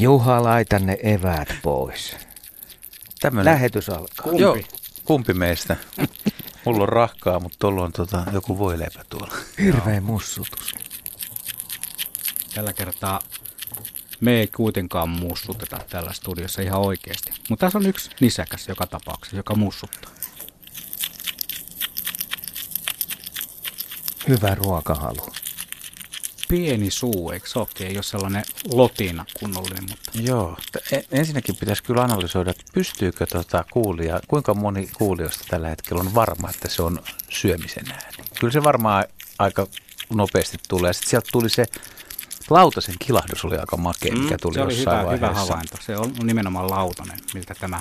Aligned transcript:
Juha, 0.00 0.42
laita 0.42 0.78
ne 0.78 0.98
eväät 1.02 1.48
pois. 1.62 2.16
Tämmönen, 3.20 3.54
Lähetys 3.54 3.88
alkaa. 3.88 4.22
Kumpi? 4.22 4.42
Joo, 4.42 4.56
kumpi 5.04 5.34
meistä? 5.34 5.76
Mulla 6.64 6.82
on 6.82 6.88
rahkaa, 6.88 7.40
mutta 7.40 7.56
tuolla 7.58 7.82
on 7.82 7.92
tota, 7.92 8.24
joku 8.32 8.58
voileipä 8.58 9.04
tuolla. 9.08 9.34
Hirveä 9.58 10.00
mussutus. 10.00 10.74
Tällä 12.54 12.72
kertaa 12.72 13.20
me 14.20 14.40
ei 14.40 14.46
kuitenkaan 14.46 15.08
mussuteta 15.08 15.78
tällä 15.90 16.12
studiossa 16.12 16.62
ihan 16.62 16.80
oikeasti. 16.80 17.32
Mutta 17.48 17.66
tässä 17.66 17.78
on 17.78 17.86
yksi 17.86 18.10
nisäkäs 18.20 18.68
joka 18.68 18.86
tapauksessa, 18.86 19.36
joka 19.36 19.54
mussuttaa. 19.54 20.10
Hyvä 24.28 24.54
ruokahalu. 24.54 25.32
Pieni 26.50 26.90
suu, 26.90 27.30
eikö 27.30 27.48
se 27.48 27.58
olekin? 27.58 27.86
Ei 27.86 27.96
ole 27.96 28.02
sellainen 28.02 28.44
lotina 28.72 29.24
kunnollinen, 29.40 29.84
mutta 29.90 30.10
Joo, 30.14 30.56
e- 30.92 31.00
ensinnäkin 31.10 31.56
pitäisi 31.56 31.82
kyllä 31.82 32.02
analysoida, 32.02 32.50
että 32.50 32.64
pystyykö 32.74 33.26
tota 33.26 33.64
kuulija, 33.72 34.20
kuinka 34.28 34.54
moni 34.54 34.90
kuulijoista 34.98 35.44
tällä 35.48 35.68
hetkellä 35.68 36.00
on 36.00 36.14
varma, 36.14 36.50
että 36.50 36.68
se 36.68 36.82
on 36.82 37.02
syömisen 37.28 37.90
ääni. 37.90 38.16
Kyllä 38.40 38.52
se 38.52 38.62
varmaan 38.62 39.04
aika 39.38 39.66
nopeasti 40.12 40.58
tulee. 40.68 40.92
Sitten 40.92 41.10
sieltä 41.10 41.28
tuli 41.32 41.50
se 41.50 41.66
lautasen 42.50 42.94
kilahdus 42.98 43.44
oli 43.44 43.56
aika 43.56 43.76
makea, 43.76 44.14
mikä 44.16 44.36
tuli 44.38 44.52
Mm, 44.54 44.58
se 44.58 44.62
oli 44.64 44.74
jossain 44.76 45.00
hyvä, 45.00 45.12
hyvä 45.12 45.20
vaiheessa. 45.26 45.52
havainto. 45.52 45.76
Se 45.80 45.96
on 45.96 46.12
nimenomaan 46.22 46.70
lautanen, 46.70 47.18
miltä 47.34 47.54
tämä 47.54 47.78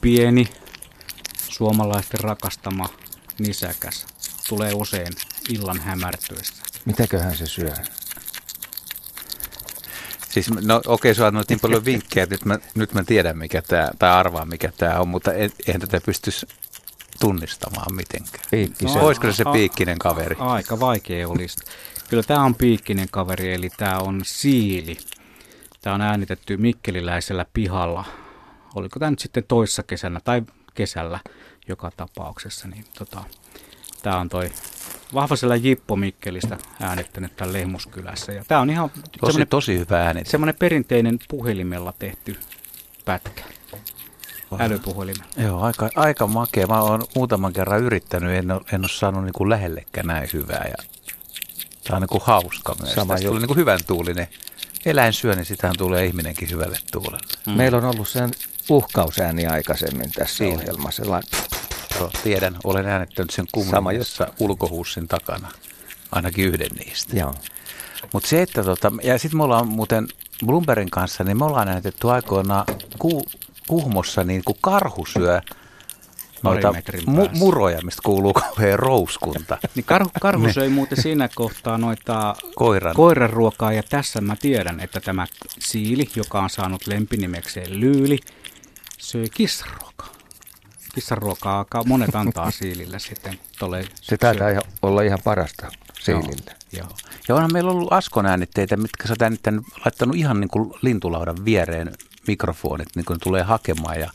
pieni 0.00 0.48
suomalaisten 1.48 2.20
rakastama 2.20 2.88
nisäkäs 3.38 4.06
tulee 4.48 4.72
usein 4.74 5.12
illan 5.48 5.80
hämärtyessä. 5.80 6.62
Mitäköhän 6.84 7.36
se 7.36 7.46
syö? 7.46 7.74
Siis, 10.30 10.50
no 10.50 10.82
okei, 10.86 11.12
okay, 11.12 11.26
annoit 11.26 11.48
niin 11.48 11.60
paljon 11.60 11.84
vinkkejä, 11.84 12.24
että 12.24 12.34
nyt 12.34 12.44
mä, 12.44 12.58
nyt 12.74 12.94
mä 12.94 13.04
tiedän 13.04 13.38
mikä 13.38 13.62
tämä, 13.62 13.90
tai 13.98 14.10
arvaan 14.10 14.48
mikä 14.48 14.72
tämä 14.76 15.00
on, 15.00 15.08
mutta 15.08 15.32
en, 15.32 15.52
eihän 15.66 15.80
tätä 15.80 16.00
pystyisi 16.06 16.46
tunnistamaan 17.20 17.94
mitenkään. 17.94 18.44
Piikki 18.50 18.84
No. 18.84 18.92
Olisiko 19.00 19.26
se 19.26 19.32
se 19.32 19.44
piikkinen 19.52 19.98
kaveri? 19.98 20.36
A- 20.38 20.52
aika 20.52 20.80
vaikea 20.80 21.28
olisi. 21.28 21.56
Kyllä 22.08 22.22
tämä 22.22 22.44
on 22.44 22.54
piikkinen 22.54 23.08
kaveri, 23.10 23.54
eli 23.54 23.70
tämä 23.76 23.98
on 23.98 24.20
siili. 24.24 24.98
Tämä 25.80 25.94
on 25.94 26.00
äänitetty 26.00 26.56
mikkeliläisellä 26.56 27.46
pihalla. 27.52 28.04
Oliko 28.74 28.98
tämä 28.98 29.10
nyt 29.10 29.18
sitten 29.18 29.44
toissa 29.48 29.82
kesänä 29.82 30.20
tai 30.24 30.42
kesällä 30.74 31.20
joka 31.68 31.90
tapauksessa. 31.96 32.68
Niin 32.68 32.84
tota, 32.98 33.24
tämä 34.02 34.18
on 34.18 34.28
toi 34.28 34.50
vahvasella 35.14 35.56
Jippo 35.56 35.96
Mikkelistä 35.96 36.58
äänittänyt 36.80 37.36
tämän 37.36 37.52
Lehmuskylässä. 37.52 38.32
Ja 38.32 38.44
tämä 38.48 38.60
on 38.60 38.70
ihan 38.70 38.90
Tosi, 38.90 39.04
semmoinen, 39.26 39.48
tosi 39.48 39.78
hyvä 39.78 40.06
ääni. 40.06 40.22
semmoinen 40.24 40.54
perinteinen 40.58 41.18
puhelimella 41.28 41.94
tehty 41.98 42.36
pätkä. 43.04 43.42
Älypuhelimella. 44.58 45.24
Joo, 45.36 45.60
aika, 45.60 45.90
aika 45.96 46.26
makea. 46.26 46.66
Mä 46.66 46.80
oon 46.80 47.04
muutaman 47.14 47.52
kerran 47.52 47.82
yrittänyt, 47.82 48.30
en 48.34 48.50
ole, 48.50 48.60
en 48.72 48.80
ole 48.80 48.88
saanut 48.88 49.24
niin 49.24 49.32
kuin 49.32 49.50
lähellekään 49.50 50.06
näin 50.06 50.28
hyvää. 50.32 50.66
Ja 50.68 50.84
tämä 51.84 51.96
on 51.96 52.02
niin 52.02 52.08
kuin 52.08 52.22
hauska 52.24 52.74
myös. 52.80 52.94
Sama 52.94 53.14
Tästä 53.14 53.30
niin 53.30 53.46
kuin 53.46 53.56
hyvän 53.56 53.80
tuulinen. 53.86 54.28
Eläin 54.84 55.12
syö, 55.12 55.34
niin 55.34 55.44
sitähän 55.44 55.76
tulee 55.78 56.06
ihminenkin 56.06 56.50
hyvälle 56.50 56.78
tuulelle. 56.92 57.26
Mm. 57.46 57.52
Meillä 57.52 57.78
on 57.78 57.84
ollut 57.84 58.08
sen 58.08 58.30
uhkausääni 58.68 59.46
aikaisemmin 59.46 60.12
tässä 60.12 60.36
Siinä. 60.36 60.54
ohjelmassa. 60.56 61.02
Sellainen 61.02 61.30
Joo, 62.02 62.10
tiedän, 62.24 62.56
olen 62.64 62.86
äänettänyt 62.86 63.30
sen 63.30 63.46
Sama 63.70 63.82
kumminessa 63.82 64.26
ulkohuussin 64.38 65.08
takana. 65.08 65.48
Ainakin 66.12 66.44
yhden 66.44 66.70
niistä. 66.78 67.16
Joo. 67.16 67.34
Mutta 68.12 68.28
se, 68.28 68.42
että 68.42 68.64
tota, 68.64 68.92
ja 69.02 69.18
sitten 69.18 69.36
me 69.36 69.44
ollaan 69.44 69.68
muuten 69.68 70.08
Bloombergin 70.46 70.90
kanssa, 70.90 71.24
niin 71.24 71.36
me 71.38 71.44
ollaan 71.44 71.68
äänetetty 71.68 72.10
aikoinaan 72.10 72.64
ku, 72.98 73.22
Kuhmossa 73.66 74.24
niin 74.24 74.42
kuin 74.44 74.58
karhu 74.60 75.06
syö 75.06 75.40
noita 76.42 76.72
mu- 77.06 77.38
muroja, 77.38 77.78
mistä 77.82 78.02
kuuluu 78.04 78.32
kauhean 78.42 78.78
rouskunta. 78.78 79.58
Niin 79.74 79.84
karhu, 79.84 80.10
karhu 80.20 80.52
söi 80.52 80.68
muuten 80.68 81.02
siinä 81.02 81.28
kohtaa 81.34 81.78
noita 81.78 82.34
Koiran. 82.54 82.94
koiran 82.94 83.30
ruokaa 83.30 83.72
ja 83.72 83.82
tässä 83.82 84.20
mä 84.20 84.36
tiedän, 84.36 84.80
että 84.80 85.00
tämä 85.00 85.26
siili, 85.58 86.08
joka 86.16 86.40
on 86.42 86.50
saanut 86.50 86.86
lempinimekseen 86.86 87.80
lyyli, 87.80 88.18
söi 88.98 89.28
kissaruokaa. 89.34 90.21
Kissaruokaa 90.94 91.58
aika 91.58 91.84
monet 91.84 92.14
antaa 92.14 92.50
siilille 92.60 92.98
sitten. 92.98 93.38
Tolle 93.58 93.84
Se 94.00 94.16
taitaa 94.16 94.48
ihan, 94.48 94.62
olla 94.82 95.02
ihan 95.02 95.18
parasta 95.24 95.70
siilille. 96.00 96.56
Joo. 96.72 96.88
Ja 97.28 97.34
onhan 97.34 97.52
meillä 97.52 97.70
ollut 97.70 97.92
Askon 97.92 98.26
äänitteitä, 98.26 98.76
mitkä 98.76 99.08
sä 99.08 99.14
äänittänyt, 99.20 99.64
laittanut 99.84 100.16
ihan 100.16 100.40
niin 100.40 100.50
kuin 100.50 100.74
lintulaudan 100.82 101.44
viereen 101.44 101.92
mikrofonit, 102.26 102.88
niin 102.94 103.04
kuin 103.04 103.20
tulee 103.20 103.42
hakemaan. 103.42 104.00
Ja 104.00 104.10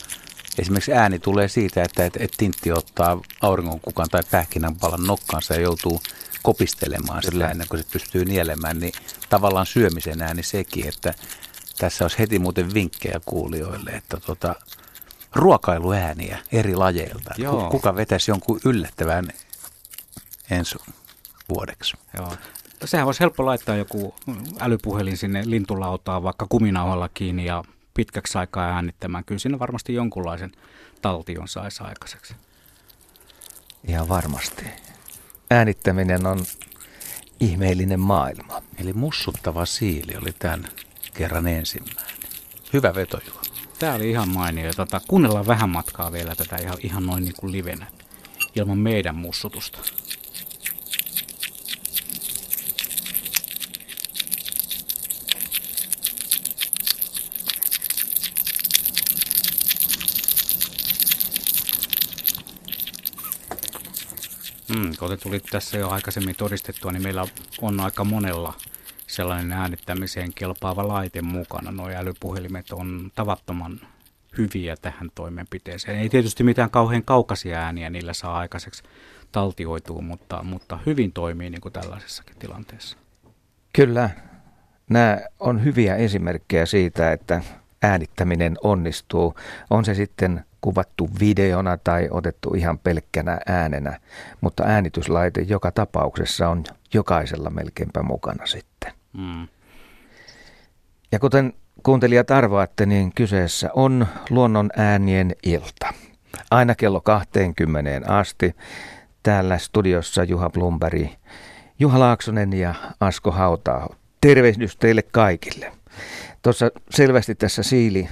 esimerkiksi 0.60 0.94
ääni 0.94 1.20
tulee 1.20 1.48
siitä, 1.48 1.84
että 1.84 2.06
et, 2.06 2.18
et 2.20 2.32
tintti 2.38 2.72
ottaa 2.72 3.22
auringonkukan 3.42 4.10
tai 4.12 4.24
pähkinänpalan 4.32 5.04
nokkaansa 5.04 5.54
ja 5.54 5.62
joutuu 5.62 6.02
kopistelemaan 6.44 7.24
sitä 7.24 7.52
ennen 7.52 7.68
kuin 7.68 7.84
se 7.84 7.90
pystyy 7.92 8.26
nielemään. 8.26 8.80
Niin 8.80 8.94
tavallaan 9.30 9.66
syömisen 9.66 10.22
ääni 10.22 10.44
sekin, 10.44 10.88
että 10.88 11.14
tässä 11.78 12.04
olisi 12.04 12.20
heti 12.20 12.40
muuten 12.40 12.74
vinkkejä 12.74 13.20
kuulijoille, 13.26 13.92
että 13.92 14.18
tota, 14.18 14.56
ruokailuääniä 15.36 16.40
eri 16.52 16.76
lajeilta. 16.76 17.34
Joo. 17.38 17.64
Ku- 17.64 17.70
Kuka 17.70 17.96
vetäisi 17.96 18.32
jonkun 18.32 18.60
yllättävän 18.66 19.28
ensi 20.52 20.78
vuodeksi? 21.50 21.98
Joo. 22.18 22.34
Sehän 22.86 23.06
voisi 23.06 23.20
helppo 23.20 23.46
laittaa 23.46 23.76
joku 23.76 24.16
älypuhelin 24.60 25.18
sinne 25.18 25.42
lintulautaan 25.46 26.24
vaikka 26.24 26.46
kuminauhalla 26.50 27.10
kiinni 27.14 27.46
ja 27.46 27.64
pitkäksi 27.94 28.38
aikaa 28.38 28.66
äänittämään. 28.70 29.26
Kyllä 29.26 29.40
siinä 29.40 29.60
varmasti 29.60 29.94
jonkunlaisen 29.94 30.52
taltion 31.02 31.48
saisi 31.48 31.84
aikaiseksi. 31.84 32.36
Ihan 33.88 34.10
varmasti. 34.10 34.66
Äänittäminen 35.52 36.26
on 36.26 36.46
ihmeellinen 37.40 38.00
maailma. 38.00 38.62
Eli 38.78 38.94
mussuttava 38.94 39.66
siili 39.66 40.18
oli 40.22 40.32
tämän 40.40 40.68
kerran 41.14 41.48
ensimmäinen. 41.48 42.16
Hyvä 42.74 42.96
veto, 42.96 43.20
Juha. 43.28 43.42
Tämä 43.80 43.96
oli 43.96 44.10
ihan 44.10 44.30
mainio. 44.30 44.74
Tota, 44.74 45.02
kuunnellaan 45.08 45.48
vähän 45.48 45.70
matkaa 45.70 46.12
vielä 46.12 46.36
tätä 46.36 46.56
ihan, 46.56 46.78
ihan 46.84 47.06
noin 47.06 47.24
niin 47.24 47.36
kuin 47.40 47.52
livenä, 47.52 47.88
ilman 48.56 48.78
meidän 48.78 49.16
mussutusta. 49.16 49.80
Mm, 64.68 64.96
kuten 65.00 65.20
tuli 65.20 65.40
tässä 65.40 65.78
jo 65.78 65.90
aikaisemmin 65.90 66.36
todistettua, 66.36 66.92
niin 66.92 67.04
meillä 67.04 67.28
on 67.62 67.80
aika 67.80 68.04
monella 68.04 68.54
sellainen 69.18 69.52
äänittämiseen 69.52 70.34
kelpaava 70.34 70.88
laite 70.88 71.22
mukana. 71.22 71.72
Nuo 71.72 71.90
älypuhelimet 71.90 72.72
on 72.72 73.12
tavattoman 73.16 73.80
hyviä 74.38 74.76
tähän 74.82 75.10
toimenpiteeseen. 75.16 76.00
Ei 76.00 76.10
tietysti 76.10 76.44
mitään 76.44 76.70
kauhean 76.70 77.04
kaukaisia 77.04 77.60
ääniä 77.60 77.90
niillä 77.90 78.14
saa 78.14 78.38
aikaiseksi 78.38 78.84
taltioitua, 79.32 80.02
mutta, 80.02 80.44
mutta 80.44 80.80
hyvin 80.86 81.12
toimii 81.12 81.50
niin 81.50 81.62
kuin 81.62 81.74
tällaisessakin 81.74 82.36
tilanteessa. 82.40 82.98
Kyllä, 83.74 84.10
nämä 84.90 85.18
on 85.40 85.64
hyviä 85.64 85.96
esimerkkejä 85.96 86.66
siitä, 86.66 87.12
että 87.12 87.42
äänittäminen 87.82 88.58
onnistuu. 88.64 89.36
On 89.70 89.86
se 89.86 89.94
sitten 89.94 90.46
kuvattu 90.62 91.10
videona 91.20 91.78
tai 91.78 92.08
otettu 92.12 92.54
ihan 92.54 92.80
pelkkänä 92.80 93.40
äänenä, 93.48 94.00
mutta 94.42 94.64
äänityslaite 94.64 95.42
joka 95.42 95.72
tapauksessa 95.72 96.50
on 96.50 96.64
jokaisella 96.94 97.50
melkeinpä 97.50 98.04
mukana 98.04 98.46
sitten. 98.46 98.77
Mm. 99.14 99.48
Ja 101.12 101.20
kuten 101.20 101.54
kuuntelijat 101.84 102.32
arvaatte, 102.32 102.86
niin 102.86 103.14
kyseessä 103.16 103.70
on 103.74 104.08
luonnon 104.30 104.70
äänien 104.78 105.36
ilta. 105.44 105.94
Aina 106.52 106.76
kello 106.76 107.02
20 107.02 108.14
asti. 108.14 108.56
Täällä 109.24 109.58
studiossa 109.58 110.24
Juha 110.24 110.50
Blumberg, 110.50 111.08
Juha 111.80 112.00
Laaksonen 112.00 112.54
ja 112.54 112.76
Asko 113.00 113.32
Hautaaho. 113.32 113.96
Tervehdys 114.22 114.78
teille 114.78 115.02
kaikille. 115.02 115.72
Tuossa 116.42 116.72
selvästi 116.90 117.36
tässä 117.36 117.64
siili, 117.64 118.10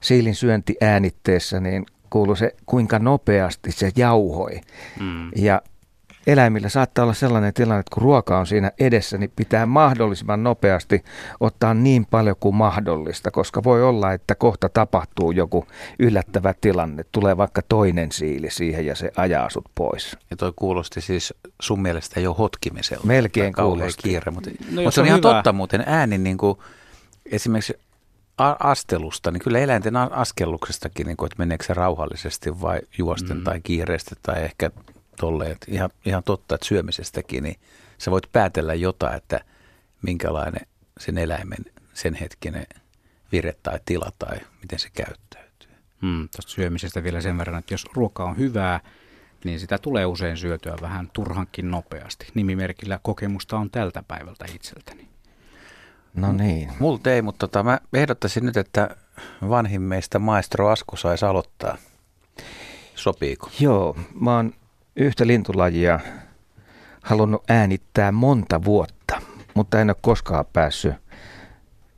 siilin 0.00 0.34
syönti 0.34 0.76
äänitteessä 0.80 1.60
niin 1.60 1.86
kuului 2.10 2.36
se, 2.36 2.54
kuinka 2.66 2.98
nopeasti 2.98 3.72
se 3.72 3.90
jauhoi. 3.96 4.60
Mm. 5.00 5.30
Ja 5.36 5.62
eläimillä 6.26 6.68
saattaa 6.68 7.02
olla 7.02 7.14
sellainen 7.14 7.54
tilanne, 7.54 7.80
että 7.80 7.94
kun 7.94 8.02
ruoka 8.02 8.38
on 8.38 8.46
siinä 8.46 8.72
edessä, 8.80 9.18
niin 9.18 9.32
pitää 9.36 9.66
mahdollisimman 9.66 10.42
nopeasti 10.42 11.04
ottaa 11.40 11.74
niin 11.74 12.06
paljon 12.06 12.36
kuin 12.40 12.54
mahdollista, 12.54 13.30
koska 13.30 13.64
voi 13.64 13.82
olla, 13.82 14.12
että 14.12 14.34
kohta 14.34 14.68
tapahtuu 14.68 15.30
joku 15.30 15.66
yllättävä 15.98 16.54
tilanne. 16.60 17.04
Tulee 17.12 17.36
vaikka 17.36 17.62
toinen 17.68 18.12
siili 18.12 18.50
siihen 18.50 18.86
ja 18.86 18.94
se 18.94 19.10
ajaa 19.16 19.50
sut 19.50 19.64
pois. 19.74 20.16
Ja 20.30 20.36
toi 20.36 20.52
kuulosti 20.56 21.00
siis 21.00 21.34
sun 21.62 21.82
mielestä 21.82 22.20
jo 22.20 22.34
hotkimiselta. 22.34 23.06
Melkein 23.06 23.54
kuulosti. 23.54 24.02
kiire, 24.02 24.30
mutta, 24.32 24.50
No 24.50 24.82
mutta 24.82 24.90
se 24.90 25.00
on 25.00 25.04
on 25.04 25.06
ihan 25.06 25.18
hyvä. 25.18 25.34
totta 25.34 25.52
muuten 25.52 25.82
ääni 25.86 26.18
niin 26.18 26.38
kuin, 26.38 26.58
esimerkiksi 27.26 27.78
astelusta, 28.58 29.30
niin 29.30 29.40
kyllä 29.40 29.58
eläinten 29.58 29.96
askelluksestakin, 29.96 31.06
niin 31.06 31.16
kuin, 31.16 31.26
että 31.26 31.38
meneekö 31.38 31.64
se 31.64 31.74
rauhallisesti 31.74 32.60
vai 32.60 32.80
juosten 32.98 33.36
mm. 33.36 33.44
tai 33.44 33.60
kiireesti 33.60 34.14
tai 34.22 34.42
ehkä 34.44 34.70
tolleen. 35.16 35.56
Ihan, 35.68 35.90
ihan 36.04 36.22
totta, 36.22 36.54
että 36.54 36.66
syömisestäkin, 36.66 37.42
niin 37.42 37.56
sä 37.98 38.10
voit 38.10 38.32
päätellä 38.32 38.74
jotain, 38.74 39.16
että 39.16 39.40
minkälainen 40.02 40.66
sen 41.00 41.18
eläimen 41.18 41.58
sen 41.94 42.14
hetkinen 42.14 42.66
vire 43.32 43.54
tai 43.62 43.80
tila 43.84 44.12
tai 44.18 44.38
miten 44.62 44.78
se 44.78 44.88
käyttäytyy. 44.90 45.70
Mm, 46.02 46.28
Tuosta 46.36 46.52
syömisestä 46.52 47.02
vielä 47.04 47.20
sen 47.20 47.38
verran, 47.38 47.58
että 47.58 47.74
jos 47.74 47.86
ruoka 47.94 48.24
on 48.24 48.36
hyvää, 48.36 48.80
niin 49.44 49.60
sitä 49.60 49.78
tulee 49.78 50.06
usein 50.06 50.36
syötyä 50.36 50.76
vähän 50.80 51.10
turhankin 51.12 51.70
nopeasti. 51.70 52.26
Nimimerkillä 52.34 53.00
kokemusta 53.02 53.56
on 53.56 53.70
tältä 53.70 54.02
päivältä 54.08 54.44
itseltäni. 54.54 55.08
No 56.14 56.32
niin. 56.32 56.72
Multa 56.78 57.10
ei, 57.10 57.22
mutta 57.22 57.48
tota, 57.48 57.62
mä 57.62 57.78
ehdottaisin 57.92 58.46
nyt, 58.46 58.56
että 58.56 58.96
vanhin 59.48 59.82
meistä 59.82 60.18
maestro 60.18 60.68
Asko 60.68 60.96
saisi 60.96 61.24
aloittaa. 61.24 61.78
Sopiiko? 62.94 63.50
Joo, 63.60 63.96
mä 64.20 64.36
oon 64.36 64.52
yhtä 64.96 65.26
lintulajia 65.26 66.00
halunnut 67.02 67.50
äänittää 67.50 68.12
monta 68.12 68.64
vuotta, 68.64 69.22
mutta 69.54 69.80
en 69.80 69.90
ole 69.90 69.96
koskaan 70.00 70.44
päässyt 70.52 70.94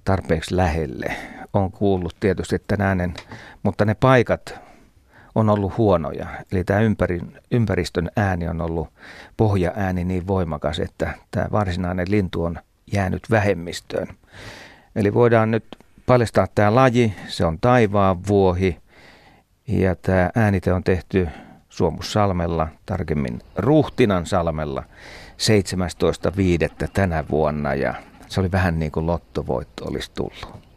tarpeeksi 0.04 0.56
lähelle. 0.56 1.16
On 1.52 1.72
kuullut 1.72 2.16
tietysti 2.20 2.58
tämän 2.66 2.86
äänen, 2.86 3.14
mutta 3.62 3.84
ne 3.84 3.94
paikat 3.94 4.60
on 5.34 5.50
ollut 5.50 5.78
huonoja. 5.78 6.26
Eli 6.52 6.64
tämä 6.64 6.80
ympäristön 7.50 8.10
ääni 8.16 8.48
on 8.48 8.60
ollut 8.60 8.88
pohjaääni 9.36 10.04
niin 10.04 10.26
voimakas, 10.26 10.78
että 10.78 11.14
tämä 11.30 11.46
varsinainen 11.52 12.10
lintu 12.10 12.44
on 12.44 12.58
jäänyt 12.92 13.22
vähemmistöön. 13.30 14.06
Eli 14.96 15.14
voidaan 15.14 15.50
nyt 15.50 15.64
paljastaa 16.06 16.46
tämä 16.54 16.74
laji, 16.74 17.14
se 17.28 17.44
on 17.44 17.58
taivaan 17.60 18.26
vuohi 18.26 18.78
ja 19.68 19.94
tämä 19.96 20.30
äänite 20.34 20.72
on 20.72 20.84
tehty 20.84 21.28
Suomussalmella, 21.78 22.68
tarkemmin 22.86 23.40
Ruhtinan 23.56 24.26
salmella 24.26 24.82
17.5. 26.82 26.88
tänä 26.92 27.24
vuonna 27.30 27.74
ja 27.74 27.94
se 28.28 28.40
oli 28.40 28.52
vähän 28.52 28.78
niin 28.78 28.92
kuin 28.92 29.06
lottovoitto 29.06 29.84
olisi 29.84 30.10
tullut. 30.14 30.67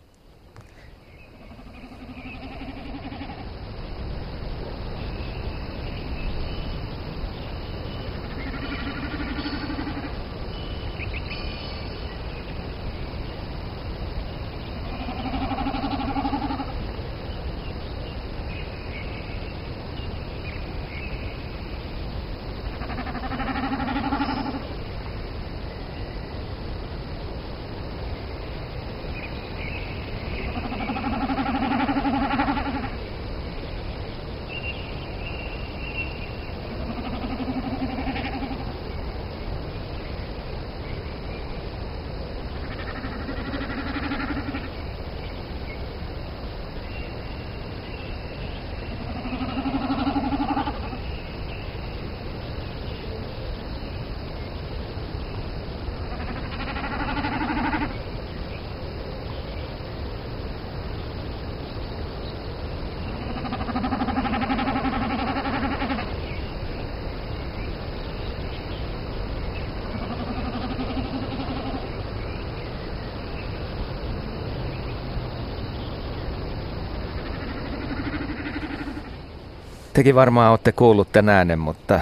Tekin 80.01 80.15
varmaan 80.15 80.51
olette 80.51 80.71
kuullut 80.71 81.11
tämän 81.11 81.35
äänen, 81.35 81.59
mutta 81.59 81.99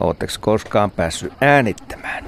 oletteko 0.00 0.32
koskaan 0.40 0.90
päässyt 0.90 1.32
äänittämään? 1.40 2.24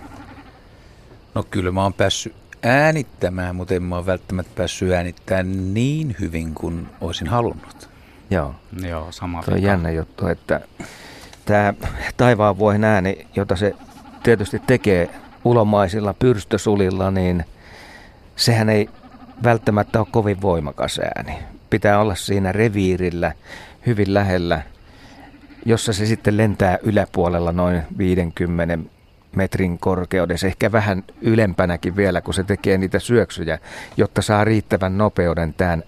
No 1.35 1.43
kyllä 1.51 1.71
mä 1.71 1.83
oon 1.83 1.93
päässyt 1.93 2.35
äänittämään, 2.63 3.57
mutta 3.57 3.75
en 3.75 3.83
mä 3.83 3.97
ole 3.97 4.07
välttämättä 4.07 4.53
päässyt 4.57 4.93
äänittämään 4.93 5.75
niin 5.75 6.17
hyvin 6.21 6.55
kuin 6.55 6.87
olisin 7.01 7.27
halunnut. 7.27 7.89
Joo, 8.31 8.55
Joo 8.83 9.13
sama 9.13 9.43
Tuo 9.43 9.55
on 9.55 9.63
jännä 9.63 9.91
juttu, 9.91 10.27
että 10.27 10.61
tämä 11.45 11.75
taivaan 12.17 12.59
vuohen 12.59 12.85
ääni, 12.85 13.27
jota 13.37 13.57
se 13.57 13.75
tietysti 14.23 14.59
tekee 14.67 15.11
ulomaisilla 15.45 16.15
pyrstösulilla, 16.15 17.11
niin 17.11 17.45
sehän 18.37 18.69
ei 18.69 18.89
välttämättä 19.43 19.99
ole 19.99 20.09
kovin 20.11 20.43
voimakas 20.43 20.99
ääni. 20.99 21.39
Pitää 21.71 22.01
olla 22.01 22.15
siinä 22.15 22.53
reviirillä 22.53 23.33
hyvin 23.87 24.15
lähellä 24.15 24.63
jossa 25.65 25.93
se 25.93 26.07
sitten 26.07 26.37
lentää 26.37 26.79
yläpuolella 26.83 27.53
noin 27.53 27.83
50 27.99 28.79
metrin 29.37 29.79
korkeudessa, 29.79 30.47
ehkä 30.47 30.73
vähän 30.73 31.05
ylempänäkin 31.21 31.97
vielä, 31.97 32.21
kun 32.21 32.35
se 32.35 32.45
tekee 32.45 32.79
niitä 32.79 32.99
syöksyjä, 32.99 33.59
jotta 33.97 34.23
saa 34.23 34.45
riittävän 34.45 34.99
nopeuden 34.99 35.55
tämän, 35.55 35.83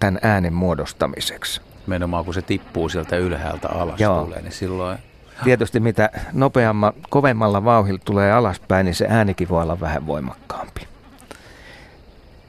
tämän 0.00 0.18
äänen 0.22 0.52
muodostamiseksi. 0.52 1.60
Menomään 1.86 2.24
kun 2.24 2.34
se 2.34 2.42
tippuu 2.42 2.88
sieltä 2.88 3.16
ylhäältä 3.16 3.68
alas 3.68 4.00
Joo. 4.00 4.24
tulee, 4.24 4.42
niin 4.42 4.52
silloin... 4.52 4.98
Tietysti 5.44 5.80
mitä 5.80 6.10
nopeamma, 6.32 6.92
kovemmalla 7.10 7.64
vauhilla 7.64 8.00
tulee 8.04 8.32
alaspäin, 8.32 8.84
niin 8.84 8.94
se 8.94 9.06
äänikin 9.08 9.48
voi 9.48 9.62
olla 9.62 9.80
vähän 9.80 10.06
voimakkaampi. 10.06 10.80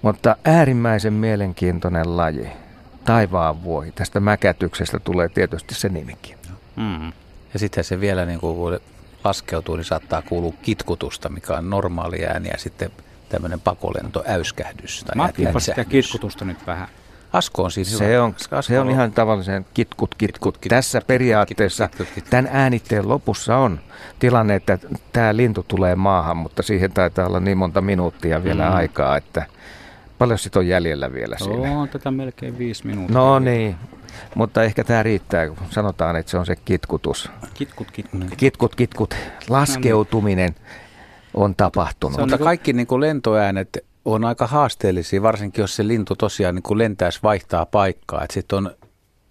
Mutta 0.01 0.35
äärimmäisen 0.45 1.13
mielenkiintoinen 1.13 2.17
laji, 2.17 2.49
taivaan 3.05 3.63
vuohi. 3.63 3.91
Tästä 3.91 4.19
mäkätyksestä 4.19 4.99
tulee 4.99 5.29
tietysti 5.29 5.75
se 5.75 5.89
nimikin. 5.89 6.37
Mm. 6.81 7.13
Ja 7.53 7.59
sitten 7.59 7.83
se 7.83 7.99
vielä, 7.99 8.25
niin 8.25 8.39
kun 8.39 8.79
laskeutuu, 9.23 9.75
niin 9.75 9.85
saattaa 9.85 10.21
kuulua 10.21 10.53
kitkutusta, 10.61 11.29
mikä 11.29 11.53
on 11.53 11.69
normaali 11.69 12.25
ääni, 12.25 12.49
ja 12.49 12.57
sitten 12.57 12.91
tämmöinen 13.29 13.59
pakolento 13.59 14.23
äyskähdys. 14.27 15.03
Tai 15.03 15.15
Matkipa 15.15 15.59
sitä 15.59 15.85
kitkutusta 15.85 16.45
nyt 16.45 16.67
vähän. 16.67 16.87
Asko 17.33 17.63
on 17.63 17.71
siis 17.71 17.97
se 17.97 18.19
on, 18.19 18.35
Asko 18.51 18.61
se 18.61 18.79
on 18.79 18.89
ihan 18.89 19.11
tavallisen 19.11 19.65
kitkut, 19.73 20.15
kitkut. 20.15 20.57
kitkut 20.57 20.69
Tässä 20.69 20.99
kitkut, 20.99 21.07
periaatteessa 21.07 21.87
kitkut, 21.87 21.97
kitkut, 21.97 22.15
kitkut. 22.15 22.29
tämän 22.29 22.49
äänitteen 22.53 23.09
lopussa 23.09 23.57
on 23.57 23.79
tilanne, 24.19 24.55
että 24.55 24.79
tämä 25.13 25.35
lintu 25.35 25.65
tulee 25.67 25.95
maahan, 25.95 26.37
mutta 26.37 26.63
siihen 26.63 26.91
taitaa 26.91 27.27
olla 27.27 27.39
niin 27.39 27.57
monta 27.57 27.81
minuuttia 27.81 28.43
vielä 28.43 28.69
mm. 28.69 28.75
aikaa, 28.75 29.17
että 29.17 29.45
paljon 30.17 30.39
sitä 30.39 30.59
on 30.59 30.67
jäljellä 30.67 31.13
vielä 31.13 31.35
siinä. 31.37 31.79
On 31.79 31.89
tätä 31.89 32.11
melkein 32.11 32.57
viisi 32.57 32.87
minuuttia. 32.87 33.17
No 33.17 33.39
niin, 33.39 33.75
mutta 34.35 34.63
ehkä 34.63 34.83
tämä 34.83 35.03
riittää, 35.03 35.47
kun 35.47 35.57
sanotaan, 35.69 36.15
että 36.15 36.31
se 36.31 36.37
on 36.37 36.45
se 36.45 36.55
kitkutus. 36.55 37.29
Kitkut, 37.53 37.91
kitkut. 37.91 38.21
Kitkut, 38.37 38.75
kitkut. 38.75 39.15
Laskeutuminen 39.49 40.55
on 41.33 41.55
tapahtunut. 41.55 42.19
Mutta 42.19 42.35
niin 42.35 42.43
kaikki 42.43 42.73
niin 42.73 42.87
kuin 42.87 43.01
lentoäänet 43.01 43.77
on 44.05 44.25
aika 44.25 44.47
haasteellisia, 44.47 45.21
varsinkin 45.21 45.63
jos 45.63 45.75
se 45.75 45.87
lintu 45.87 46.15
tosiaan 46.15 46.55
niin 46.55 46.63
kuin 46.63 46.77
lentäisi 46.77 47.19
vaihtaa 47.23 47.65
paikkaa. 47.65 48.25
Sitten 48.31 48.57
on 48.57 48.71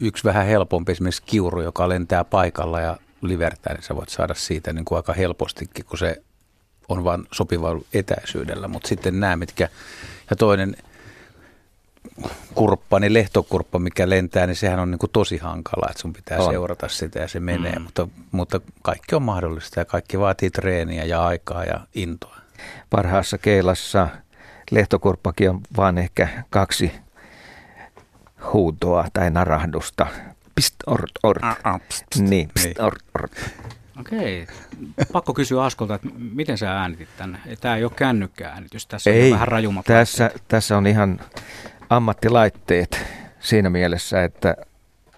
yksi 0.01 0.25
vähän 0.25 0.47
helpompi, 0.47 0.93
esimerkiksi 0.93 1.23
kiuru, 1.27 1.63
joka 1.63 1.89
lentää 1.89 2.25
paikalla 2.25 2.81
ja 2.81 2.97
livertää, 3.23 3.75
niin 3.75 3.83
sä 3.83 3.97
voit 3.97 4.09
saada 4.09 4.35
siitä 4.35 4.73
niin 4.73 4.85
kuin 4.85 4.97
aika 4.97 5.13
helpostikin, 5.13 5.85
kun 5.85 5.99
se 5.99 6.23
on 6.89 7.05
vain 7.05 7.27
sopivalla 7.33 7.85
etäisyydellä. 7.95 8.69
Mutta 8.69 8.89
sitten 8.89 9.21
nämä, 9.21 9.37
mitkä, 9.37 9.69
ja 10.31 10.37
toinen– 10.37 10.77
kurppa, 12.55 13.01
niin 13.01 13.15
lehtokurppa, 13.15 13.79
mikä 13.79 14.09
lentää, 14.09 14.47
niin 14.47 14.57
sehän 14.57 14.79
on 14.79 14.91
niin 14.91 14.99
kuin 14.99 15.11
tosi 15.13 15.37
hankala, 15.39 15.87
että 15.91 16.01
sun 16.01 16.13
pitää 16.13 16.39
on. 16.39 16.53
seurata 16.53 16.89
sitä 16.89 17.19
ja 17.19 17.29
se 17.29 17.41
menee. 17.41 17.73
Mm. 17.73 17.83
Mutta, 17.83 18.09
mutta 18.33 18.61
kaikki 18.83 19.15
on 19.15 19.23
mahdollista 19.23 19.81
ja 19.81 19.85
kaikki 19.85 20.19
vaatii 20.19 20.51
treeniä 20.51 21.05
ja 21.05 21.27
aikaa 21.27 21.65
ja 21.65 21.81
intoa. 21.95 22.37
Parhaassa 22.91 23.39
keilassa 23.39 24.09
lehtokurppakin 24.71 25.51
on 25.51 25.61
vain 25.77 25.99
ehkä 25.99 26.29
kaksi 26.51 26.93
huutoa 28.53 29.07
tai 29.13 29.31
narahdusta. 29.31 30.07
Pist, 30.55 30.75
ort, 30.87 31.13
ort. 31.23 31.45
Ah, 31.45 31.59
ah, 31.65 31.81
pst, 31.89 32.05
pst. 32.11 32.21
Niin, 32.21 32.51
pst, 32.55 32.65
niin. 32.65 32.83
ort, 32.83 33.05
ort. 33.19 33.33
Okei. 34.01 34.47
Pakko 35.13 35.35
kysyä 35.35 35.65
Askolta, 35.65 35.95
että 35.95 36.09
miten 36.19 36.59
sä 36.59 36.81
äänitit 36.81 37.09
tänne? 37.17 37.39
Tämä 37.61 37.77
ei 37.77 37.85
ole 37.85 37.93
kännykkäänitys, 37.97 38.87
tässä 38.87 39.11
ei, 39.11 39.25
on 39.25 39.33
vähän 39.33 39.49
rajummat 39.49 39.87
tässä, 39.87 40.31
tässä 40.49 40.77
on 40.77 40.87
ihan 40.87 41.21
ammattilaitteet 41.91 43.07
siinä 43.41 43.71
mielessä, 43.71 44.25
että 44.25 44.57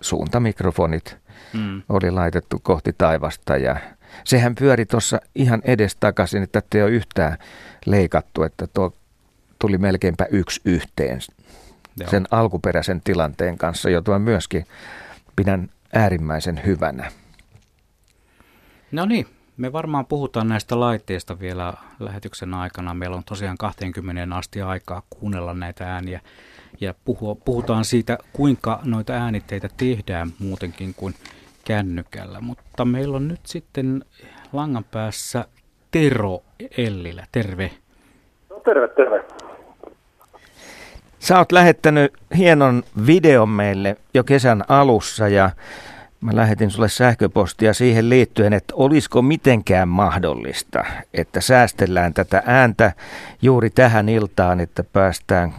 suuntamikrofonit 0.00 1.16
mm. 1.52 1.82
oli 1.88 2.10
laitettu 2.10 2.58
kohti 2.62 2.92
taivasta 2.98 3.56
ja 3.56 3.76
sehän 4.24 4.54
pyöri 4.54 4.86
tuossa 4.86 5.20
ihan 5.34 5.62
edestakaisin, 5.64 6.42
että 6.42 6.62
ei 6.74 6.82
ole 6.82 6.90
yhtään 6.90 7.38
leikattu, 7.86 8.42
että 8.42 8.66
tuo 8.66 8.94
tuli 9.58 9.78
melkeinpä 9.78 10.26
yksi 10.30 10.60
yhteen 10.64 11.20
Joo. 12.00 12.10
sen 12.10 12.26
alkuperäisen 12.30 13.00
tilanteen 13.00 13.58
kanssa, 13.58 13.90
jota 13.90 14.18
myöskin 14.18 14.66
pidän 15.36 15.70
äärimmäisen 15.94 16.60
hyvänä. 16.66 17.12
No 18.92 19.04
niin, 19.04 19.26
me 19.56 19.72
varmaan 19.72 20.06
puhutaan 20.06 20.48
näistä 20.48 20.80
laitteista 20.80 21.40
vielä 21.40 21.72
lähetyksen 22.00 22.54
aikana. 22.54 22.94
Meillä 22.94 23.16
on 23.16 23.24
tosiaan 23.24 23.58
20 23.58 24.36
asti 24.36 24.62
aikaa 24.62 25.02
kuunnella 25.10 25.54
näitä 25.54 25.94
ääniä 25.94 26.20
ja 26.80 26.94
puhutaan 27.44 27.84
siitä, 27.84 28.18
kuinka 28.32 28.80
noita 28.84 29.12
äänitteitä 29.12 29.68
tehdään 29.76 30.28
muutenkin 30.38 30.94
kuin 30.94 31.14
kännykällä. 31.64 32.40
Mutta 32.40 32.84
meillä 32.84 33.16
on 33.16 33.28
nyt 33.28 33.46
sitten 33.46 34.04
langan 34.52 34.84
päässä 34.84 35.44
Tero 35.90 36.42
Ellilä. 36.78 37.26
Terve. 37.32 37.70
No, 38.50 38.60
terve, 38.60 38.88
terve. 38.88 39.24
Sä 41.18 41.38
oot 41.38 41.52
lähettänyt 41.52 42.12
hienon 42.36 42.82
videon 43.06 43.48
meille 43.48 43.96
jo 44.14 44.24
kesän 44.24 44.64
alussa 44.68 45.28
ja 45.28 45.50
Mä 46.22 46.36
lähetin 46.36 46.70
sulle 46.70 46.88
sähköpostia 46.88 47.74
siihen 47.74 48.08
liittyen, 48.08 48.52
että 48.52 48.74
olisiko 48.76 49.22
mitenkään 49.22 49.88
mahdollista, 49.88 50.84
että 51.14 51.40
säästellään 51.40 52.14
tätä 52.14 52.42
ääntä 52.46 52.92
juuri 53.42 53.70
tähän 53.70 54.08
iltaan, 54.08 54.60
että 54.60 54.84
päästään 54.84 55.54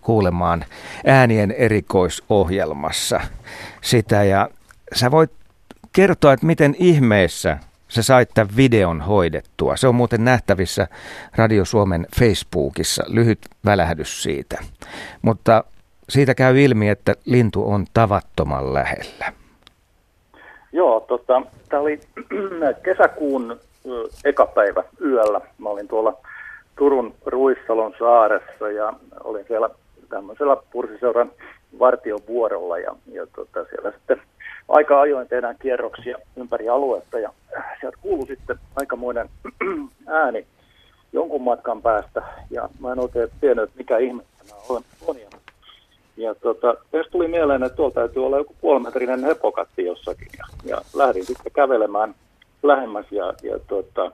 kuulemaan 0.00 0.64
äänien 1.06 1.50
erikoisohjelmassa 1.50 3.20
sitä. 3.80 4.24
Ja 4.24 4.48
sä 4.94 5.10
voit 5.10 5.30
kertoa, 5.92 6.32
että 6.32 6.46
miten 6.46 6.76
ihmeessä 6.78 7.58
sä 7.88 8.02
sait 8.02 8.30
tämän 8.34 8.56
videon 8.56 9.00
hoidettua. 9.00 9.76
Se 9.76 9.88
on 9.88 9.94
muuten 9.94 10.24
nähtävissä 10.24 10.88
Radio 11.36 11.64
Suomen 11.64 12.06
Facebookissa, 12.18 13.04
lyhyt 13.06 13.48
välähdys 13.64 14.22
siitä. 14.22 14.58
Mutta 15.22 15.64
siitä 16.08 16.34
käy 16.34 16.60
ilmi, 16.60 16.88
että 16.88 17.14
lintu 17.24 17.70
on 17.70 17.86
tavattoman 17.94 18.74
lähellä. 18.74 19.41
Joo, 20.72 21.00
tota, 21.00 21.42
tämä 21.68 21.82
oli 21.82 22.00
kesäkuun 22.84 23.60
eka 24.24 24.46
päivä 24.46 24.84
yöllä. 25.00 25.40
Mä 25.58 25.68
olin 25.68 25.88
tuolla 25.88 26.18
Turun 26.76 27.14
Ruissalon 27.26 27.94
saaressa 27.98 28.70
ja 28.70 28.92
olin 29.24 29.44
siellä 29.48 29.70
tämmöisellä 30.08 30.56
pursiseuran 30.72 31.32
vartiovuorolla 31.78 32.78
ja, 32.78 32.96
ja 33.12 33.26
tota, 33.26 33.64
siellä 33.64 33.92
sitten 33.92 34.22
aika 34.68 35.00
ajoin 35.00 35.28
tehdään 35.28 35.56
kierroksia 35.62 36.18
ympäri 36.36 36.68
aluetta 36.68 37.18
ja 37.18 37.32
sieltä 37.80 37.98
kuului 38.00 38.26
sitten 38.26 38.56
aikamoinen 38.76 39.28
ääni 40.06 40.46
jonkun 41.12 41.42
matkan 41.42 41.82
päästä 41.82 42.22
ja 42.50 42.68
mä 42.80 42.92
en 42.92 42.98
oikein 42.98 43.28
tiennyt, 43.40 43.62
että 43.62 43.78
mikä 43.78 43.98
ihme 43.98 44.22
tämä 44.48 44.60
on. 44.68 44.82
Ja 45.06 45.41
ja 46.16 46.34
tota, 46.34 46.74
tässä 46.90 47.12
tuli 47.12 47.28
mieleen, 47.28 47.62
että 47.62 47.76
tuolla 47.76 47.94
täytyy 47.94 48.26
olla 48.26 48.38
joku 48.38 48.54
puolimetrinen 48.60 49.24
hepokatti 49.24 49.84
jossakin. 49.84 50.28
Ja, 50.38 50.44
ja 50.64 50.82
lähdin 50.94 51.26
sitten 51.26 51.52
kävelemään 51.52 52.14
lähemmäs 52.62 53.06
ja, 53.10 53.34
ja 53.42 53.58
tota, 53.68 54.10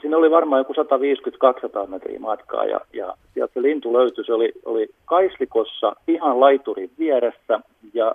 siinä 0.00 0.16
oli 0.16 0.30
varmaan 0.30 0.60
joku 0.60 0.72
150-200 0.72 1.86
metriä 1.86 2.18
matkaa 2.20 2.64
ja, 2.64 2.80
ja 2.92 3.14
sieltä 3.34 3.62
lintu 3.62 3.92
löytyi. 3.92 4.24
Se 4.24 4.32
oli, 4.32 4.52
oli 4.64 4.88
kaislikossa 5.04 5.96
ihan 6.08 6.40
laiturin 6.40 6.90
vieressä 6.98 7.60
ja 7.94 8.14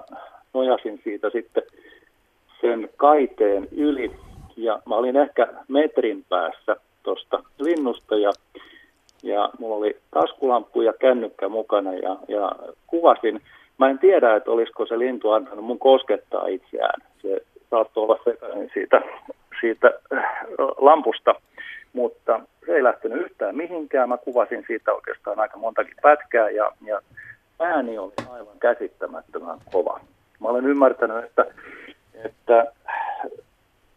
nojasin 0.54 1.02
siitä 1.04 1.30
sitten 1.30 1.64
sen 2.62 2.90
kaiteen 2.98 3.68
yli 3.72 4.12
ja 4.58 4.82
mä 4.86 4.96
olin 4.96 5.18
ehkä 5.18 5.48
metrin 5.68 6.26
päässä 6.30 6.76
tuosta 7.04 7.44
linnusta 7.60 8.16
ja 8.16 8.32
ja 9.24 9.50
mulla 9.60 9.76
oli 9.76 9.98
taskulamppu 10.12 10.82
ja 10.82 10.94
kännykkä 10.94 11.50
mukana 11.50 11.94
ja, 11.94 12.18
ja 12.28 12.52
kuvasin. 12.88 13.42
Mä 13.78 13.90
en 13.90 14.00
tiedä, 14.00 14.36
että 14.36 14.52
olisiko 14.52 14.86
se 14.86 15.00
lintu 15.00 15.32
antanut 15.32 15.66
mun 15.66 15.80
koskettaa 15.80 16.48
itseään. 16.48 17.02
Se 17.22 17.42
saattoi 17.70 18.04
olla 18.04 18.20
sekainen 18.24 18.70
siitä, 18.74 19.02
siitä 19.62 19.94
äh, 20.14 20.26
lampusta, 20.78 21.36
mutta 21.94 22.40
se 22.66 22.76
ei 22.76 22.84
lähtenyt 22.84 23.22
yhtään 23.22 23.56
mihinkään. 23.56 24.10
Mä 24.10 24.18
kuvasin 24.18 24.64
siitä 24.68 24.94
oikeastaan 24.94 25.40
aika 25.40 25.58
montakin 25.58 25.96
pätkää 26.02 26.50
ja, 26.50 26.72
ja 26.86 27.02
ääni 27.60 27.98
oli 27.98 28.14
aivan 28.30 28.60
käsittämättömän 28.60 29.60
kova. 29.72 30.00
Mä 30.40 30.48
olen 30.48 30.66
ymmärtänyt, 30.66 31.26
että, 31.26 31.46
että 32.26 32.72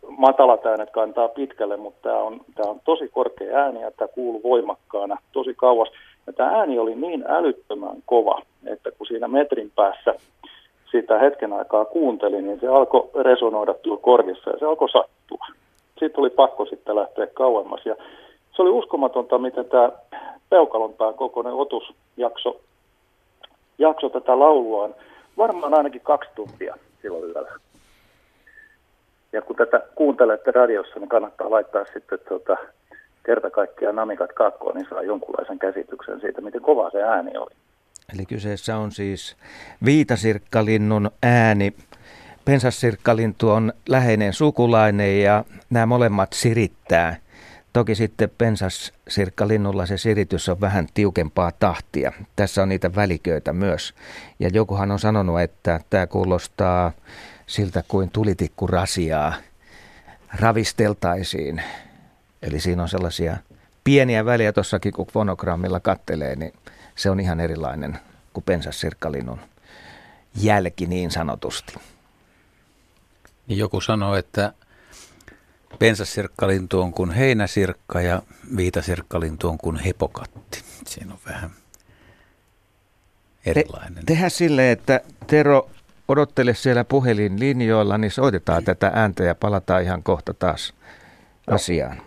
matalat 0.09 0.67
äänet 0.67 0.91
kantaa 0.91 1.29
pitkälle, 1.29 1.77
mutta 1.77 2.09
tämä 2.09 2.19
on, 2.19 2.41
tämä 2.55 2.71
on 2.71 2.81
tosi 2.85 3.09
korkea 3.09 3.59
ääni 3.59 3.81
ja 3.81 3.91
tämä 3.91 4.09
kuuluu 4.09 4.43
voimakkaana 4.43 5.17
tosi 5.33 5.55
kauas. 5.55 5.89
Ja 6.27 6.33
tämä 6.33 6.51
ääni 6.51 6.79
oli 6.79 6.95
niin 6.95 7.25
älyttömän 7.29 7.97
kova, 8.07 8.43
että 8.67 8.91
kun 8.91 9.07
siinä 9.07 9.29
metrin 9.29 9.73
päässä 9.77 10.15
sitä 10.91 11.19
hetken 11.19 11.53
aikaa 11.53 11.85
kuuntelin, 11.85 12.47
niin 12.47 12.61
se 12.61 12.69
alkoi 12.69 13.11
resonoida 13.23 13.75
tuolla 13.75 14.03
korvissa 14.03 14.51
ja 14.51 14.59
se 14.59 14.65
alkoi 14.67 14.89
sattua. 14.89 15.47
Sitten 15.89 16.21
oli 16.21 16.31
pakko 16.31 16.67
sitten 16.67 16.97
lähteä 16.97 17.27
kauemmas. 17.27 17.87
Ja 17.87 17.97
se 18.57 18.63
oli 18.63 18.71
uskomatonta, 18.71 19.39
miten 19.39 19.65
tämä 19.65 19.91
Peukalonpään 20.51 21.15
kokoinen 21.15 21.53
otusjakso 21.53 22.61
jakso 23.79 24.09
tätä 24.09 24.39
laulua 24.39 24.83
on 24.83 24.95
varmaan 25.37 25.75
ainakin 25.75 26.01
kaksi 26.01 26.31
tuntia 26.35 26.77
silloin 27.03 27.25
yöllä. 27.25 27.53
Ja 29.35 29.43
kun 29.43 29.57
tätä 29.57 29.81
kuuntelette 29.95 30.51
radiossa, 30.51 30.99
niin 30.99 31.09
kannattaa 31.09 31.51
laittaa 31.51 31.85
sitten 31.93 32.19
tuota, 32.29 32.57
kerta 33.27 33.51
kaikkiaan 33.51 33.97
namikat 33.97 34.33
kakkoon, 34.33 34.77
niin 34.77 34.87
saa 34.89 35.03
jonkunlaisen 35.03 35.59
käsityksen 35.59 36.21
siitä, 36.21 36.41
miten 36.41 36.61
kova 36.61 36.91
se 36.91 37.03
ääni 37.03 37.37
oli. 37.37 37.55
Eli 38.15 38.27
kyseessä 38.27 38.77
on 38.77 38.93
siis 38.93 39.37
viitasirkkalinnun 39.85 41.11
ääni. 41.23 41.75
Pensassirkkalintu 42.45 43.51
on 43.51 43.73
läheinen 43.89 44.33
sukulainen 44.33 45.23
ja 45.23 45.45
nämä 45.71 45.87
molemmat 45.87 46.33
sirittää. 46.33 47.17
Toki 47.73 47.95
sitten 47.95 48.31
pensassirkkalinnulla 48.39 49.87
se 49.87 49.97
siritys 49.97 50.49
on 50.49 50.61
vähän 50.61 50.87
tiukempaa 50.95 51.51
tahtia. 51.61 52.13
Tässä 52.37 52.63
on 52.63 52.69
niitä 52.69 52.95
väliköitä 52.95 53.53
myös. 53.53 53.95
Ja 54.39 54.49
jokuhan 54.53 54.91
on 54.91 54.99
sanonut, 54.99 55.41
että 55.41 55.81
tämä 55.91 56.07
kuulostaa 56.07 56.93
siltä 57.47 57.85
kuin 57.89 58.11
tulitikku 58.11 58.67
rasiaa 58.67 59.35
ravisteltaisiin. 60.41 61.63
Eli 62.43 62.61
siinä 62.61 62.83
on 62.83 62.89
sellaisia 62.89 63.37
pieniä 63.85 64.25
väliä 64.25 64.53
tuossakin, 64.53 64.93
kun 64.93 65.07
fonogrammilla 65.07 65.81
kattelee, 65.81 66.37
niin 66.37 66.53
se 66.97 67.11
on 67.11 67.21
ihan 67.21 67.41
erilainen 67.41 67.99
kuin 68.33 68.45
pensassirkkalinnun 68.45 69.41
jälki 70.35 70.87
niin 70.87 71.11
sanotusti. 71.11 71.75
Niin 73.47 73.59
joku 73.59 73.81
sanoo, 73.81 74.17
että 74.17 74.53
pensassirkkalintu 75.79 76.81
on 76.81 76.93
kuin 76.93 77.11
heinäsirkka 77.11 78.01
ja 78.01 78.23
viitasirkkalintu 78.57 79.49
on 79.49 79.59
kuin 79.59 79.77
hepokatti. 79.77 80.65
Siinä 80.87 81.13
on 81.13 81.19
vähän 81.27 81.51
erilainen. 83.47 83.95
Te, 83.95 84.03
tehdään 84.07 84.31
silleen, 84.31 84.73
että 84.73 85.01
Tero 85.27 85.71
odottele 86.09 86.55
siellä 86.55 86.85
puhelinlinjoilla, 86.85 87.99
niin 87.99 88.11
soitetaan 88.11 88.65
tätä 88.65 88.91
ääntä 88.95 89.25
ja 89.25 89.35
palataan 89.35 89.83
ihan 89.83 90.03
kohta 90.03 90.35
taas 90.35 90.75
asiaan. 91.47 92.03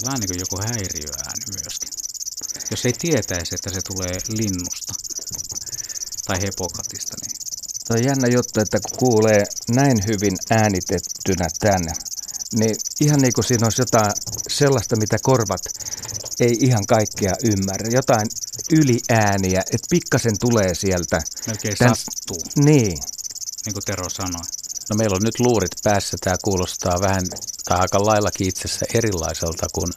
Se 0.00 0.06
on 0.06 0.10
vähän 0.10 0.20
niin 0.20 0.28
kuin 0.28 0.40
joku 0.40 0.56
häiriöääni 0.62 1.44
myöskin. 1.58 1.90
jos 2.70 2.86
ei 2.86 2.92
tietäisi, 2.92 3.54
että 3.54 3.70
se 3.70 3.80
tulee 3.82 4.18
linnusta 4.28 4.94
tai 6.26 6.42
hepokatista, 6.42 7.16
niin 7.22 7.36
Tuo 7.86 7.96
on 7.96 8.04
jännä 8.04 8.28
juttu, 8.28 8.60
että 8.60 8.78
kun 8.80 8.98
kuulee 8.98 9.44
näin 9.70 9.98
hyvin 10.06 10.36
äänitettynä 10.50 11.48
tänne, 11.58 11.92
niin 12.58 12.76
ihan 13.00 13.20
niin 13.20 13.32
kuin 13.32 13.44
siinä 13.44 13.66
olisi 13.66 13.82
jotain 13.82 14.12
sellaista, 14.48 14.96
mitä 14.96 15.16
korvat 15.22 15.60
ei 16.40 16.56
ihan 16.60 16.86
kaikkea 16.86 17.34
ymmärrä. 17.44 17.88
Jotain 17.90 18.28
yliääniä, 18.72 19.60
että 19.60 19.86
pikkasen 19.90 20.38
tulee 20.40 20.74
sieltä. 20.74 21.20
melkein 21.46 21.76
Tän... 21.78 21.96
sattuu, 21.96 22.38
Niin. 22.56 22.98
niin 23.64 23.72
kuin 23.72 23.84
Tero 23.86 24.08
sanoi. 24.10 24.44
No 24.90 24.96
meillä 24.96 25.16
on 25.16 25.22
nyt 25.22 25.40
luurit 25.40 25.70
päässä. 25.84 26.16
Tämä 26.20 26.36
kuulostaa 26.44 27.00
vähän 27.00 27.24
tai 27.64 27.78
aika 27.78 28.06
laillakin 28.06 28.48
itse 28.48 28.64
asiassa 28.64 28.86
erilaiselta, 28.94 29.66
kun, 29.74 29.92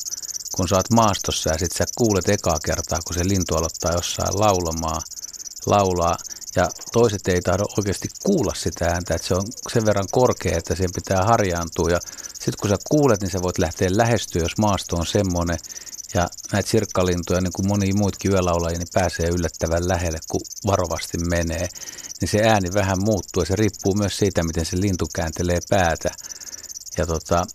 kun 0.56 0.68
sä 0.68 0.76
oot 0.76 0.90
maastossa 0.90 1.50
ja 1.50 1.58
sit 1.58 1.72
sä 1.72 1.86
kuulet 1.98 2.30
ekaa 2.30 2.58
kertaa, 2.66 3.00
kun 3.08 3.16
se 3.16 3.28
lintu 3.28 3.56
aloittaa 3.56 3.92
jossain 3.92 4.40
laulamaan, 4.40 5.02
laulaa. 5.66 6.18
Ja 6.56 6.70
toiset 6.92 7.28
ei 7.28 7.42
tahdo 7.42 7.64
oikeasti 7.78 8.08
kuulla 8.24 8.54
sitä 8.56 8.86
ääntä, 8.86 9.16
että 9.16 9.28
se 9.28 9.36
on 9.36 9.44
sen 9.74 9.86
verran 9.86 10.08
korkea, 10.12 10.58
että 10.58 10.76
siihen 10.76 10.94
pitää 10.96 11.24
harjaantua. 11.24 11.90
Ja 11.90 12.00
sitten 12.34 12.54
kun 12.62 12.70
sä 12.70 12.78
kuulet, 12.90 13.22
niin 13.22 13.32
sä 13.32 13.42
voit 13.42 13.58
lähteä 13.58 13.90
lähestyä, 13.92 14.42
jos 14.42 14.58
maasto 14.58 14.96
on 14.96 15.06
semmoinen. 15.06 15.58
Ja 16.14 16.30
näitä 16.52 16.70
sirkkalintuja, 16.70 17.42
niin 17.42 17.54
kuin 17.54 17.68
moni 17.68 17.94
muutkin 17.94 18.32
yölaulajia, 18.32 18.78
niin 18.78 18.88
pääsee 18.94 19.30
yllättävän 19.30 19.88
lähelle, 19.88 20.20
kun 20.32 20.42
varovasti 20.68 21.18
menee. 21.18 21.68
Niin 22.22 22.30
se 22.30 22.44
ääni 22.44 22.74
vähän 22.74 23.04
muuttuu 23.04 23.42
ja 23.44 23.46
se 23.48 23.56
riippuu 23.56 23.94
myös 23.96 24.18
siitä, 24.18 24.44
miten 24.44 24.66
se 24.66 24.82
lintu 24.82 25.08
kääntelee 25.16 25.60
päätä. 25.70 26.12
Ja, 26.98 27.06
tota, 27.06 27.46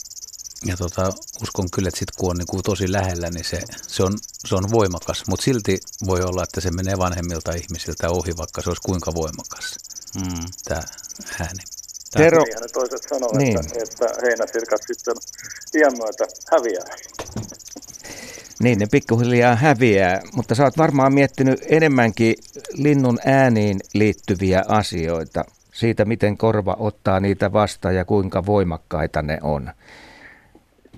ja 0.66 0.76
tota, 0.76 1.12
uskon 1.42 1.70
kyllä, 1.70 1.88
että 1.88 1.98
sit 1.98 2.10
kun 2.10 2.30
on 2.30 2.36
niin 2.36 2.46
kuin 2.46 2.62
tosi 2.62 2.92
lähellä, 2.92 3.30
niin 3.30 3.44
se, 3.44 3.60
se, 3.86 4.02
on, 4.02 4.18
se 4.46 4.54
on 4.54 4.70
voimakas. 4.70 5.22
Mutta 5.28 5.44
silti 5.44 5.78
voi 6.06 6.22
olla, 6.22 6.42
että 6.42 6.60
se 6.60 6.70
menee 6.70 6.98
vanhemmilta 6.98 7.52
ihmisiltä 7.52 8.10
ohi, 8.10 8.36
vaikka 8.36 8.62
se 8.62 8.70
olisi 8.70 8.82
kuinka 8.82 9.14
voimakas 9.14 9.78
Mm. 10.14 10.44
tämä 10.64 10.82
ääni. 11.40 11.62
Tero, 12.12 12.42
Niinhän 12.42 12.62
ne 12.62 12.68
toiset 12.68 13.02
sanoo, 13.08 13.38
Niin. 13.38 13.58
että, 13.60 13.74
että 13.82 14.06
heinäsirkat 14.22 14.80
sitten 14.86 15.16
iän 15.74 15.92
myötä 15.98 16.26
häviää. 16.52 16.96
Niin 18.62 18.78
ne 18.78 18.86
pikkuhiljaa 18.92 19.54
häviää, 19.54 20.20
mutta 20.36 20.54
sä 20.54 20.64
oot 20.64 20.78
varmaan 20.78 21.14
miettinyt 21.14 21.60
enemmänkin 21.70 22.34
linnun 22.82 23.18
ääniin 23.26 23.76
liittyviä 23.94 24.62
asioita. 24.68 25.44
Siitä, 25.72 26.04
miten 26.04 26.38
korva 26.38 26.76
ottaa 26.78 27.20
niitä 27.20 27.52
vastaan 27.52 27.94
ja 27.94 28.04
kuinka 28.04 28.46
voimakkaita 28.46 29.22
ne 29.22 29.38
on. 29.42 29.70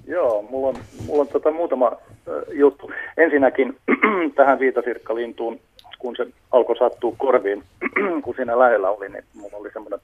Joo, 0.06 0.42
mulla 0.42 0.68
on, 0.68 0.76
mulla 1.06 1.20
on 1.20 1.28
tota 1.28 1.50
muutama 1.50 1.92
ö, 2.28 2.44
juttu. 2.52 2.90
Ensinnäkin 3.16 3.76
tähän 4.36 4.58
viitasirkkalintuun, 4.58 5.60
kun 5.98 6.16
se 6.16 6.26
alkoi 6.50 6.76
sattua 6.76 7.14
korviin, 7.18 7.62
kun 8.24 8.34
siinä 8.34 8.58
lähellä 8.58 8.90
oli, 8.90 9.08
niin 9.08 9.24
mulla 9.34 9.56
oli 9.56 9.70
semmoinen 9.72 10.00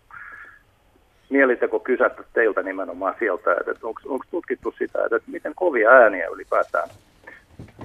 mieliteko 1.30 1.80
kysätty 1.80 2.24
teiltä 2.32 2.62
nimenomaan 2.62 3.14
sieltä, 3.18 3.52
että 3.52 3.86
onko 3.86 4.24
tutkittu 4.30 4.74
sitä, 4.78 5.04
että 5.04 5.20
miten 5.26 5.52
kovia 5.54 5.90
ääniä 5.90 6.26
ylipäätään 6.26 6.88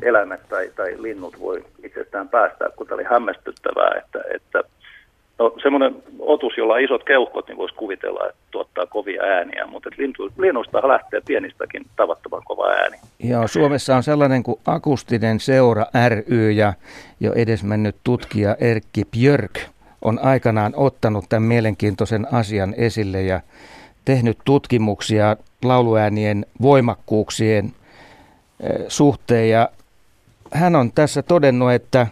eläimet 0.01 0.41
tai, 0.49 0.71
tai 0.75 0.95
linnut 1.01 1.39
voi 1.39 1.65
itsestään 1.83 2.29
päästää, 2.29 2.69
kun 2.75 2.87
tämä 2.87 2.95
oli 2.95 3.07
hämmästyttävää, 3.09 3.91
että, 3.97 4.19
että 4.35 4.63
no, 5.39 5.53
semmoinen 5.63 5.95
otus, 6.19 6.57
jolla 6.57 6.73
on 6.73 6.81
isot 6.81 7.03
keuhkot, 7.03 7.47
niin 7.47 7.57
voisi 7.57 7.75
kuvitella, 7.75 8.27
että 8.29 8.41
tuottaa 8.51 8.85
kovia 8.85 9.23
ääniä, 9.23 9.65
mutta 9.65 9.89
lintu, 9.97 10.29
linnusta 10.37 10.87
lähtee 10.87 11.21
pienistäkin 11.27 11.85
tavattoman 11.95 12.41
kova 12.45 12.67
ääni. 12.67 12.97
Joo, 13.19 13.47
Suomessa 13.47 13.95
on 13.95 14.03
sellainen 14.03 14.43
kuin 14.43 14.59
Akustinen 14.65 15.39
seura 15.39 15.85
ry 16.09 16.51
ja 16.51 16.73
jo 17.19 17.33
edesmennyt 17.33 17.95
tutkija 18.03 18.55
Erkki 18.59 19.05
Björk 19.05 19.59
on 20.01 20.19
aikanaan 20.23 20.73
ottanut 20.75 21.25
tämän 21.29 21.43
mielenkiintoisen 21.43 22.27
asian 22.31 22.73
esille 22.77 23.21
ja 23.21 23.41
tehnyt 24.05 24.37
tutkimuksia 24.45 25.37
lauluäänien 25.63 26.45
voimakkuuksien 26.61 27.65
eh, 27.65 28.85
suhteen 28.87 29.49
ja 29.49 29.69
hän 30.51 30.75
on 30.75 30.91
tässä 30.91 31.21
todennut, 31.23 31.71
että 31.71 32.07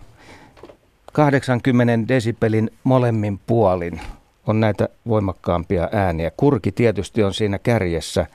80 1.13 2.07
desibelin 2.07 2.71
molemmin 2.83 3.39
puolin 3.47 4.01
on 4.47 4.59
näitä 4.59 4.89
voimakkaampia 5.07 5.89
ääniä. 5.91 6.31
Kurki 6.37 6.71
tietysti 6.71 7.23
on 7.23 7.33
siinä 7.33 7.59
kärjessä 7.59 8.25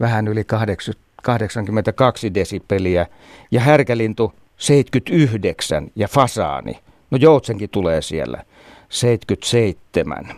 vähän 0.00 0.28
yli 0.28 0.44
80 0.44 1.10
82 1.22 2.34
desibeliä 2.34 3.06
ja 3.50 3.60
härkälintu 3.60 4.32
79 4.56 5.90
ja 5.96 6.08
fasaani. 6.08 6.78
No 7.10 7.18
joutsenkin 7.20 7.70
tulee 7.70 8.02
siellä 8.02 8.44
77. 8.88 10.28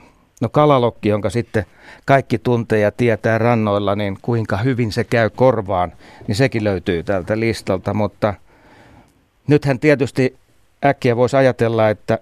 No 0.41 0.49
kalalokki, 0.49 1.09
jonka 1.09 1.31
sitten 1.31 1.65
kaikki 2.05 2.39
tuntee 2.39 2.79
ja 2.79 2.91
tietää 2.91 3.39
rannoilla, 3.39 3.97
niin 3.97 4.19
kuinka 4.23 4.57
hyvin 4.57 4.93
se 4.93 5.05
käy 5.05 5.31
korvaan, 5.31 5.93
niin 6.27 6.37
sekin 6.37 6.65
löytyy 6.65 7.03
tältä 7.03 7.41
listalta, 7.41 7.95
mutta 7.95 8.35
nythän 9.53 9.79
tietysti 9.79 10.37
äkkiä 10.85 11.17
voisi 11.17 11.37
ajatella, 11.37 11.89
että 11.89 12.19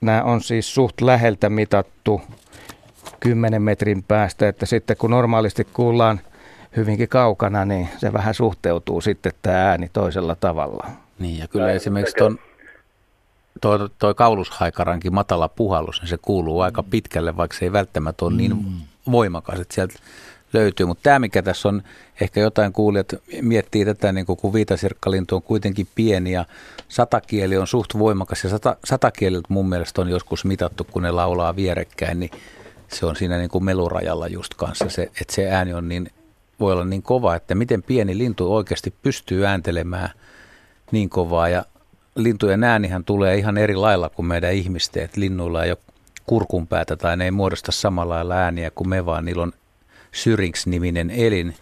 nämä 0.00 0.22
on 0.22 0.42
siis 0.42 0.74
suht 0.74 1.00
läheltä 1.00 1.48
mitattu 1.48 2.22
10 3.20 3.62
metrin 3.62 4.02
päästä, 4.02 4.48
että 4.48 4.66
sitten 4.66 4.96
kun 4.96 5.10
normaalisti 5.10 5.64
kuullaan 5.72 6.20
hyvinkin 6.76 7.08
kaukana, 7.08 7.64
niin 7.64 7.88
se 7.98 8.12
vähän 8.12 8.34
suhteutuu 8.34 9.00
sitten 9.00 9.32
tämä 9.42 9.68
ääni 9.68 9.90
toisella 9.92 10.34
tavalla. 10.34 10.90
Niin, 11.18 11.38
ja 11.38 11.48
kyllä 11.48 11.72
esimerkiksi 11.72 12.16
ton, 12.16 12.38
toi, 13.60 13.78
toi 13.98 14.14
kaulushaikarankin 14.14 15.14
matala 15.14 15.48
puhallus, 15.48 16.00
niin 16.00 16.08
se 16.08 16.18
kuuluu 16.22 16.60
aika 16.60 16.82
pitkälle, 16.82 17.36
vaikka 17.36 17.56
se 17.56 17.64
ei 17.64 17.72
välttämättä 17.72 18.24
ole 18.24 18.34
niin 18.34 18.66
voimakas, 19.10 19.60
että 19.60 19.74
sieltä 19.74 19.94
löytyy. 20.52 20.86
Mutta 20.86 21.02
tämä, 21.02 21.18
mikä 21.18 21.42
tässä 21.42 21.68
on, 21.68 21.82
ehkä 22.20 22.40
jotain 22.40 22.72
kuulijat 22.72 23.14
miettii 23.42 23.84
tätä, 23.84 24.12
niin 24.12 24.26
kun 24.26 24.52
viitasirkkalintu 24.52 25.36
on 25.36 25.42
kuitenkin 25.42 25.88
pieni 25.94 26.32
ja 26.32 26.44
satakieli 26.88 27.56
on 27.56 27.66
suht 27.66 27.98
voimakas. 27.98 28.44
Ja 28.44 28.50
sata, 28.50 28.76
satakieliltä 28.84 29.46
mun 29.48 29.68
mielestä 29.68 30.00
on 30.00 30.08
joskus 30.08 30.44
mitattu, 30.44 30.86
kun 30.90 31.02
ne 31.02 31.10
laulaa 31.10 31.56
vierekkäin, 31.56 32.20
niin 32.20 32.30
se 32.88 33.06
on 33.06 33.16
siinä 33.16 33.38
niin 33.38 33.50
kuin 33.50 33.64
melurajalla 33.64 34.28
just 34.28 34.54
kanssa, 34.54 34.88
se, 34.88 35.02
että 35.02 35.34
se 35.34 35.50
ääni 35.50 35.74
on 35.74 35.88
niin, 35.88 36.10
voi 36.60 36.72
olla 36.72 36.84
niin 36.84 37.02
kova, 37.02 37.34
että 37.34 37.54
miten 37.54 37.82
pieni 37.82 38.18
lintu 38.18 38.54
oikeasti 38.54 38.94
pystyy 39.02 39.46
ääntelemään 39.46 40.10
niin 40.92 41.10
kovaa. 41.10 41.48
Ja 41.48 41.64
lintujen 42.14 42.64
äänihän 42.64 43.04
tulee 43.04 43.36
ihan 43.36 43.58
eri 43.58 43.76
lailla 43.76 44.08
kuin 44.08 44.26
meidän 44.26 44.52
ihmisten, 44.52 45.02
että 45.02 45.20
linnuilla 45.20 45.64
ei 45.64 45.70
ole 45.70 45.78
kurkunpäätä 46.26 46.96
tai 46.96 47.16
ne 47.16 47.24
ei 47.24 47.30
muodosta 47.30 47.72
samalla 47.72 48.14
lailla 48.14 48.34
ääniä 48.34 48.70
kuin 48.70 48.88
me, 48.88 49.06
vaan 49.06 49.24
niillä 49.24 49.42
on 49.42 49.52
syrinx-niminen 50.12 51.10
elin, 51.10 51.54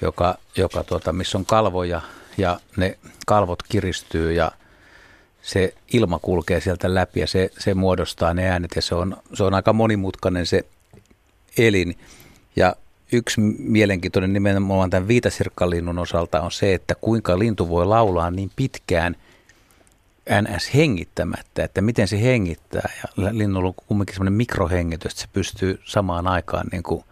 joka, 0.00 0.38
joka 0.56 0.84
tuota, 0.84 1.12
missä 1.12 1.38
on 1.38 1.46
kalvoja 1.46 2.00
ja 2.38 2.60
ne 2.76 2.98
kalvot 3.26 3.62
kiristyy 3.62 4.32
ja 4.32 4.52
se 5.42 5.74
ilma 5.92 6.18
kulkee 6.18 6.60
sieltä 6.60 6.94
läpi 6.94 7.20
ja 7.20 7.26
se, 7.26 7.50
se 7.58 7.74
muodostaa 7.74 8.34
ne 8.34 8.50
äänet 8.50 8.70
ja 8.76 8.82
se 8.82 8.94
on, 8.94 9.16
se 9.34 9.44
on 9.44 9.54
aika 9.54 9.72
monimutkainen 9.72 10.46
se 10.46 10.64
elin. 11.58 11.98
Ja 12.56 12.76
yksi 13.12 13.40
mielenkiintoinen 13.58 14.32
nimenomaan 14.32 14.90
tämän 14.90 15.08
viitasirkkalinnun 15.08 15.98
osalta 15.98 16.40
on 16.40 16.52
se, 16.52 16.74
että 16.74 16.94
kuinka 17.00 17.38
lintu 17.38 17.68
voi 17.68 17.86
laulaa 17.86 18.30
niin 18.30 18.50
pitkään 18.56 19.16
NS 20.42 20.74
hengittämättä, 20.74 21.64
että 21.64 21.80
miten 21.80 22.08
se 22.08 22.22
hengittää. 22.22 22.92
Ja 23.16 23.24
linnulla 23.32 23.68
on 23.68 23.74
kumminkin 23.86 24.14
semmoinen 24.14 24.32
mikrohengitys, 24.32 25.12
että 25.12 25.22
se 25.22 25.28
pystyy 25.32 25.80
samaan 25.84 26.26
aikaan 26.26 26.66
niin 26.72 26.82
kuin 26.82 27.04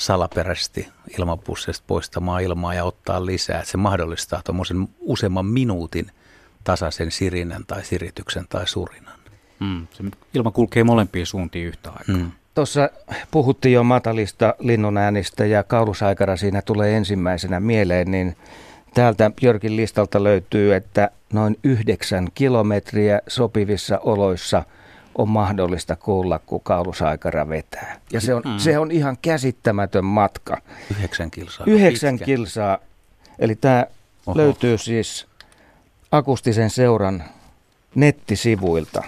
salaperäisesti 0.00 0.88
ilmapussista 1.18 1.84
poistamaan 1.86 2.42
ilmaa 2.42 2.74
ja 2.74 2.84
ottaa 2.84 3.26
lisää. 3.26 3.64
Se 3.64 3.76
mahdollistaa 3.76 4.42
tuommoisen 4.44 4.88
useamman 5.00 5.46
minuutin 5.46 6.10
tasaisen 6.64 7.10
sirinän 7.10 7.64
tai 7.66 7.84
sirityksen 7.84 8.46
tai 8.48 8.68
surinan. 8.68 9.18
Mm. 9.60 9.86
Se 9.90 10.04
ilma 10.34 10.50
kulkee 10.50 10.84
molempiin 10.84 11.26
suuntiin 11.26 11.66
yhtä 11.66 11.90
aikaa. 11.90 12.16
Mm. 12.16 12.30
Tuossa 12.54 12.90
puhuttiin 13.30 13.72
jo 13.72 13.82
matalista 13.82 14.54
linnunäänistä 14.58 15.46
ja 15.46 15.62
kaulusaikara 15.62 16.36
siinä 16.36 16.62
tulee 16.62 16.96
ensimmäisenä 16.96 17.60
mieleen, 17.60 18.10
niin 18.10 18.36
täältä 18.94 19.30
Jörkin 19.42 19.76
listalta 19.76 20.24
löytyy, 20.24 20.74
että 20.74 21.10
noin 21.32 21.56
yhdeksän 21.64 22.28
kilometriä 22.34 23.20
sopivissa 23.28 23.98
oloissa 23.98 24.62
on 25.20 25.28
mahdollista 25.28 25.96
kuulla, 25.96 26.38
kun 26.38 26.60
kaulusaikara 26.60 27.48
vetää. 27.48 28.00
Ja 28.12 28.20
se 28.20 28.34
on, 28.34 28.42
Mm. 28.44 28.58
se 28.58 28.78
on 28.78 28.90
ihan 28.90 29.18
käsittämätön 29.22 30.04
matka. 30.04 30.56
Yhdeksän 30.90 31.30
kilsaa. 31.30 31.66
Yhdeksän 31.68 32.14
Pitkä. 32.14 32.24
kilsaa. 32.24 32.78
Eli 33.38 33.54
tämä 33.54 33.86
Oho. 34.26 34.36
löytyy 34.36 34.78
siis 34.78 35.26
akustisen 36.12 36.70
seuran 36.70 37.24
nettisivuilta. 37.94 39.02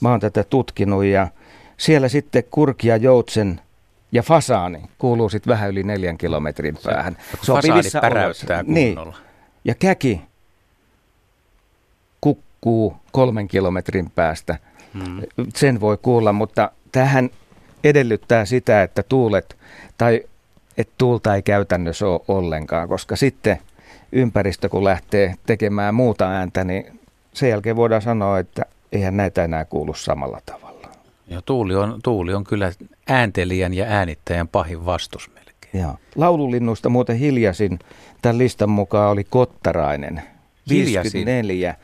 Mä 0.00 0.10
oon 0.10 0.20
tätä 0.20 0.44
tutkinut 0.44 1.04
ja 1.04 1.28
siellä 1.76 2.08
sitten 2.08 2.44
kurkia, 2.50 2.96
joutsen 2.96 3.60
ja 4.12 4.22
fasaani 4.22 4.82
kuuluu 4.98 5.28
sitten 5.28 5.50
vähän 5.50 5.70
yli 5.70 5.82
neljän 5.82 6.18
kilometrin 6.18 6.78
päähän. 6.84 7.16
Fasaani 7.36 7.62
Sopivissa 7.66 8.00
päräyttää. 8.00 8.62
Niin. 8.66 8.94
kunnolla. 8.94 9.16
Ja 9.64 9.74
käki, 9.74 10.20
kukka 12.20 12.48
liikkuu 12.58 12.96
kolmen 13.12 13.48
kilometrin 13.48 14.10
päästä. 14.10 14.58
Mm. 14.94 15.22
Sen 15.54 15.80
voi 15.80 15.98
kuulla, 16.02 16.32
mutta 16.32 16.70
tähän 16.92 17.30
edellyttää 17.84 18.44
sitä, 18.44 18.82
että 18.82 19.02
tuulet 19.02 19.56
tai 19.98 20.22
että 20.78 20.94
tuulta 20.98 21.34
ei 21.34 21.42
käytännössä 21.42 22.06
ole 22.06 22.20
ollenkaan, 22.28 22.88
koska 22.88 23.16
sitten 23.16 23.58
ympäristö 24.12 24.68
kun 24.68 24.84
lähtee 24.84 25.34
tekemään 25.46 25.94
muuta 25.94 26.30
ääntä, 26.30 26.64
niin 26.64 27.00
sen 27.32 27.50
jälkeen 27.50 27.76
voidaan 27.76 28.02
sanoa, 28.02 28.38
että 28.38 28.62
eihän 28.92 29.16
näitä 29.16 29.44
enää 29.44 29.64
kuulu 29.64 29.94
samalla 29.94 30.40
tavalla. 30.46 30.88
Ja 31.28 31.42
tuuli 31.42 31.74
on, 31.74 32.00
tuuli 32.02 32.34
on 32.34 32.44
kyllä 32.44 32.72
ääntelijän 33.08 33.74
ja 33.74 33.84
äänittäjän 33.84 34.48
pahin 34.48 34.84
vastus 34.84 35.30
melkein. 35.34 35.82
Ja 35.82 35.94
laululinnuista 36.16 36.88
muuten 36.88 37.16
hiljaisin 37.16 37.78
tämän 38.22 38.38
listan 38.38 38.70
mukaan 38.70 39.10
oli 39.10 39.24
Kottarainen. 39.24 40.22
54 40.68 41.74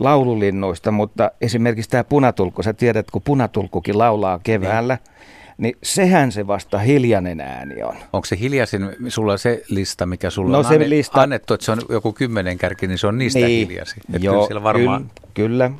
laululinnuista, 0.00 0.90
mutta 0.90 1.30
esimerkiksi 1.40 1.90
tämä 1.90 2.04
punatulkku, 2.04 2.62
sä 2.62 2.72
tiedät, 2.72 3.10
kun 3.10 3.22
punatulkkukin 3.22 3.98
laulaa 3.98 4.40
keväällä, 4.42 4.94
niin 4.94 5.18
niin 5.58 5.76
sehän 5.82 6.32
se 6.32 6.46
vasta 6.46 6.78
hiljainen 6.78 7.40
ääni 7.40 7.82
on. 7.82 7.96
Onko 8.12 8.24
se 8.24 8.38
hiljaisin, 8.38 8.96
sulla 9.08 9.36
se 9.36 9.62
lista, 9.68 10.06
mikä 10.06 10.30
sulla 10.30 10.52
no, 10.52 10.58
on 10.58 10.64
se 10.64 10.74
anne, 10.74 10.90
lista... 10.90 11.22
annettu, 11.22 11.54
että 11.54 11.64
se 11.64 11.72
on 11.72 11.78
joku 11.88 12.12
kymmenen 12.12 12.58
kärki, 12.58 12.86
niin 12.86 12.98
se 12.98 13.06
on 13.06 13.18
niistä 13.18 13.38
niin. 13.38 13.68
hiljaisin. 13.68 14.02
Joo, 14.18 14.48
kyllä, 14.48 14.62
varmaan... 14.62 15.10
kyllä, 15.34 15.70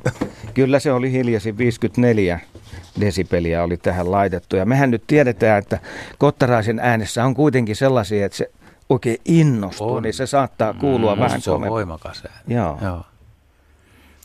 kyllä 0.53 0.79
se 0.79 0.91
oli 0.91 1.11
hiljaisin 1.11 1.57
54 1.57 2.39
desibeliä 2.99 3.63
oli 3.63 3.77
tähän 3.77 4.11
laitettu. 4.11 4.55
Ja 4.55 4.65
mehän 4.65 4.91
nyt 4.91 5.03
tiedetään, 5.07 5.59
että 5.59 5.79
Kottaraisen 6.17 6.79
äänessä 6.79 7.25
on 7.25 7.33
kuitenkin 7.33 7.75
sellaisia, 7.75 8.25
että 8.25 8.37
se 8.37 8.51
oikein 8.89 9.17
innostuu, 9.25 9.93
on. 9.93 10.03
niin 10.03 10.13
se 10.13 10.25
saattaa 10.25 10.73
kuulua 10.73 11.15
mm, 11.15 11.21
vähän 11.21 11.41
Se 11.41 11.51
on 11.51 11.61
voimakas 11.61 12.23
ääni. 12.25 12.55
Joo. 12.55 12.77
Joo. 12.81 13.01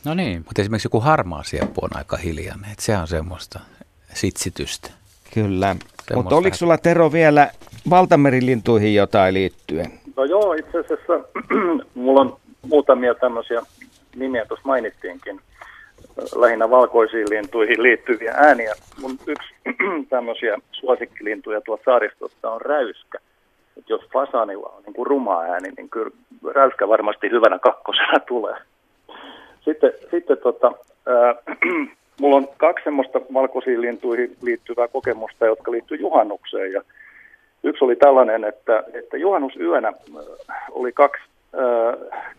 No 0.04 0.14
niin. 0.14 0.42
Mutta 0.46 0.62
esimerkiksi 0.62 0.86
joku 0.86 1.00
harmaa 1.00 1.42
sieppu 1.42 1.80
on 1.84 1.90
aika 1.94 2.16
hiljainen, 2.16 2.70
että 2.70 2.82
se 2.82 2.96
on 2.96 3.08
semmoista 3.08 3.60
sitsitystä. 4.14 4.90
Kyllä. 5.34 5.76
Mutta 6.14 6.36
oliko 6.36 6.56
sulla 6.56 6.78
Tero 6.78 7.12
vielä 7.12 7.50
valtamerilintuihin 7.90 8.94
jotain 8.94 9.34
liittyen? 9.34 9.92
No 10.16 10.24
joo, 10.24 10.52
itse 10.54 10.78
asiassa 10.78 11.12
mulla 11.94 12.20
on 12.20 12.36
muutamia 12.68 13.14
tämmöisiä 13.14 13.62
nimiä, 14.16 14.44
tuossa 14.44 14.68
mainittiinkin, 14.68 15.40
lähinnä 16.36 16.70
valkoisiin 16.70 17.30
lintuihin 17.30 17.82
liittyviä 17.82 18.34
ääniä. 18.36 18.74
Mun 19.00 19.18
yksi 19.26 19.54
tämmöisiä 20.10 20.58
suosikkilintuja 20.72 21.60
tuolta 21.60 21.84
saaristosta 21.84 22.50
on 22.50 22.60
räyskä. 22.60 23.18
Et 23.78 23.88
jos 23.88 24.00
fasanilla 24.12 24.68
on 24.76 24.82
niin 24.82 24.94
kuin 24.94 25.06
ruma 25.06 25.40
ääni, 25.40 25.70
niin 25.76 25.90
kyllä 25.90 26.10
räyskä 26.54 26.88
varmasti 26.88 27.30
hyvänä 27.30 27.58
kakkosena 27.58 28.20
tulee. 28.28 28.56
Sitten, 29.64 29.92
sitten 30.10 30.38
tota, 30.38 30.72
ää, 31.06 31.34
mulla 32.20 32.36
on 32.36 32.48
kaksi 32.56 32.84
semmoista 32.84 33.20
valkoisiin 33.34 33.80
lintuihin 33.80 34.36
liittyvää 34.42 34.88
kokemusta, 34.88 35.46
jotka 35.46 35.70
liittyy 35.70 35.96
juhannukseen. 36.00 36.72
Ja 36.72 36.82
yksi 37.62 37.84
oli 37.84 37.96
tällainen, 37.96 38.44
että, 38.44 38.84
että 38.92 39.16
juhannusyönä 39.16 39.88
äh, 39.88 40.56
oli 40.70 40.92
kaksi 40.92 41.22
äh, 41.54 42.34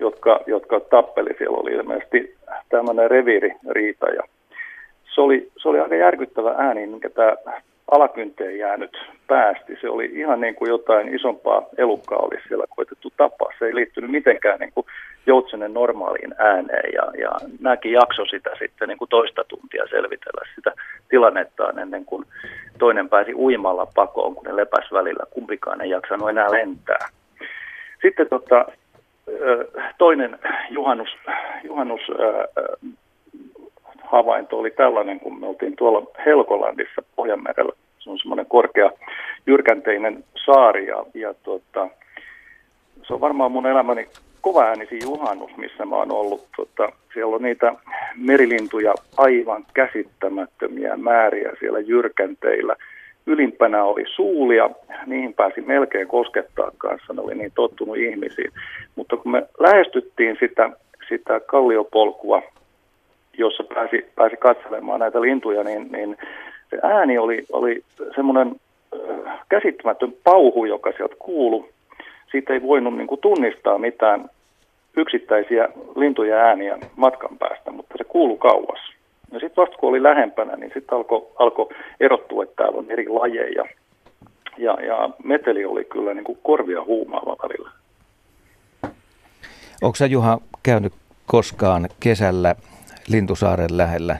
jotka, 0.00 0.40
jotka 0.46 0.80
tappeli. 0.80 1.30
Siellä 1.38 1.58
oli 1.58 1.72
ilmeisesti 1.72 2.34
tämmöinen 2.68 3.10
reviiririita. 3.10 4.06
Ja 4.06 4.22
se, 5.14 5.20
oli, 5.20 5.48
se 5.62 5.68
oli 5.68 5.80
aika 5.80 5.94
järkyttävä 5.94 6.54
ääni, 6.58 6.86
minkä 6.86 7.10
tämä 7.10 7.36
alakynteen 7.90 8.58
jäänyt 8.58 8.96
päästi. 9.26 9.78
Se 9.80 9.88
oli 9.88 10.10
ihan 10.12 10.40
niin 10.40 10.54
kuin 10.54 10.68
jotain 10.68 11.14
isompaa 11.14 11.66
elukkaa 11.78 12.18
olisi 12.18 12.48
siellä 12.48 12.64
koitettu 12.76 13.12
tapaa. 13.16 13.52
Se 13.58 13.64
ei 13.66 13.74
liittynyt 13.74 14.10
mitenkään 14.10 14.60
niin 14.60 14.72
kuin 14.72 14.86
joutsenen 15.26 15.74
normaaliin 15.74 16.34
ääneen 16.38 16.92
ja, 16.92 17.12
ja 17.18 17.30
nämäkin 17.60 17.92
jakso 17.92 18.26
sitä 18.26 18.50
sitten 18.58 18.88
niin 18.88 18.98
kuin 18.98 19.08
toista 19.08 19.44
tuntia 19.44 19.84
selvitellä 19.90 20.48
sitä 20.54 20.72
tilannettaan 21.08 21.78
ennen 21.78 22.04
kuin 22.04 22.24
toinen 22.78 23.08
pääsi 23.08 23.34
uimalla 23.34 23.86
pakoon, 23.94 24.34
kun 24.34 24.44
ne 24.44 24.56
lepäs 24.56 24.92
välillä. 24.92 25.24
Kumpikaan 25.30 25.80
ei 25.80 25.90
jaksanut 25.90 26.30
enää 26.30 26.52
lentää. 26.52 27.08
Sitten 28.02 28.28
tota, 28.28 28.64
toinen 29.98 30.38
juhannus, 30.70 31.16
juhannus 31.64 32.00
havainto 34.14 34.58
oli 34.58 34.70
tällainen, 34.70 35.20
kun 35.20 35.40
me 35.40 35.46
oltiin 35.46 35.76
tuolla 35.76 36.06
Helkolandissa 36.26 37.02
Pohjanmerellä. 37.16 37.72
Se 37.98 38.10
on 38.10 38.18
semmoinen 38.18 38.46
korkea 38.46 38.90
jyrkänteinen 39.46 40.24
saari 40.44 40.86
ja, 40.86 41.04
ja 41.14 41.34
tota, 41.34 41.88
se 43.02 43.14
on 43.14 43.20
varmaan 43.20 43.52
mun 43.52 43.66
elämäni 43.66 44.08
kova 44.40 44.64
äänisi 44.64 44.98
juhannus, 45.02 45.56
missä 45.56 45.84
mä 45.84 45.96
oon 45.96 46.12
ollut. 46.12 46.46
Tota, 46.56 46.92
siellä 47.14 47.36
on 47.36 47.42
niitä 47.42 47.74
merilintuja 48.16 48.94
aivan 49.16 49.64
käsittämättömiä 49.74 50.96
määriä 50.96 51.50
siellä 51.60 51.80
jyrkänteillä. 51.80 52.76
Ylimpänä 53.26 53.84
oli 53.84 54.04
suulia, 54.14 54.70
niihin 55.06 55.34
pääsi 55.34 55.60
melkein 55.60 56.08
koskettaa 56.08 56.70
kanssa, 56.78 57.12
ne 57.12 57.20
oli 57.20 57.34
niin 57.34 57.52
tottunut 57.54 57.96
ihmisiin. 57.96 58.50
Mutta 58.96 59.16
kun 59.16 59.32
me 59.32 59.42
lähestyttiin 59.58 60.36
sitä, 60.40 60.70
sitä 61.08 61.40
kalliopolkua, 61.40 62.42
jossa 63.38 63.64
pääsi, 63.74 64.06
pääsi 64.14 64.36
katselemaan 64.36 65.00
näitä 65.00 65.20
lintuja, 65.20 65.64
niin, 65.64 65.92
niin 65.92 66.16
se 66.70 66.78
ääni 66.82 67.18
oli, 67.18 67.44
oli 67.52 67.82
semmoinen 68.14 68.56
käsittämätön 69.48 70.14
pauhu, 70.24 70.64
joka 70.64 70.92
sieltä 70.96 71.14
kuului. 71.18 71.68
Siitä 72.30 72.52
ei 72.52 72.62
voinut 72.62 72.96
niin 72.96 73.06
kuin, 73.06 73.20
tunnistaa 73.20 73.78
mitään 73.78 74.30
yksittäisiä 74.96 75.68
lintuja 75.96 76.36
ääniä 76.36 76.78
matkan 76.96 77.38
päästä, 77.38 77.70
mutta 77.70 77.94
se 77.98 78.04
kuului 78.04 78.38
kauas. 78.38 78.80
Ja 79.32 79.40
sitten 79.40 79.62
vasta 79.62 79.76
kun 79.76 79.88
oli 79.88 80.02
lähempänä, 80.02 80.56
niin 80.56 80.70
sitten 80.74 80.96
alkoi 80.96 81.26
alko 81.38 81.72
erottua, 82.00 82.42
että 82.42 82.54
täällä 82.56 82.78
on 82.78 82.90
eri 82.90 83.08
lajeja. 83.08 83.64
Ja, 84.58 84.72
ja 84.72 85.10
meteli 85.24 85.64
oli 85.64 85.84
kyllä 85.84 86.14
niin 86.14 86.24
kuin 86.24 86.38
korvia 86.42 86.84
huumaava 86.84 87.36
välillä. 87.42 87.70
Onko 89.82 89.96
sä 89.96 90.06
Juha 90.06 90.38
käynyt 90.62 90.92
koskaan 91.26 91.88
kesällä 92.00 92.54
Lintusaaren 93.08 93.76
lähellä, 93.76 94.18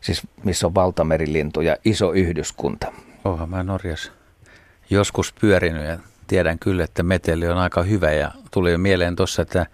siis 0.00 0.22
missä 0.44 0.66
on 0.66 0.74
valtamerilintuja, 0.74 1.76
iso 1.84 2.12
yhdyskunta? 2.12 2.92
Oha, 3.24 3.46
mä 3.46 3.62
Norjassa 3.62 4.12
joskus 4.90 5.34
pyörinyt 5.40 5.84
ja 5.84 5.98
tiedän 6.26 6.58
kyllä, 6.58 6.84
että 6.84 7.02
meteli 7.02 7.48
on 7.48 7.58
aika 7.58 7.82
hyvä 7.82 8.10
ja 8.10 8.30
tuli 8.50 8.78
mieleen 8.78 9.16
tuossa, 9.16 9.42
että 9.42 9.66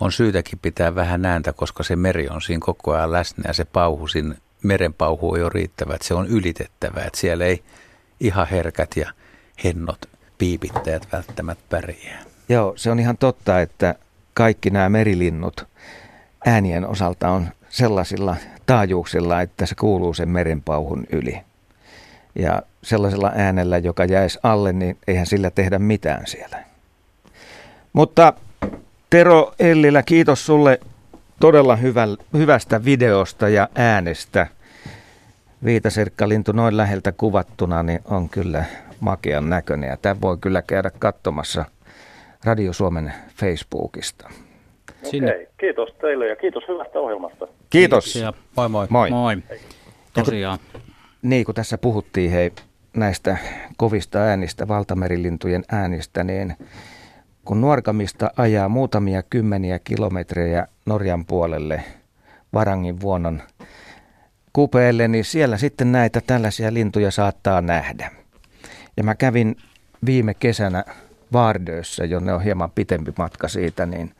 on 0.00 0.12
syytäkin 0.12 0.58
pitää 0.62 0.94
vähän 0.94 1.24
ääntä, 1.24 1.52
koska 1.52 1.82
se 1.82 1.96
meri 1.96 2.28
on 2.28 2.42
siinä 2.42 2.60
koko 2.64 2.92
ajan 2.92 3.12
läsnä 3.12 3.44
ja 3.46 3.52
se 3.52 3.64
pauhu 3.64 4.08
siinä, 4.08 4.34
merenpauhu 4.62 5.30
on 5.30 5.40
jo 5.40 5.48
riittävä, 5.48 5.94
että 5.94 6.06
se 6.06 6.14
on 6.14 6.26
ylitettävä, 6.26 7.00
että 7.00 7.18
siellä 7.18 7.44
ei 7.44 7.62
ihan 8.20 8.46
herkät 8.46 8.96
ja 8.96 9.12
hennot 9.64 9.98
piipittäjät 10.38 11.08
välttämättä 11.12 11.64
pärjää. 11.68 12.22
Joo, 12.48 12.72
se 12.76 12.90
on 12.90 13.00
ihan 13.00 13.18
totta, 13.18 13.60
että 13.60 13.94
kaikki 14.34 14.70
nämä 14.70 14.88
merilinnut 14.88 15.66
äänien 16.46 16.86
osalta 16.86 17.28
on 17.30 17.48
sellaisilla 17.70 18.36
taajuuksilla, 18.66 19.40
että 19.40 19.66
se 19.66 19.74
kuuluu 19.74 20.14
sen 20.14 20.28
merenpauhun 20.28 21.06
yli. 21.12 21.40
Ja 22.34 22.62
sellaisella 22.82 23.32
äänellä, 23.34 23.78
joka 23.78 24.04
jäisi 24.04 24.38
alle, 24.42 24.72
niin 24.72 24.98
eihän 25.06 25.26
sillä 25.26 25.50
tehdä 25.50 25.78
mitään 25.78 26.26
siellä. 26.26 26.64
Mutta 27.92 28.32
Tero 29.10 29.52
Ellilä, 29.58 30.02
kiitos 30.02 30.46
sulle 30.46 30.80
todella 31.40 31.76
hyvä, 31.76 32.08
hyvästä 32.32 32.84
videosta 32.84 33.48
ja 33.48 33.68
äänestä. 33.74 34.46
Viitaserkkalintu 35.64 36.52
noin 36.52 36.76
läheltä 36.76 37.12
kuvattuna 37.12 37.82
niin 37.82 38.00
on 38.04 38.28
kyllä 38.28 38.64
makean 39.00 39.50
näköinen 39.50 39.88
ja 39.90 39.96
tämä 39.96 40.20
voi 40.20 40.38
kyllä 40.38 40.62
käydä 40.62 40.90
katsomassa 40.98 41.64
Radio 42.44 42.72
Suomen 42.72 43.12
Facebookista. 43.36 44.30
Sinne. 45.02 45.30
Okei, 45.30 45.48
kiitos 45.60 45.88
teille 46.00 46.28
ja 46.28 46.36
kiitos 46.36 46.64
hyvästä 46.68 46.98
ohjelmasta. 46.98 47.46
Kiitos. 47.46 47.60
Kiitoksia. 47.70 48.32
Moi 48.56 48.68
moi. 48.68 48.86
Moi. 48.90 49.10
moi. 49.10 49.36
Tosiaan. 50.12 50.58
Niin, 51.22 51.44
kun 51.44 51.54
tässä 51.54 51.78
puhuttiin 51.78 52.30
hei 52.30 52.52
näistä 52.96 53.36
kovista 53.76 54.18
äänistä, 54.18 54.68
valtamerilintujen 54.68 55.64
äänistä, 55.72 56.24
niin 56.24 56.56
kun 57.44 57.60
Nuorkamista 57.60 58.30
ajaa 58.36 58.68
muutamia 58.68 59.22
kymmeniä 59.22 59.78
kilometrejä 59.78 60.66
Norjan 60.86 61.24
puolelle 61.24 61.84
Varangin 62.52 63.00
vuonon 63.00 63.42
kupeelle, 64.52 65.08
niin 65.08 65.24
siellä 65.24 65.56
sitten 65.56 65.92
näitä 65.92 66.20
tällaisia 66.26 66.74
lintuja 66.74 67.10
saattaa 67.10 67.60
nähdä. 67.60 68.10
Ja 68.96 69.02
mä 69.04 69.14
kävin 69.14 69.56
viime 70.06 70.34
kesänä 70.34 70.84
Vaardössä, 71.32 72.04
jonne 72.04 72.32
on 72.32 72.42
hieman 72.42 72.70
pitempi 72.70 73.12
matka 73.18 73.48
siitä, 73.48 73.86
niin 73.86 74.10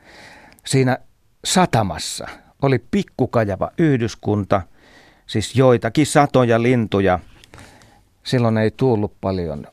siinä 0.65 0.97
satamassa 1.45 2.27
oli 2.61 2.79
pikkukajava 2.91 3.71
yhdyskunta, 3.77 4.61
siis 5.27 5.55
joitakin 5.55 6.05
satoja 6.05 6.61
lintuja. 6.61 7.19
Silloin 8.23 8.57
ei 8.57 8.71
tullut 8.71 9.13
paljon 9.21 9.67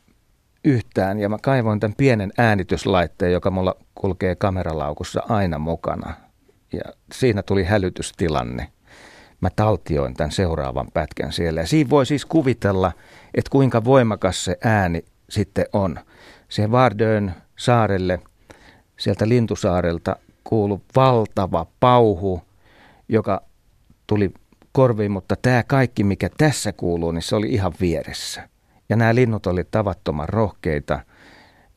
yhtään 0.64 1.18
ja 1.18 1.28
mä 1.28 1.36
kaivoin 1.42 1.80
tämän 1.80 1.94
pienen 1.96 2.32
äänityslaitteen, 2.38 3.32
joka 3.32 3.50
mulla 3.50 3.74
kulkee 3.94 4.34
kameralaukussa 4.34 5.22
aina 5.28 5.58
mukana. 5.58 6.14
ja 6.72 6.82
siinä 7.12 7.42
tuli 7.42 7.64
hälytystilanne. 7.64 8.68
Mä 9.40 9.50
taltioin 9.56 10.14
tämän 10.14 10.32
seuraavan 10.32 10.88
pätkän 10.94 11.32
siellä. 11.32 11.60
Ja 11.60 11.66
siinä 11.66 11.90
voi 11.90 12.06
siis 12.06 12.26
kuvitella, 12.26 12.92
että 13.34 13.50
kuinka 13.50 13.84
voimakas 13.84 14.44
se 14.44 14.58
ääni 14.64 15.04
sitten 15.30 15.66
on. 15.72 15.98
Se 16.48 16.70
Vardön 16.70 17.34
saarelle, 17.56 18.18
sieltä 18.96 19.28
Lintusaarelta 19.28 20.16
kuului 20.48 20.80
valtava 20.96 21.66
pauhu, 21.80 22.42
joka 23.08 23.42
tuli 24.06 24.30
korviin, 24.72 25.10
mutta 25.10 25.36
tämä 25.42 25.62
kaikki, 25.62 26.04
mikä 26.04 26.28
tässä 26.38 26.72
kuuluu, 26.72 27.12
niin 27.12 27.22
se 27.22 27.36
oli 27.36 27.48
ihan 27.48 27.72
vieressä. 27.80 28.48
Ja 28.88 28.96
nämä 28.96 29.14
linnut 29.14 29.46
olivat 29.46 29.70
tavattoman 29.70 30.28
rohkeita, 30.28 31.00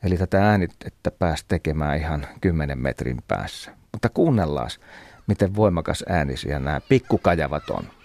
eli 0.04 0.18
tätä 0.18 0.50
äänitettä 0.50 1.12
pääsi 1.12 1.46
tekemään 1.48 1.98
ihan 1.98 2.28
10 2.42 2.80
metrin 2.80 3.18
päässä. 3.28 3.72
Mutta 3.92 4.10
kuunnellaan, 4.10 4.70
miten 5.28 5.56
voimakas 5.56 6.04
äänisiä 6.10 6.60
nämä 6.60 6.82
pikkukajavat 6.90 7.70
on. 7.70 8.01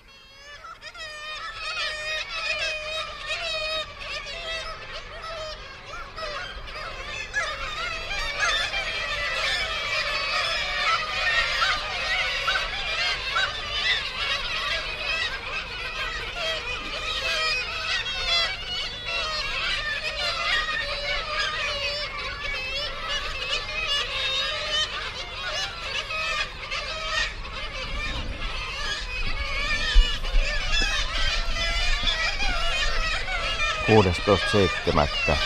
Seitsemättä 34.53 35.37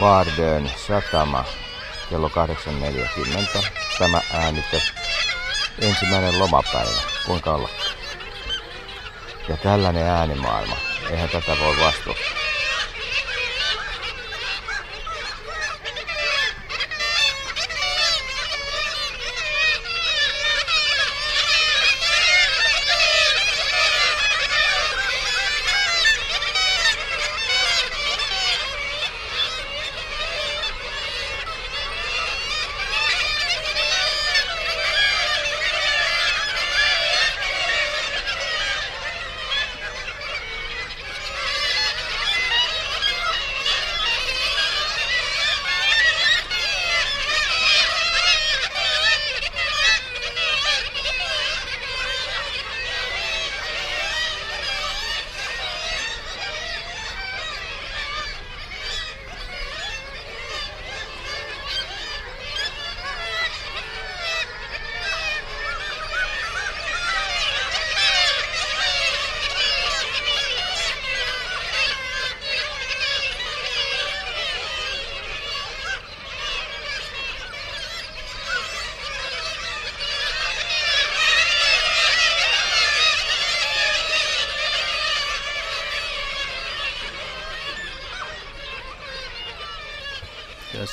Vaardön 0.00 0.70
satama 0.86 1.44
kello 2.10 2.28
8.40. 2.28 3.66
Tämä 3.98 4.20
äänite 4.32 4.82
ensimmäinen 5.80 6.38
lomapäivä, 6.38 7.00
kuinka 7.26 7.54
olla. 7.54 7.68
Ja 9.48 9.56
tällainen 9.56 10.06
äänimaailma, 10.06 10.76
eihän 11.10 11.28
tätä 11.28 11.56
voi 11.60 11.76
vastustaa. 11.80 12.43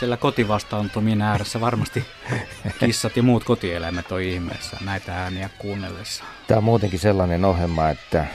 Siellä 0.02 0.18
kotivastaanottomien 0.18 1.22
ääressä 1.22 1.62
varmasti 1.62 2.06
kissat 2.80 3.18
ja 3.18 3.24
muut 3.24 3.44
kotieläimet 3.44 4.12
on 4.12 4.22
ihmeessä 4.22 4.78
näitä 4.86 5.16
ääniä 5.16 5.50
kuunnellessa. 5.58 6.24
Tämä 6.48 6.58
on 6.58 6.64
muutenkin 6.64 7.00
sellainen 7.00 7.46
ohjelma, 7.46 7.90
että 7.90 8.26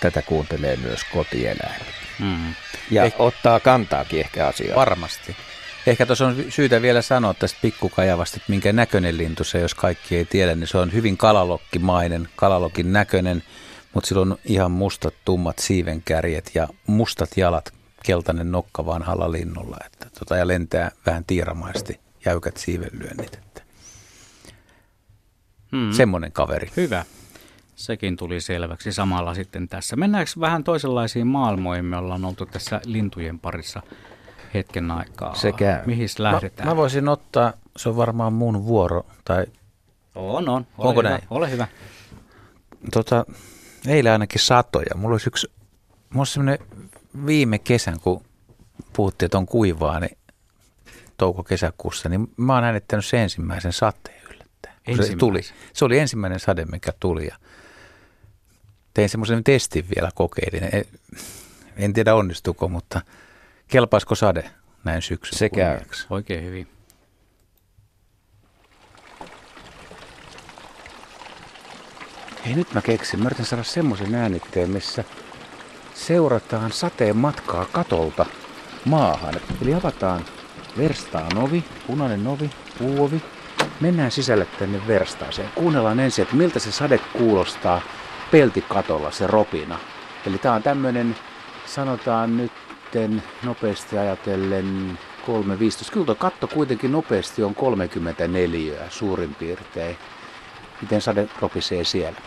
tätä 0.00 0.22
kuuntelee 0.22 0.76
myös 0.76 1.00
kotieläimet. 1.12 1.86
Mm. 2.18 2.54
Ja 2.90 3.04
eh, 3.04 3.14
ottaa 3.18 3.60
kantaakin 3.60 4.20
ehkä 4.20 4.46
asiaa. 4.46 4.76
Varmasti. 4.76 5.36
Ehkä 5.86 6.06
tuossa 6.06 6.26
on 6.26 6.44
syytä 6.48 6.82
vielä 6.82 7.02
sanoa 7.02 7.34
tästä 7.34 7.58
pikkukajavasta, 7.62 8.36
että 8.36 8.50
minkä 8.50 8.72
näköinen 8.72 9.18
lintu 9.18 9.44
se, 9.44 9.58
jos 9.58 9.74
kaikki 9.74 10.16
ei 10.16 10.24
tiedä, 10.24 10.54
niin 10.54 10.68
se 10.68 10.78
on 10.78 10.92
hyvin 10.92 11.16
kalalokkimainen, 11.16 12.28
kalalokin 12.36 12.92
näköinen, 12.92 13.42
mutta 13.94 14.08
sillä 14.08 14.22
on 14.22 14.38
ihan 14.44 14.70
mustat, 14.70 15.14
tummat 15.24 15.58
siivenkärjet 15.58 16.50
ja 16.54 16.68
mustat 16.86 17.36
jalat 17.36 17.72
keltainen 18.02 18.52
nokka 18.52 18.86
vanhalla 18.86 19.32
linnulla 19.32 19.76
että, 19.86 19.97
tota, 20.18 20.36
ja 20.36 20.48
lentää 20.48 20.90
vähän 21.06 21.24
tiiramaisesti 21.24 22.00
jäykät 22.24 22.56
siivenlyönnit. 22.56 23.34
Että. 23.34 23.62
Hmm. 25.72 25.92
Semmoinen 25.92 26.32
kaveri. 26.32 26.70
Hyvä. 26.76 27.04
Sekin 27.76 28.16
tuli 28.16 28.40
selväksi 28.40 28.92
samalla 28.92 29.34
sitten 29.34 29.68
tässä. 29.68 29.96
Mennäänkö 29.96 30.30
vähän 30.40 30.64
toisenlaisiin 30.64 31.26
maailmoihin? 31.26 31.84
Me 31.84 31.96
ollaan 31.96 32.24
oltu 32.24 32.46
tässä 32.46 32.80
lintujen 32.84 33.38
parissa 33.38 33.82
hetken 34.54 34.90
aikaa. 34.90 35.34
Sekä. 35.34 35.82
Mihin 35.86 36.08
lähdetään? 36.18 36.68
Mä, 36.68 36.72
mä 36.72 36.76
voisin 36.76 37.08
ottaa, 37.08 37.52
se 37.76 37.88
on 37.88 37.96
varmaan 37.96 38.32
mun 38.32 38.64
vuoro. 38.64 39.06
Tai... 39.24 39.46
On, 40.14 40.48
on. 40.48 40.66
Ole 40.78 40.88
Onko 40.88 41.00
hyvä. 41.00 41.10
näin? 41.10 41.22
Ole 41.30 41.50
hyvä. 41.50 41.68
Tota, 42.92 43.24
eilen 43.86 44.12
ainakin 44.12 44.40
satoja. 44.40 44.94
Mulla 44.94 45.14
olisi 45.14 45.28
yksi, 45.28 45.50
mulla 46.10 46.26
olisi 46.36 46.64
viime 47.26 47.58
kesän, 47.58 48.00
kun 48.00 48.22
puhuttiin, 48.92 49.26
että 49.26 49.38
on 49.38 49.46
kuivaa, 49.46 50.00
niin 50.00 50.18
touko-kesäkuussa, 51.16 52.08
niin 52.08 52.32
mä 52.36 52.54
oon 52.54 52.64
äänettänyt 52.64 53.04
se 53.04 53.22
ensimmäisen 53.22 53.72
sateen 53.72 54.22
yllättäen. 54.30 55.06
Se, 55.06 55.16
tuli. 55.16 55.40
se 55.72 55.84
oli 55.84 55.98
ensimmäinen 55.98 56.40
sade, 56.40 56.64
mikä 56.64 56.92
tuli. 57.00 57.26
Ja 57.26 57.36
tein 58.94 59.08
semmoisen 59.08 59.44
testin 59.44 59.86
vielä, 59.96 60.10
kokeilin. 60.14 60.86
En 61.76 61.92
tiedä 61.92 62.14
onnistuko, 62.14 62.68
mutta 62.68 63.00
kelpaisiko 63.68 64.14
sade 64.14 64.50
näin 64.84 65.02
syksyllä? 65.02 65.38
Se 65.38 65.48
käy. 65.48 65.80
Oikein 66.10 66.44
hyvin. 66.44 66.68
Hei, 72.46 72.54
nyt 72.54 72.74
mä 72.74 72.82
keksin. 72.82 73.20
Mä 73.20 73.26
yritän 73.26 73.46
saada 73.46 73.64
semmoisen 73.64 74.14
äänitteen, 74.14 74.70
missä– 74.70 75.04
seurataan 76.06 76.72
sateen 76.72 77.16
matkaa 77.16 77.66
katolta 77.72 78.26
maahan. 78.84 79.34
Eli 79.62 79.74
avataan 79.74 80.24
verstaan 80.78 81.38
ovi, 81.38 81.64
punainen 81.86 82.26
ovi, 82.26 82.50
puuovi. 82.78 83.22
Mennään 83.80 84.10
sisälle 84.10 84.46
tänne 84.58 84.80
verstaaseen. 84.86 85.48
Kuunnellaan 85.54 86.00
ensin, 86.00 86.22
että 86.22 86.36
miltä 86.36 86.58
se 86.58 86.72
sade 86.72 86.98
kuulostaa 86.98 87.80
peltikatolla, 88.30 89.10
se 89.10 89.26
ropina. 89.26 89.78
Eli 90.26 90.38
tää 90.38 90.52
on 90.52 90.62
tämmönen, 90.62 91.16
sanotaan 91.66 92.36
nytten 92.36 93.22
nopeasti 93.42 93.98
ajatellen 93.98 94.98
3.15. 95.26 95.92
Kyllä 95.92 96.14
katto 96.14 96.46
kuitenkin 96.46 96.92
nopeasti 96.92 97.42
on 97.42 97.54
34 97.54 98.74
suurin 98.88 99.34
piirtein. 99.34 99.96
Miten 100.82 101.00
sade 101.00 101.28
ropisee 101.40 101.84
siellä? 101.84 102.18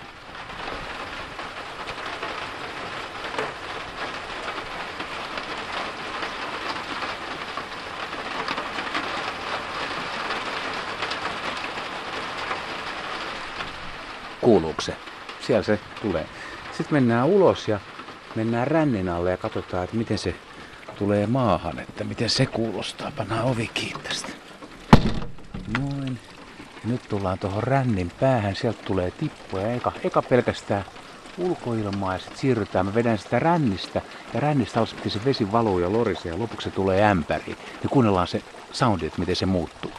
Kuuluuko 14.51 14.81
se. 14.81 14.95
Siellä 15.41 15.63
se 15.63 15.79
tulee. 16.01 16.25
Sitten 16.71 16.93
mennään 16.93 17.27
ulos 17.27 17.67
ja 17.67 17.79
mennään 18.35 18.67
rännin 18.67 19.09
alle 19.09 19.31
ja 19.31 19.37
katsotaan, 19.37 19.83
että 19.83 19.95
miten 19.95 20.17
se 20.17 20.35
tulee 20.97 21.27
maahan, 21.27 21.79
että 21.79 22.03
miten 22.03 22.29
se 22.29 22.45
kuulostaa. 22.45 23.11
Pannaan 23.17 23.45
ovi 23.45 23.69
kiinni 23.73 24.03
tästä. 24.03 24.29
Noin. 25.79 26.19
Nyt 26.83 27.01
tullaan 27.09 27.39
tuohon 27.39 27.63
rännin 27.63 28.11
päähän, 28.19 28.55
sieltä 28.55 28.83
tulee 28.85 29.11
tippuja. 29.11 29.73
Eka, 29.73 29.91
eka 30.03 30.21
pelkästään 30.21 30.85
ulkoilmaa 31.37 32.13
ja 32.13 32.19
sitten 32.19 32.37
siirrytään. 32.37 32.85
Mä 32.85 32.95
vedän 32.95 33.17
sitä 33.17 33.39
rännistä 33.39 34.01
ja 34.33 34.39
rännistä 34.39 34.79
alas 34.79 34.95
se 35.07 35.25
vesi 35.25 35.51
valuu 35.51 35.79
ja 35.79 35.91
lorisee 35.91 36.31
ja 36.31 36.39
lopuksi 36.39 36.69
se 36.69 36.75
tulee 36.75 37.03
ämpäriin. 37.03 37.57
Ja 37.83 37.89
kuunnellaan 37.89 38.27
se 38.27 38.41
soundi, 38.71 39.05
että 39.05 39.19
miten 39.19 39.35
se 39.35 39.45
muuttuu. 39.45 39.91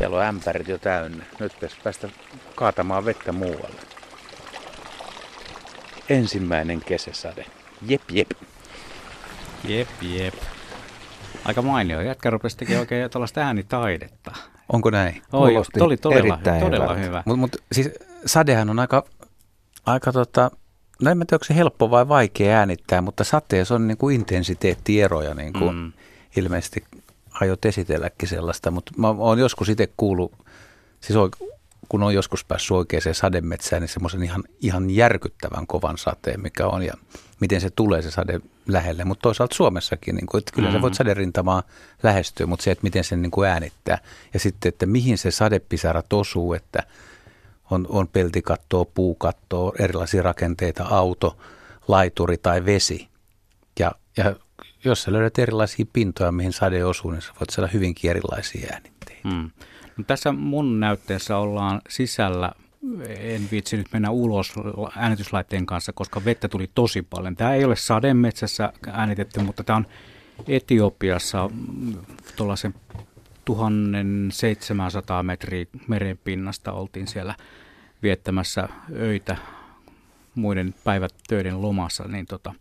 Siellä 0.00 0.16
on 0.16 0.19
ämpärit 0.30 0.68
jo 0.68 0.78
täynnä. 0.78 1.24
Nyt 1.40 1.52
pitäisi 1.52 1.76
päästä 1.84 2.08
kaatamaan 2.54 3.04
vettä 3.04 3.32
muualle. 3.32 3.80
Ensimmäinen 6.08 6.80
kesäsade. 6.80 7.46
Jep, 7.86 8.02
jep. 8.12 8.30
Jep, 9.64 9.88
jep. 10.02 10.34
Aika 11.44 11.62
mainio. 11.62 12.00
Jätkä 12.00 12.30
rupesi 12.30 12.56
tekemään 12.56 12.80
oikein 12.80 13.10
tällaista 13.10 13.40
äänitaidetta. 13.40 14.32
Onko 14.72 14.90
näin? 14.90 15.22
Oi, 15.32 15.56
oli 15.80 15.96
todella, 15.96 16.38
todella 16.60 16.94
hyvä. 16.94 17.22
Mutta 17.26 17.40
mut, 17.40 17.56
siis 17.72 17.90
sadehan 18.26 18.70
on 18.70 18.78
aika, 18.78 19.04
aika 19.86 20.12
tota, 20.12 20.50
no 21.02 21.10
en 21.10 21.18
mä 21.18 21.24
tiedä, 21.24 21.36
onko 21.36 21.44
se 21.44 21.54
helppo 21.54 21.90
vai 21.90 22.08
vaikea 22.08 22.58
äänittää, 22.58 23.00
mutta 23.00 23.24
sateessa 23.24 23.74
on 23.74 23.88
niin 23.88 23.98
kuin 23.98 24.14
intensiteettieroja 24.14 25.34
niin 25.34 25.52
kuin 25.52 25.74
mm. 25.74 25.92
ilmeisesti 26.36 26.84
aiot 27.30 27.64
esitelläkin 27.64 28.28
sellaista, 28.28 28.70
mutta 28.70 28.92
mä 28.96 29.08
oon 29.08 29.38
joskus 29.38 29.68
itse 29.68 29.88
kuullut, 29.96 30.32
siis 31.00 31.18
kun 31.88 32.02
on 32.02 32.14
joskus 32.14 32.44
päässyt 32.44 32.70
oikeaan 32.70 33.14
sademetsään, 33.14 33.82
niin 33.82 33.88
semmoisen 33.88 34.22
ihan, 34.22 34.44
ihan 34.60 34.90
järkyttävän 34.90 35.66
kovan 35.66 35.98
sateen, 35.98 36.40
mikä 36.40 36.66
on 36.66 36.82
ja 36.82 36.94
miten 37.40 37.60
se 37.60 37.70
tulee 37.70 38.02
se 38.02 38.10
sade 38.10 38.40
lähelle. 38.68 39.04
Mutta 39.04 39.22
toisaalta 39.22 39.54
Suomessakin, 39.54 40.14
niin 40.14 40.26
kuin, 40.26 40.38
että 40.38 40.52
kyllä 40.54 40.68
mm. 40.68 40.74
sä 40.74 40.82
voit 40.82 40.94
saderintamaa 40.94 41.62
lähestyä, 42.02 42.46
mutta 42.46 42.62
se, 42.62 42.70
että 42.70 42.82
miten 42.82 43.04
sen 43.04 43.22
niin 43.22 43.44
äänittää. 43.48 43.98
Ja 44.34 44.40
sitten, 44.40 44.68
että 44.68 44.86
mihin 44.86 45.18
se 45.18 45.30
sadepisara 45.30 46.02
osuu, 46.12 46.54
että 46.54 46.82
on, 47.70 47.86
on 47.88 48.08
peltikattoa, 48.08 48.84
puukattoa, 48.84 49.72
erilaisia 49.78 50.22
rakenteita, 50.22 50.84
auto, 50.84 51.38
laituri 51.88 52.38
tai 52.38 52.64
vesi. 52.64 53.08
Ja, 53.78 53.92
ja 54.16 54.36
jos 54.84 55.02
sä 55.02 55.12
löydät 55.12 55.38
erilaisia 55.38 55.86
pintoja, 55.92 56.32
mihin 56.32 56.52
sade 56.52 56.84
osuu, 56.84 57.10
niin 57.10 57.22
sä 57.22 57.32
voit 57.40 57.50
saada 57.50 57.70
hyvinkin 57.72 58.10
erilaisia 58.10 58.68
äänitteitä. 58.72 59.28
Mm. 59.28 59.50
No, 59.96 60.04
tässä 60.06 60.32
mun 60.32 60.80
näytteessä 60.80 61.36
ollaan 61.36 61.80
sisällä, 61.88 62.52
en 63.08 63.48
viitsi 63.50 63.76
nyt 63.76 63.86
mennä 63.92 64.10
ulos 64.10 64.52
äänityslaitteen 64.96 65.66
kanssa, 65.66 65.92
koska 65.92 66.24
vettä 66.24 66.48
tuli 66.48 66.70
tosi 66.74 67.02
paljon. 67.02 67.36
Tämä 67.36 67.54
ei 67.54 67.64
ole 67.64 67.76
sademetsässä 67.76 68.72
äänitetty, 68.92 69.40
mutta 69.40 69.64
tämä 69.64 69.76
on 69.76 69.86
Etiopiassa 70.48 71.50
tuollaisen 72.36 72.74
1700 73.44 75.22
metriä 75.22 75.66
merenpinnasta 75.88 76.72
oltiin 76.72 77.06
siellä 77.06 77.34
viettämässä 78.02 78.68
öitä 78.92 79.36
muiden 80.34 80.74
päivät 80.84 81.14
töiden 81.28 81.62
lomassa, 81.62 82.04
niin 82.08 82.26
tota, 82.26 82.54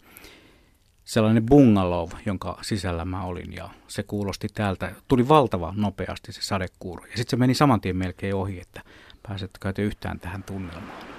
sellainen 1.10 1.46
bungalow, 1.46 2.10
jonka 2.26 2.58
sisällä 2.62 3.06
mä 3.06 3.24
olin 3.24 3.54
ja 3.54 3.70
se 3.88 4.04
kuulosti 4.04 4.48
täältä. 4.54 4.92
Tuli 5.08 5.28
valtava 5.28 5.74
nopeasti 5.78 6.34
se 6.34 6.42
sadekuuru 6.42 7.06
ja 7.06 7.18
sitten 7.18 7.30
se 7.30 7.36
meni 7.36 7.54
saman 7.54 7.82
tien 7.82 7.98
melkein 7.98 8.36
ohi, 8.36 8.60
että 8.60 8.82
pääsetkö 9.28 9.74
yhtään 9.78 10.20
tähän 10.20 10.44
tunnelmaan. 10.44 11.19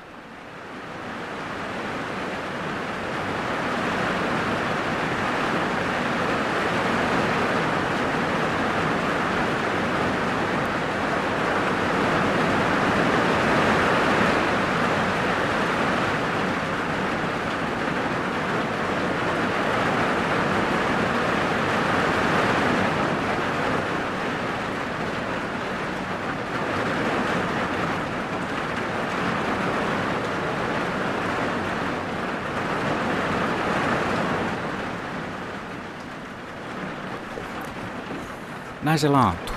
Näin 38.91 38.99
se 38.99 39.09
laantuu. 39.09 39.57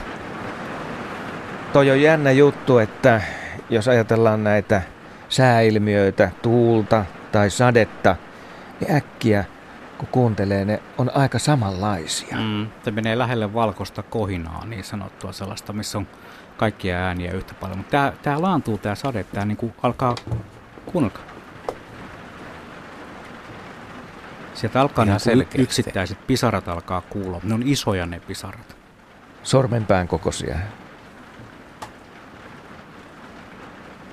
Toi 1.74 1.92
on 1.92 2.02
jännä 2.02 2.32
juttu, 2.32 2.78
että 2.78 3.22
jos 3.70 3.88
ajatellaan 3.88 4.44
näitä 4.44 4.82
sääilmiöitä, 5.30 6.32
tuulta 6.42 7.06
tai 7.32 7.50
sadetta, 7.50 8.16
niin 8.80 8.96
äkkiä 8.96 9.46
kun 9.98 10.08
kuuntelee, 10.12 10.66
ne 10.66 10.82
on 10.98 11.12
aika 11.16 11.40
samanlaisia. 11.40 12.38
Mm, 12.38 12.68
se 12.84 12.92
menee 12.92 13.18
lähelle 13.18 13.54
valkoista 13.54 14.04
kohinaa, 14.04 14.66
niin 14.66 14.84
sanottua 14.84 15.32
sellaista, 15.32 15.74
missä 15.74 15.98
on 15.98 16.08
kaikkia 16.58 16.98
ääniä 16.98 17.32
yhtä 17.32 17.54
paljon. 17.54 17.78
Mutta 17.78 17.92
tämä, 17.92 18.14
tämä 18.24 18.42
laantuu, 18.42 18.78
tämä 18.78 18.96
sade, 18.96 19.24
tämä 19.24 19.46
niin 19.46 19.58
kuin 19.58 19.74
alkaa, 19.84 20.16
kuunnelkaa. 20.86 21.24
Sieltä 24.54 24.82
alkaa 24.82 25.06
niin 25.06 25.48
yksittäiset 25.58 26.28
pisarat 26.28 26.68
alkaa 26.68 27.02
kuulla. 27.02 27.42
Ne 27.44 27.54
on 27.54 27.64
isoja 27.66 28.06
ne 28.06 28.20
pisarat 28.20 28.83
sormenpään 29.44 30.08
kokoisia. 30.08 30.56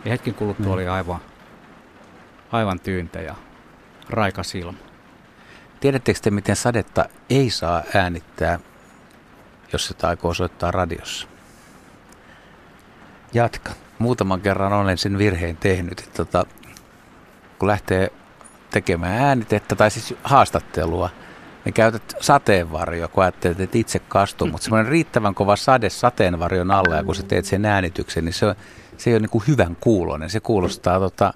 Ja 0.05 0.11
hetken 0.11 0.35
kuluttua 0.35 0.67
mm. 0.67 0.73
oli 0.73 0.89
aivan, 0.89 1.21
aivan 2.53 2.81
tyyntä 2.81 3.21
ja 3.21 3.35
raika 4.09 4.43
silmä. 4.43 4.79
Tiedättekö 5.81 6.21
te, 6.23 6.31
miten 6.31 6.57
sadetta 6.57 7.05
ei 7.31 7.51
saa 7.51 7.83
äänittää, 7.95 8.59
jos 9.73 9.87
sitä 9.87 10.09
aikoo 10.09 10.35
soittaa 10.35 10.71
radiossa? 10.71 11.29
Jatka. 13.33 13.73
Muutaman 13.99 14.41
kerran 14.41 14.73
olen 14.73 14.99
sen 14.99 15.19
virheen 15.19 15.57
tehnyt, 15.57 16.01
että 16.01 16.25
tota, 16.25 16.47
kun 17.59 17.69
lähtee 17.69 18.13
tekemään 18.71 19.25
äänitettä 19.25 19.77
tai 19.77 19.91
siis 19.91 20.15
haastattelua– 20.23 21.11
niin 21.65 21.73
käytät 21.73 22.17
sateenvarjoa, 22.21 23.09
kun 23.09 23.23
ajattelet, 23.23 23.61
että 23.61 23.79
itse 23.79 23.99
kastuu, 23.99 24.49
mutta 24.49 24.65
semmoinen 24.65 24.91
riittävän 24.91 25.35
kova 25.35 25.57
sade 25.57 25.91
sateenvarjon 25.91 26.71
alla, 26.71 26.97
ja 26.97 27.05
kun 27.05 27.15
sä 27.15 27.23
teet 27.23 27.45
sen 27.45 27.65
äänityksen, 27.65 28.25
niin 28.25 28.33
se, 28.33 28.47
on, 28.47 28.55
se 28.97 29.11
ei 29.11 29.15
ole 29.15 29.21
niin 29.21 29.31
kuin 29.31 29.45
hyvän 29.49 29.77
kuulonen. 29.81 30.31
Se 30.31 30.41
kuulostaa, 30.41 30.99
tota, 30.99 31.35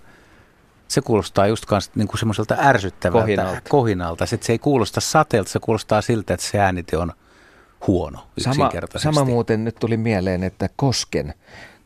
se 0.89 1.01
kuulostaa 1.01 1.47
just 1.47 1.67
kanssa 1.67 1.93
niin 1.95 2.09
kuin 2.09 2.19
semmoiselta 2.19 2.57
ärsyttävältä 2.59 3.25
kohinalta. 3.25 3.61
kohinalta. 3.69 4.27
Se, 4.27 4.39
se 4.41 4.53
ei 4.53 4.59
kuulosta 4.59 5.01
sateelta, 5.01 5.51
se 5.51 5.59
kuulostaa 5.59 6.03
siltä, 6.03 6.35
että 6.35 6.47
se 6.47 6.59
äänite 6.59 6.97
on 6.99 7.13
huono 7.87 8.19
sama, 8.39 8.71
sama 8.97 9.25
muuten 9.25 9.65
nyt 9.65 9.77
tuli 9.81 9.97
mieleen, 9.97 10.43
että 10.43 10.69
kosken, 10.77 11.35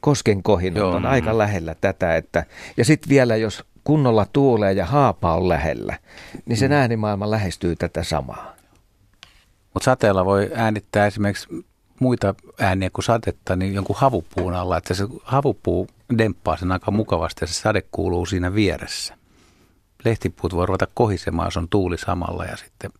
kosken 0.00 0.42
kohinat 0.42 0.76
Joo. 0.76 0.90
on 0.90 1.06
aika 1.06 1.38
lähellä 1.38 1.74
tätä. 1.74 2.16
Että, 2.16 2.44
ja 2.76 2.84
sitten 2.84 3.08
vielä, 3.08 3.36
jos 3.36 3.64
kunnolla 3.89 4.26
tuulee 4.32 4.72
ja 4.72 4.86
haapa 4.86 5.34
on 5.34 5.49
lähellä, 5.49 5.99
niin 6.47 6.57
se 6.57 6.68
mm. 6.68 6.74
äänimaailma 6.74 7.30
lähestyy 7.30 7.76
tätä 7.76 8.05
samaa. 8.05 8.55
Mutta 9.74 9.84
sateella 9.84 10.24
voi 10.24 10.51
äänittää 10.55 11.07
esimerkiksi 11.07 11.49
muita 12.01 12.34
ääniä 12.61 12.91
kuin 12.91 13.05
satetta, 13.05 13.57
niin 13.57 13.74
jonkun 13.74 13.97
havupuun 13.99 14.55
alla, 14.55 14.76
että 14.76 14.95
se 14.95 15.05
havupuu 15.22 15.89
demppaa 16.18 16.57
sen 16.57 16.72
aika 16.72 16.91
mukavasti 16.91 17.43
ja 17.43 17.47
se 17.47 17.55
sade 17.55 17.82
kuuluu 17.91 18.26
siinä 18.26 18.55
vieressä. 18.55 19.14
Lehtipuut 20.05 20.55
voi 20.55 20.66
ruveta 20.66 20.86
kohisemaan, 20.95 21.47
jos 21.47 21.57
on 21.57 21.68
tuuli 21.68 21.99
samalla 21.99 22.45
ja 22.45 22.57
sitten, 22.57 22.91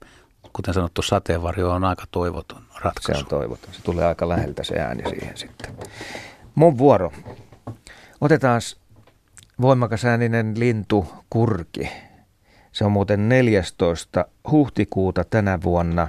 kuten 0.53 0.75
sanottu, 0.75 1.03
sateenvarjo 1.03 1.71
on 1.71 1.85
aika 1.85 2.05
toivoton 2.11 2.63
ratkaisu. 2.81 3.21
Se 3.21 3.25
on 3.25 3.41
toivoton. 3.41 3.75
Se 3.75 3.83
tulee 3.83 4.07
aika 4.07 4.29
läheltä 4.29 4.65
se 4.65 4.79
ääni 4.81 5.03
siihen 5.11 5.37
sitten. 5.37 5.77
Mun 6.55 6.79
vuoro. 6.79 7.13
Otetaan 8.21 8.61
voimakas 9.61 10.05
ääninen 10.05 10.55
lintu 10.59 11.07
kurki. 11.31 11.91
Se 12.73 12.85
on 12.85 12.93
muuten 12.93 13.29
14. 13.29 14.25
huhtikuuta 14.51 15.25
tänä 15.25 15.59
vuonna 15.63 16.09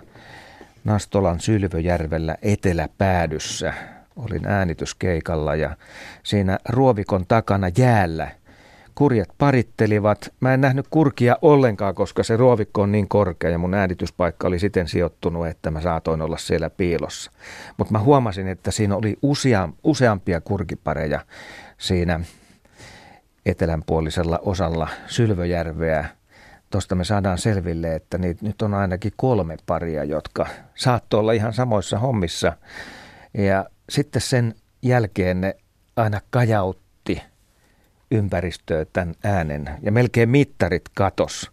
Nastolan 0.84 1.40
Sylvöjärvellä 1.40 2.36
Eteläpäädyssä. 2.42 3.74
Olin 4.16 4.48
äänityskeikalla 4.48 5.56
ja 5.56 5.76
siinä 6.24 6.58
ruovikon 6.70 7.26
takana 7.28 7.68
jäällä 7.78 8.32
kurjet 8.96 9.30
parittelivat. 9.38 10.34
Mä 10.40 10.54
en 10.54 10.62
nähnyt 10.62 10.86
kurkia 10.90 11.38
ollenkaan, 11.42 11.96
koska 11.96 12.24
se 12.24 12.38
ruovikko 12.38 12.82
on 12.82 12.92
niin 12.92 13.08
korkea 13.08 13.50
ja 13.50 13.58
mun 13.58 13.74
äänityspaikka 13.74 14.48
oli 14.48 14.60
siten 14.60 14.88
sijoittunut, 14.88 15.48
että 15.48 15.72
mä 15.72 15.82
saatoin 15.82 16.22
olla 16.22 16.38
siellä 16.38 16.70
piilossa. 16.70 17.32
Mutta 17.78 17.92
mä 17.92 18.00
huomasin, 18.00 18.48
että 18.48 18.72
siinä 18.72 18.96
oli 18.96 19.18
usea, 19.22 19.70
useampia 19.84 20.42
kurkipareja 20.42 21.20
siinä 21.78 22.20
etelänpuolisella 23.46 24.40
osalla 24.42 24.88
Sylvöjärveä. 25.08 26.10
Tuosta 26.70 26.96
me 26.96 27.04
saadaan 27.04 27.38
selville, 27.38 27.96
että 27.96 28.18
niitä 28.18 28.46
nyt 28.46 28.62
on 28.62 28.74
ainakin 28.74 29.14
kolme 29.16 29.58
paria, 29.66 30.04
jotka 30.04 30.48
saattoi 30.76 31.20
olla 31.20 31.32
ihan 31.32 31.54
samoissa 31.54 32.00
hommissa. 32.00 32.54
Ja 33.34 33.66
sitten 33.90 34.22
sen 34.22 34.56
jälkeen 34.82 35.42
ne 35.42 35.56
aina 35.96 36.22
kajautti 36.30 37.22
ympäristöä 38.12 38.86
tämän 38.94 39.16
äänen 39.24 39.70
ja 39.82 39.92
melkein 39.92 40.30
mittarit 40.30 40.84
katos 40.94 41.52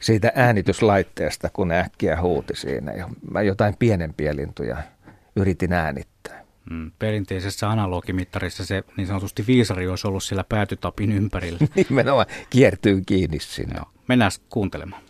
siitä 0.00 0.32
äänityslaitteesta, 0.34 1.50
kun 1.52 1.72
äkkiä 1.72 2.20
huuti 2.20 2.56
siinä. 2.56 2.92
Ja 2.92 3.08
mä 3.30 3.42
jotain 3.42 3.76
pienempiä 3.78 4.36
lintuja 4.36 4.76
yritin 5.36 5.72
äänittää. 5.72 6.44
Mm, 6.70 6.90
perinteisessä 6.98 7.70
analogimittarissa 7.70 8.66
se 8.66 8.84
niin 8.96 9.06
sanotusti 9.06 9.46
viisari 9.46 9.88
olisi 9.88 10.06
ollut 10.08 10.22
siellä 10.22 10.44
päätytapin 10.48 11.12
ympärillä. 11.12 11.58
Nimenomaan 11.88 12.26
kiertyy 12.50 13.02
kiinni 13.06 13.40
sinne. 13.40 13.74
Joo. 13.76 13.86
Mennään 14.08 14.30
kuuntelemaan. 14.50 15.07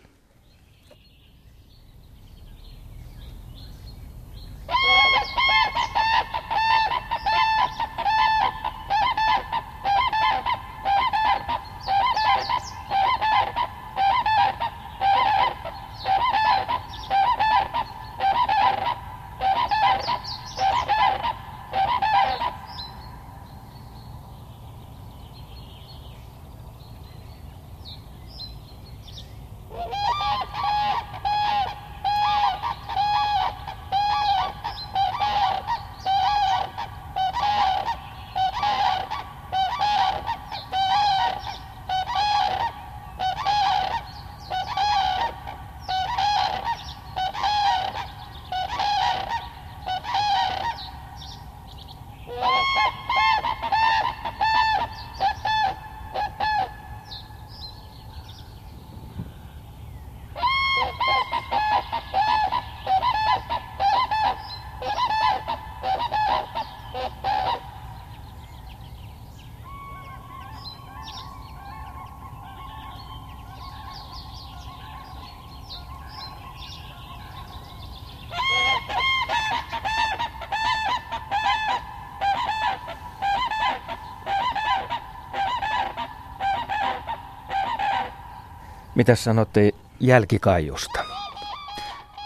Mitä 88.99 89.15
sanotte 89.15 89.71
jälkikaiusta? 89.99 90.99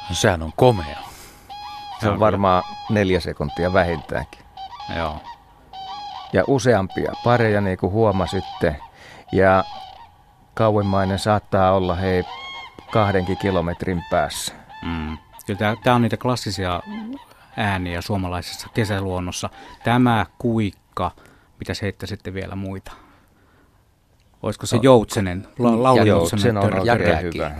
No, 0.10 0.16
sehän 0.16 0.42
on 0.42 0.54
komea. 0.56 1.00
Se 2.00 2.10
on 2.10 2.20
varmaan 2.20 2.64
neljä 2.90 3.20
sekuntia 3.20 3.74
vähintäänkin. 3.74 4.42
Joo. 4.98 5.18
Ja 6.34 6.44
useampia 6.48 7.12
pareja, 7.24 7.62
niin 7.62 7.78
kuin 7.78 7.92
huomasitte. 7.92 8.80
Ja 9.32 9.64
kauemmainen 10.54 11.20
saattaa 11.20 11.72
olla 11.72 11.96
hei 11.96 12.24
kahdenkin 12.92 13.38
kilometrin 13.38 14.04
päässä. 14.10 14.54
Mm. 14.82 15.18
Kyllä 15.46 15.76
tämä 15.84 15.96
on 15.96 16.02
niitä 16.02 16.18
klassisia 16.18 16.82
ääniä 17.58 18.02
suomalaisessa 18.02 18.68
kesäluonnossa. 18.74 19.50
Tämä 19.84 20.26
kuikka, 20.38 21.12
mitä 21.60 21.74
heittäisitte 21.82 22.34
vielä 22.34 22.56
muita? 22.56 23.03
Olisiko 24.44 24.66
se 24.66 24.80
Joutsenen, 24.82 25.48
la, 25.60 25.84
laulu 25.84 26.06
Joutsenen 26.06 26.58
on 26.58 26.86
ja 26.86 26.96
hyvä. 26.96 27.52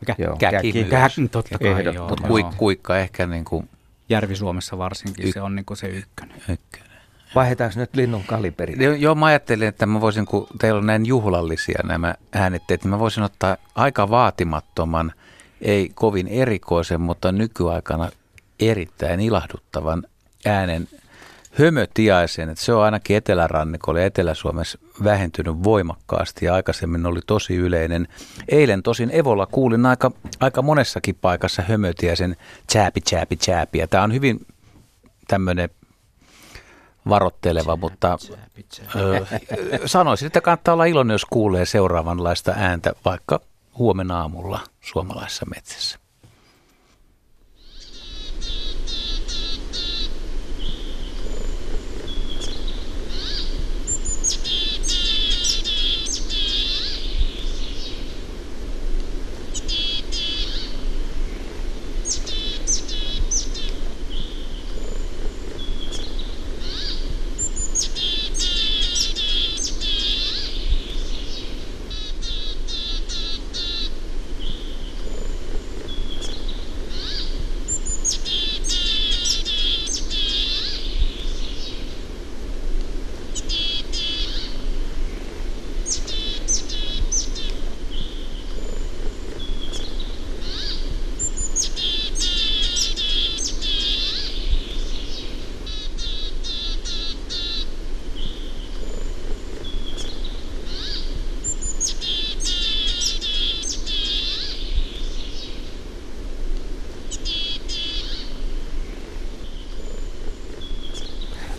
Mikä? 0.00 0.14
Joo. 0.18 0.36
Käki, 0.36 0.72
käki, 0.72 0.84
käki 0.84 1.28
totta 1.28 1.58
kai, 1.58 1.94
joo. 1.94 2.08
Mutta 2.08 2.28
kuik, 2.28 2.46
kuikka 2.56 2.98
ehkä 2.98 3.26
niin 3.26 3.44
kuin... 3.44 3.68
Järvi-Suomessa 4.08 4.78
varsinkin, 4.78 5.28
y- 5.28 5.32
se 5.32 5.40
on 5.40 5.56
niin 5.56 5.64
kuin 5.64 5.76
se 5.76 5.86
ykkönen. 5.86 6.36
ykkönen. 6.48 6.96
Vaihdetaanko 7.34 7.80
nyt 7.80 7.96
linnun 7.96 8.24
kaliberi? 8.24 8.84
Joo, 8.84 8.94
joo, 8.94 9.14
mä 9.14 9.26
ajattelin, 9.26 9.68
että 9.68 9.86
mä 9.86 10.00
voisin, 10.00 10.26
kun 10.26 10.46
teillä 10.60 10.78
on 10.78 10.86
näin 10.86 11.06
juhlallisia 11.06 11.80
nämä 11.84 12.14
äänitteet, 12.32 12.84
niin 12.84 12.90
mä 12.90 12.98
voisin 12.98 13.22
ottaa 13.22 13.56
aika 13.74 14.10
vaatimattoman, 14.10 15.12
ei 15.62 15.90
kovin 15.94 16.28
erikoisen, 16.28 17.00
mutta 17.00 17.32
nykyaikana 17.32 18.10
erittäin 18.60 19.20
ilahduttavan 19.20 20.02
äänen 20.46 20.88
hömötiaisen, 21.52 22.48
että 22.48 22.64
se 22.64 22.72
on 22.72 22.82
ainakin 22.82 23.16
etelärannikolla 23.16 24.00
ja 24.00 24.06
Etelä-Suomessa 24.06 24.78
vähentynyt 25.04 25.64
voimakkaasti 25.64 26.46
ja 26.46 26.54
aikaisemmin 26.54 27.06
oli 27.06 27.20
tosi 27.26 27.56
yleinen. 27.56 28.08
Eilen 28.48 28.82
tosin 28.82 29.10
Evolla 29.12 29.46
kuulin 29.46 29.86
aika, 29.86 30.10
aika 30.40 30.62
monessakin 30.62 31.14
paikassa 31.14 31.62
hömötiaisen 31.62 32.36
chääpi, 32.72 33.00
chääpi, 33.00 33.36
chääpi. 33.36 33.78
Ja 33.78 33.88
tämä 33.88 34.04
on 34.04 34.12
hyvin 34.12 34.46
tämmöinen 35.28 35.68
varotteleva, 37.08 37.76
mutta 37.76 38.18
ö, 38.96 39.26
sanoisin, 39.86 40.26
että 40.26 40.40
kannattaa 40.40 40.74
olla 40.74 40.84
iloinen, 40.84 41.14
jos 41.14 41.24
kuulee 41.24 41.66
seuraavanlaista 41.66 42.54
ääntä 42.56 42.92
vaikka 43.04 43.40
huomenna 43.78 44.20
aamulla 44.20 44.60
suomalaisessa 44.80 45.46
metsässä. 45.54 46.05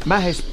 Mä 0.08 0.20
heis... 0.20 0.44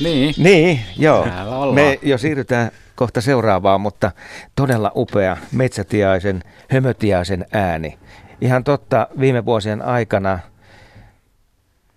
Niin. 0.00 0.34
Niin, 0.38 0.80
joo. 0.98 1.26
Me 1.72 1.98
jo 2.02 2.18
siirrytään 2.18 2.70
kohta 2.94 3.20
seuraavaan, 3.20 3.80
mutta 3.80 4.12
todella 4.54 4.92
upea 4.94 5.36
metsätiaisen, 5.52 6.42
hömötiaisen 6.70 7.46
ääni. 7.52 7.98
Ihan 8.40 8.64
totta, 8.64 9.08
viime 9.20 9.44
vuosien 9.44 9.82
aikana 9.82 10.38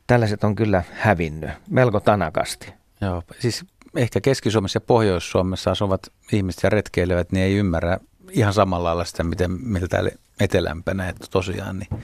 tällaiset 0.08 0.44
on 0.44 0.56
kyllä 0.56 0.84
hävinnyt 0.94 1.50
melko 1.70 2.00
tanakasti. 2.00 2.74
Joo, 3.02 3.24
siis 3.40 3.66
ehkä 3.96 4.22
Keski-Suomessa 4.22 4.78
ja 4.78 4.82
Pohjois-Suomessa 4.82 5.72
asuvat 5.72 6.02
ihmiset 6.32 6.64
ja 6.64 6.70
retkeilevät, 6.70 7.32
niin 7.32 7.46
ei 7.46 7.56
ymmärrä 7.56 7.98
ihan 8.32 8.54
samalla 8.54 8.88
lailla 8.88 9.06
sitä, 9.06 9.24
miten, 9.24 9.52
täällä 9.90 10.12
etelämpänä. 10.40 11.10
Että 11.10 11.28
tosiaan 11.32 11.80
niin 11.80 12.04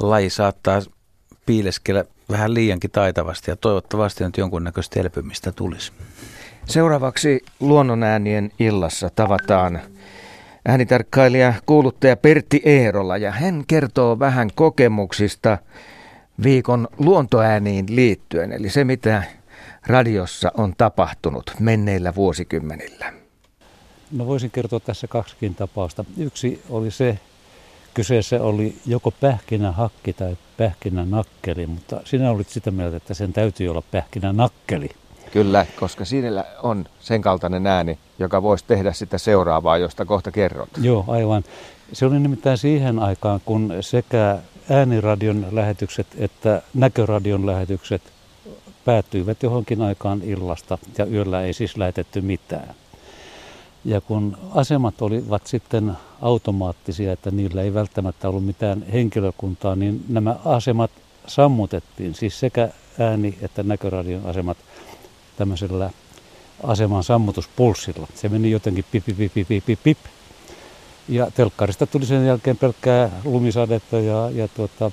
laji 0.00 0.30
saattaa 0.30 0.80
piileskellä 1.46 2.04
vähän 2.30 2.54
liiankin 2.54 2.90
taitavasti 2.90 3.50
ja 3.50 3.56
toivottavasti 3.56 4.24
nyt 4.24 4.36
jonkunnäköistä 4.36 5.00
elpymistä 5.00 5.52
tulisi. 5.52 5.92
Seuraavaksi 6.66 7.44
luonnonäänien 7.60 8.50
illassa 8.58 9.10
tavataan 9.10 9.80
äänitarkkailija 10.66 11.54
kuuluttaja 11.66 12.16
Pertti 12.16 12.62
Eerola 12.64 13.16
ja 13.16 13.30
hän 13.30 13.64
kertoo 13.66 14.18
vähän 14.18 14.50
kokemuksista 14.54 15.58
viikon 16.42 16.88
luontoääniin 16.98 17.86
liittyen, 17.88 18.52
eli 18.52 18.70
se 18.70 18.84
mitä 18.84 19.22
radiossa 19.86 20.52
on 20.56 20.74
tapahtunut 20.78 21.54
menneillä 21.60 22.14
vuosikymmenillä. 22.14 23.12
No 24.12 24.26
voisin 24.26 24.50
kertoa 24.50 24.80
tässä 24.80 25.06
kaksikin 25.06 25.54
tapausta. 25.54 26.04
Yksi 26.16 26.62
oli 26.68 26.90
se, 26.90 27.18
kyseessä 27.94 28.42
oli 28.42 28.74
joko 28.86 29.10
pähkinähakki 29.10 30.12
tai 30.12 30.36
pähkinänakkeli, 30.56 31.66
mutta 31.66 32.00
sinä 32.04 32.30
olit 32.30 32.48
sitä 32.48 32.70
mieltä, 32.70 32.96
että 32.96 33.14
sen 33.14 33.32
täytyy 33.32 33.68
olla 33.68 33.82
pähkinänakkeli. 33.90 34.88
Kyllä, 35.32 35.66
koska 35.80 36.04
siinä 36.04 36.44
on 36.62 36.84
sen 37.00 37.22
kaltainen 37.22 37.66
ääni, 37.66 37.98
joka 38.18 38.42
voisi 38.42 38.64
tehdä 38.64 38.92
sitä 38.92 39.18
seuraavaa, 39.18 39.78
josta 39.78 40.04
kohta 40.04 40.30
kerrot. 40.30 40.68
Joo, 40.80 41.04
aivan. 41.08 41.44
Se 41.92 42.06
oli 42.06 42.20
nimittäin 42.20 42.58
siihen 42.58 42.98
aikaan, 42.98 43.40
kun 43.44 43.72
sekä 43.80 44.38
ääniradion 44.70 45.46
lähetykset 45.50 46.06
että 46.18 46.62
näköradion 46.74 47.46
lähetykset 47.46 48.02
päättyivät 48.84 49.42
johonkin 49.42 49.82
aikaan 49.82 50.22
illasta 50.22 50.78
ja 50.98 51.06
yöllä 51.06 51.42
ei 51.42 51.52
siis 51.52 51.76
lähetetty 51.76 52.20
mitään. 52.20 52.74
Ja 53.84 54.00
kun 54.00 54.36
asemat 54.54 55.02
olivat 55.02 55.46
sitten 55.46 55.92
automaattisia, 56.20 57.12
että 57.12 57.30
niillä 57.30 57.62
ei 57.62 57.74
välttämättä 57.74 58.28
ollut 58.28 58.46
mitään 58.46 58.82
henkilökuntaa, 58.92 59.76
niin 59.76 60.04
nämä 60.08 60.36
asemat 60.44 60.90
sammutettiin, 61.26 62.14
siis 62.14 62.40
sekä 62.40 62.68
ääni- 62.98 63.38
että 63.42 63.62
näköradion 63.62 64.26
asemat 64.26 64.56
tämmöisellä 65.36 65.90
aseman 66.62 67.04
sammutuspulssilla. 67.04 68.06
Se 68.14 68.28
meni 68.28 68.50
jotenkin 68.50 68.84
pip, 68.92 69.04
pip, 69.04 69.16
pip, 69.16 69.48
pip, 69.48 69.66
pip, 69.66 69.82
pip. 69.82 69.98
Ja 71.08 71.30
telkkarista 71.30 71.86
tuli 71.86 72.06
sen 72.06 72.26
jälkeen 72.26 72.56
pelkkää 72.56 73.10
lumisadetta 73.24 74.00
ja, 74.00 74.30
ja 74.30 74.48
tuota, 74.48 74.90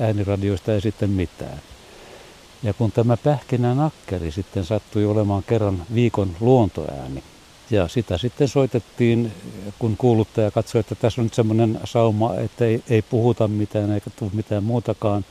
ääniradioista 0.00 0.72
ei 0.72 0.80
sitten 0.80 1.10
mitään. 1.10 1.60
Ja 2.62 2.74
kun 2.74 2.92
tämä 2.92 3.16
pähkinänakkeri 3.16 4.30
sitten 4.30 4.64
sattui 4.64 5.04
olemaan 5.04 5.42
kerran 5.46 5.82
viikon 5.94 6.36
luontoääni, 6.40 7.22
ja 7.70 7.88
sitä 7.88 8.18
sitten 8.18 8.48
soitettiin, 8.48 9.32
kun 9.78 9.96
kuuluttaja 9.96 10.50
katsoi, 10.50 10.80
että 10.80 10.94
tässä 10.94 11.20
on 11.20 11.24
nyt 11.24 11.34
semmoinen 11.34 11.80
sauma, 11.84 12.34
että 12.34 12.64
ei, 12.64 12.82
ei 12.90 13.02
puhuta 13.02 13.48
mitään 13.48 13.92
eikä 13.92 14.10
tule 14.18 14.30
mitään 14.34 14.64
muutakaan. 14.64 15.24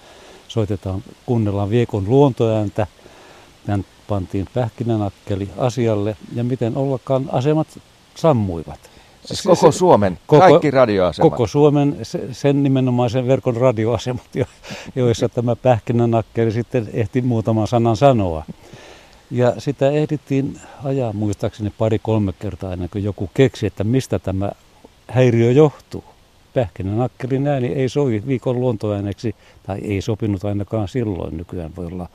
Soitetaan, 0.47 1.03
kuunnellaan 1.25 1.69
viikon 1.69 2.05
luontoääntä. 2.07 2.87
Tän 3.65 3.85
pantiin 4.07 4.45
pähkinänakkeli 4.53 5.49
asialle 5.57 6.17
ja 6.33 6.43
miten 6.43 6.77
ollakaan 6.77 7.29
asemat 7.31 7.67
sammuivat. 8.15 8.79
Siis 9.25 9.41
koko 9.41 9.71
Suomen, 9.71 10.19
koko, 10.27 10.39
kaikki 10.39 10.71
radioasemat? 10.71 11.31
Koko 11.31 11.47
Suomen, 11.47 11.97
sen 12.31 12.63
nimenomaisen 12.63 13.27
verkon 13.27 13.55
radioasemat, 13.57 14.29
joissa 14.95 15.29
tämä 15.29 15.55
pähkinänakkeli 15.55 16.51
sitten 16.51 16.89
ehti 16.93 17.21
muutaman 17.21 17.67
sanan 17.67 17.97
sanoa. 17.97 18.43
Ja 19.32 19.53
sitä 19.57 19.89
ehdittiin 19.89 20.59
ajaa 20.84 21.13
muistaakseni 21.13 21.73
pari-kolme 21.77 22.34
kertaa 22.39 22.73
ennen 22.73 22.89
kuin 22.89 23.03
joku 23.03 23.30
keksi, 23.34 23.65
että 23.65 23.84
mistä 23.84 24.19
tämä 24.19 24.51
häiriö 25.07 25.51
johtuu. 25.51 26.03
Pähkinänakkelin 26.53 27.47
ääni 27.47 27.67
ei 27.67 27.89
sovi 27.89 28.23
viikon 28.27 28.59
luontoääneksi, 28.59 29.36
tai 29.63 29.80
ei 29.80 30.01
sopinut 30.01 30.45
ainakaan 30.45 30.88
silloin. 30.88 31.38
Nykyään 31.38 31.75
voi 31.75 31.86
olla 31.86 32.09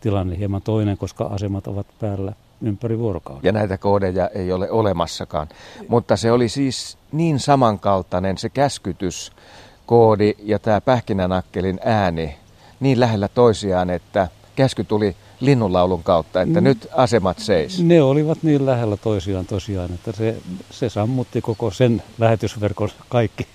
tilanne 0.00 0.38
hieman 0.38 0.62
toinen, 0.62 0.98
koska 0.98 1.24
asemat 1.24 1.66
ovat 1.66 1.86
päällä 2.00 2.32
ympäri 2.62 2.98
vuorokauden. 2.98 3.40
Ja 3.42 3.52
näitä 3.52 3.78
koodeja 3.78 4.28
ei 4.28 4.52
ole 4.52 4.70
olemassakaan. 4.70 5.48
Mutta 5.88 6.16
se 6.16 6.32
oli 6.32 6.48
siis 6.48 6.98
niin 7.12 7.40
samankaltainen 7.40 8.38
se 8.38 8.48
käskytyskoodi 8.48 10.34
ja 10.42 10.58
tämä 10.58 10.80
pähkinänakkelin 10.80 11.80
ääni 11.84 12.36
niin 12.80 13.00
lähellä 13.00 13.28
toisiaan, 13.28 13.90
että 13.90 14.28
käsky 14.56 14.84
tuli 14.84 15.16
linnunlaulun 15.40 16.02
kautta, 16.02 16.42
että 16.42 16.60
mm. 16.60 16.64
nyt 16.64 16.88
asemat 16.92 17.38
seis? 17.38 17.82
Ne 17.82 18.02
olivat 18.02 18.38
niin 18.42 18.66
lähellä 18.66 18.96
toisiaan 18.96 19.46
tosiaan, 19.46 19.94
että 19.94 20.12
se, 20.12 20.36
se 20.70 20.88
sammutti 20.88 21.40
koko 21.40 21.70
sen 21.70 22.02
lähetysverkon 22.18 22.88
kaikki 23.08 23.46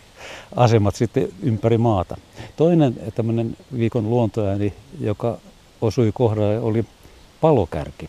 asemat 0.56 0.96
sitten 0.96 1.28
ympäri 1.42 1.78
maata. 1.78 2.18
Toinen 2.56 2.96
tämmöinen 3.16 3.58
viikon 3.78 4.10
luontoääni, 4.10 4.74
joka 5.00 5.38
osui 5.82 6.12
kohdalle, 6.14 6.60
oli 6.60 6.86
palokärki. 7.42 8.08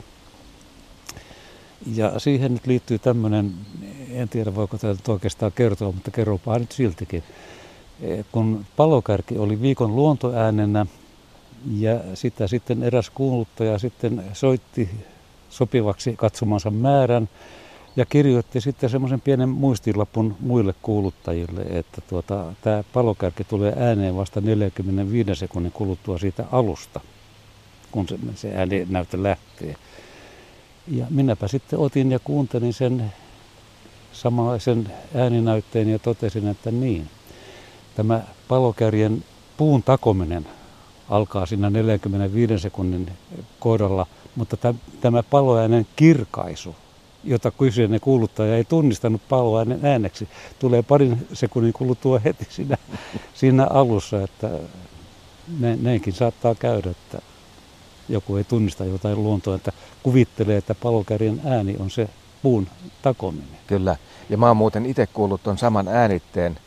Ja 1.95 2.19
siihen 2.19 2.55
nyt 2.55 2.67
liittyy 2.67 2.99
tämmöinen, 2.99 3.53
en 4.13 4.29
tiedä 4.29 4.55
voiko 4.55 4.79
tämä 4.79 4.95
oikeastaan 5.09 5.53
kertoa, 5.53 5.93
mutta 5.93 6.11
kerropa 6.11 6.59
nyt 6.59 6.73
siltikin. 6.73 7.23
Kun 8.33 8.67
palokärki 8.77 9.39
oli 9.39 9.63
viikon 9.63 9.97
luontoäänenä, 9.97 10.87
ja 11.79 12.01
sitä 12.15 12.47
sitten 12.47 12.83
eräs 12.83 13.11
kuuluttaja 13.11 13.79
sitten 13.79 14.25
soitti 14.33 14.91
sopivaksi 15.51 16.17
katsomansa 16.17 16.71
määrän 16.71 17.29
ja 17.97 18.07
kirjoitti 18.07 18.61
sitten 18.61 18.91
semmoisen 18.91 19.21
pienen 19.21 19.49
muistilapun 19.49 20.37
muille 20.41 20.75
kuuluttajille, 20.83 21.63
että 21.63 22.01
tuota, 22.01 22.53
tämä 22.63 22.85
palokärki 22.93 23.45
tulee 23.45 23.75
ääneen 23.79 24.17
vasta 24.17 24.41
45 24.41 25.35
sekunnin 25.35 25.73
kuluttua 25.73 26.19
siitä 26.19 26.45
alusta, 26.53 27.01
kun 27.91 28.09
se, 28.09 28.19
se 28.35 28.57
ääni 28.57 28.87
näyttö 28.91 29.23
lähtee. 29.23 29.77
Ja 30.89 31.07
minäpä 31.11 31.49
sitten 31.49 31.79
otin 31.79 32.13
ja 32.13 32.19
kuuntelin 32.19 32.73
sen 32.73 33.13
samanlaisen 34.13 34.93
ääninäytteen 35.15 35.89
ja 35.89 35.99
totesin, 35.99 36.49
että 36.49 36.71
niin, 36.71 37.09
tämä 37.95 38.23
palokärjen 38.49 39.25
puun 39.57 39.83
takominen 39.83 40.47
alkaa 41.11 41.47
siinä 41.47 41.71
45 41.71 42.59
sekunnin 42.59 43.13
kohdalla, 43.61 44.07
mutta 44.37 44.75
tämä 45.01 45.23
paloäänen 45.23 45.87
kirkaisu, 45.97 46.77
jota 47.25 47.51
kyseinen 47.51 48.01
kuuluttaja 48.01 48.57
ei 48.57 48.65
tunnistanut 48.65 49.23
paloäänen 49.29 49.81
ääneksi, 49.83 50.29
tulee 50.59 50.83
parin 50.83 51.27
sekunnin 51.33 51.73
kuluttua 51.73 52.19
heti 52.19 52.47
siinä, 52.51 52.77
siinä 53.35 53.67
alussa, 53.71 54.23
että 54.23 54.51
näinkin 55.83 56.13
saattaa 56.13 56.55
käydä, 56.55 56.91
että 56.91 57.23
joku 58.09 58.37
ei 58.37 58.45
tunnista 58.45 58.85
jotain 58.85 59.23
luontoa, 59.23 59.55
että 59.55 59.73
kuvittelee, 60.03 60.57
että 60.57 60.75
palokärjen 60.75 61.41
ääni 61.45 61.77
on 61.79 61.91
se 61.91 62.09
puun 62.43 62.67
takominen. 63.03 63.59
Kyllä, 63.67 63.97
ja 64.31 64.37
mä 64.37 64.49
oon 64.49 64.57
muuten 64.57 64.87
itse 64.87 65.07
kuullut 65.07 65.43
tuon 65.43 65.59
saman 65.59 65.89
äänitteen. 65.89 66.59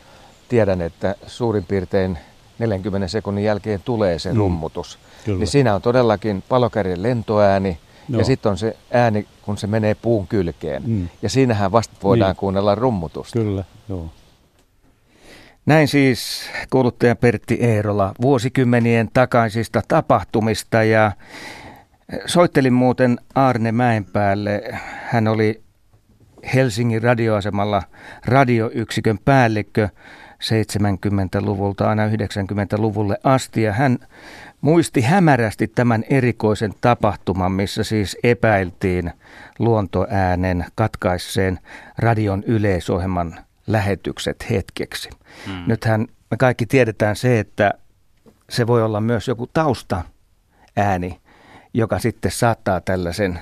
Tiedän, 0.49 0.81
että 0.81 1.15
suurin 1.27 1.63
piirtein 1.63 2.17
40 2.59 3.07
sekunnin 3.07 3.43
jälkeen 3.43 3.81
tulee 3.85 4.19
se 4.19 4.31
mm. 4.31 4.37
rummutus. 4.37 4.99
Kyllä. 5.25 5.39
Niin 5.39 5.47
siinä 5.47 5.75
on 5.75 5.81
todellakin 5.81 6.43
palokärjen 6.49 7.03
lentoääni 7.03 7.77
no. 8.07 8.19
ja 8.19 8.25
sitten 8.25 8.49
on 8.49 8.57
se 8.57 8.77
ääni, 8.91 9.27
kun 9.41 9.57
se 9.57 9.67
menee 9.67 9.95
puun 9.95 10.27
kylkeen. 10.27 10.83
Mm. 10.85 11.09
Ja 11.21 11.29
siinähän 11.29 11.71
vasta 11.71 11.95
voidaan 12.03 12.29
niin. 12.29 12.37
kuunnella 12.37 12.75
rummutusta. 12.75 13.39
Kyllä, 13.39 13.63
joo. 13.89 14.09
Näin 15.65 15.87
siis 15.87 16.49
kuuluttaja 16.69 17.15
Pertti 17.15 17.57
Eerola 17.61 18.13
vuosikymmenien 18.21 19.09
takaisista 19.13 19.81
tapahtumista 19.87 20.83
ja 20.83 21.11
soittelin 22.25 22.73
muuten 22.73 23.19
Arne 23.35 23.71
Mäenpäälle. 23.71 24.61
Hän 25.05 25.27
oli 25.27 25.61
Helsingin 26.53 27.03
radioasemalla 27.03 27.83
radioyksikön 28.25 29.19
päällikkö 29.25 29.89
70-luvulta 30.43 31.89
aina 31.89 32.07
90-luvulle 32.07 33.17
asti 33.23 33.61
ja 33.61 33.73
hän 33.73 33.97
muisti 34.61 35.01
hämärästi 35.01 35.67
tämän 35.67 36.03
erikoisen 36.09 36.73
tapahtuman, 36.81 37.51
missä 37.51 37.83
siis 37.83 38.17
epäiltiin 38.23 39.11
luontoäänen 39.59 40.65
katkaisseen 40.75 41.59
radion 41.97 42.43
yleisohjelman 42.43 43.39
lähetykset 43.67 44.45
hetkeksi. 44.49 45.09
Hmm. 45.45 45.63
Nythän 45.67 46.07
me 46.31 46.37
kaikki 46.37 46.65
tiedetään 46.65 47.15
se, 47.15 47.39
että 47.39 47.73
se 48.49 48.67
voi 48.67 48.83
olla 48.83 49.01
myös 49.01 49.27
joku 49.27 49.47
tausta 49.47 50.01
ääni, 50.77 51.21
joka 51.73 51.99
sitten 51.99 52.31
saattaa 52.31 52.81
tällaisen 52.81 53.39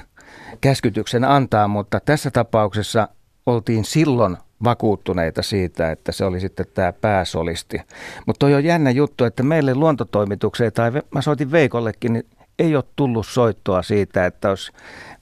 käskytyksen 0.62 1.24
antaa, 1.24 1.68
mutta 1.68 2.00
tässä 2.00 2.32
tapauksessa 2.32 3.08
oltiin 3.46 3.86
silloin 3.86 4.38
vakuuttuneita 4.64 5.42
siitä, 5.42 5.92
että 5.92 6.12
se 6.12 6.26
oli 6.26 6.40
sitten 6.40 6.66
tämä 6.74 6.94
pääsolisti. 6.94 7.82
Mutta 8.26 8.40
toi 8.40 8.54
on 8.54 8.64
jännä 8.64 8.92
juttu, 8.92 9.24
että 9.24 9.44
meille 9.44 9.76
luontotoimitukseen, 9.76 10.74
tai 10.74 10.92
mä 11.16 11.22
soitin 11.22 11.52
Veikollekin, 11.52 12.14
niin 12.14 12.26
ei 12.60 12.76
ole 12.76 12.84
tullut 12.96 13.28
soittoa 13.28 13.82
siitä, 13.82 14.26
että 14.26 14.50
olisi 14.50 14.72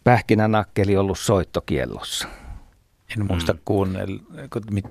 pähkinänakkeli 0.04 0.98
ollut 0.98 1.20
soittokiellossa. 1.20 2.28
En 3.18 3.26
muista 3.26 3.54
mm. 3.54 3.60
kuunnella 3.66 4.22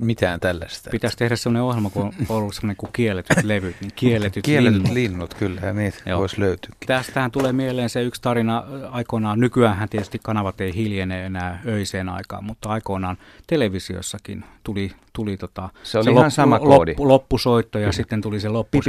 mitään 0.00 0.40
tällaista. 0.40 0.90
Pitäisi 0.90 1.16
tehdä 1.16 1.36
sellainen 1.36 1.62
ohjelma, 1.62 1.90
kun 1.90 2.02
on 2.28 2.36
ollut 2.36 2.54
sellainen 2.54 2.76
kuin 2.76 2.92
kielletyt 2.92 3.44
levyt, 3.44 3.76
niin 3.80 3.92
kielletyt, 3.96 4.44
kielletyt 4.44 4.78
linnut. 4.78 4.94
linnut. 4.94 5.34
kyllä, 5.34 5.60
ja 5.60 5.72
niitä 5.72 5.98
Joo. 6.06 6.20
voisi 6.20 6.40
löytyä. 6.40 6.70
Tästähän 6.86 7.30
tulee 7.30 7.52
mieleen 7.52 7.88
se 7.88 8.02
yksi 8.02 8.22
tarina 8.22 8.64
aikoinaan. 8.90 9.40
Nykyään 9.40 9.88
tietysti 9.88 10.20
kanavat 10.22 10.60
ei 10.60 10.74
hiljene 10.74 11.26
enää 11.26 11.62
öiseen 11.66 12.08
aikaan, 12.08 12.44
mutta 12.44 12.68
aikoinaan 12.68 13.16
televisiossakin 13.46 14.44
tuli, 14.64 14.92
tuli 15.18 15.36
tota, 15.36 15.68
se, 15.82 15.98
oli 15.98 16.04
se 16.04 16.10
ihan 16.10 16.22
loppu, 16.22 16.30
sama 16.30 16.58
koodi. 16.58 16.90
Loppu, 16.90 17.08
loppusoitto 17.08 17.78
ja 17.78 17.92
sitten 17.92 18.20
tuli 18.20 18.40
se 18.40 18.48
loppu. 18.48 18.80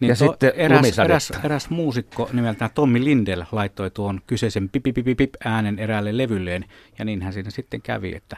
Niin 0.00 0.08
ja 0.08 0.14
sitten 0.14 0.52
eräs, 0.54 0.98
eräs, 0.98 1.32
eräs 1.44 1.70
muusikko 1.70 2.28
nimeltään 2.32 2.70
Tommi 2.74 3.04
Lindel 3.04 3.44
laittoi 3.52 3.90
tuon 3.90 4.20
kyseisen 4.26 4.68
pipipipipip 4.68 5.34
äänen 5.44 5.78
eräälle 5.78 6.16
levylleen 6.16 6.64
ja 6.98 7.04
niinhän 7.04 7.32
siinä 7.32 7.50
sitten 7.50 7.82
kävi, 7.82 8.14
että 8.14 8.36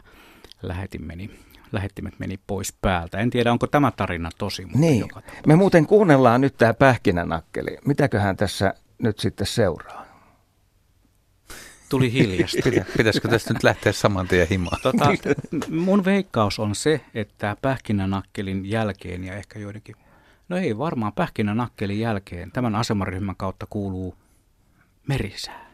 lähetin 0.63 1.05
meni 1.05 1.31
lähettimet 1.73 2.15
meni 2.19 2.41
pois 2.47 2.75
päältä. 2.83 3.19
En 3.19 3.31
tiedä, 3.31 3.53
onko 3.53 3.67
tämä 3.67 3.91
tarina 3.91 4.31
tosi, 4.39 4.65
mutta 4.65 4.79
niin. 4.79 5.01
joka 5.01 5.23
Me 5.47 5.57
muuten 5.57 5.87
kuunnellaan 5.87 6.41
nyt 6.41 6.55
tämä 6.59 6.75
pähkinänakkeli. 6.75 7.79
Mitäköhän 7.87 8.37
tässä 8.37 8.75
nyt 8.99 9.19
sitten 9.19 9.47
seuraa? 9.47 10.10
Tuli 11.91 12.13
hiljasta. 12.13 12.59
Pitäisikö 12.97 13.29
tästä 13.29 13.53
nyt 13.53 13.63
lähteä 13.63 13.93
saman 13.93 14.29
tien 14.29 14.49
himaan? 14.51 14.81
Tota, 14.83 15.05
mun 15.71 16.05
veikkaus 16.05 16.59
on 16.59 16.75
se, 16.75 17.01
että 17.15 17.57
pähkinänakkelin 17.63 18.71
jälkeen 18.71 19.25
ja 19.25 19.35
ehkä 19.35 19.59
joidenkin, 19.59 19.97
no 20.49 20.57
ei 20.57 20.79
varmaan 20.79 21.13
pähkinänakkelin 21.13 22.01
jälkeen, 22.01 22.53
tämän 22.53 22.75
asemaryhmän 22.75 23.37
kautta 23.37 23.67
kuuluu 23.71 24.15
merisää. 25.09 25.70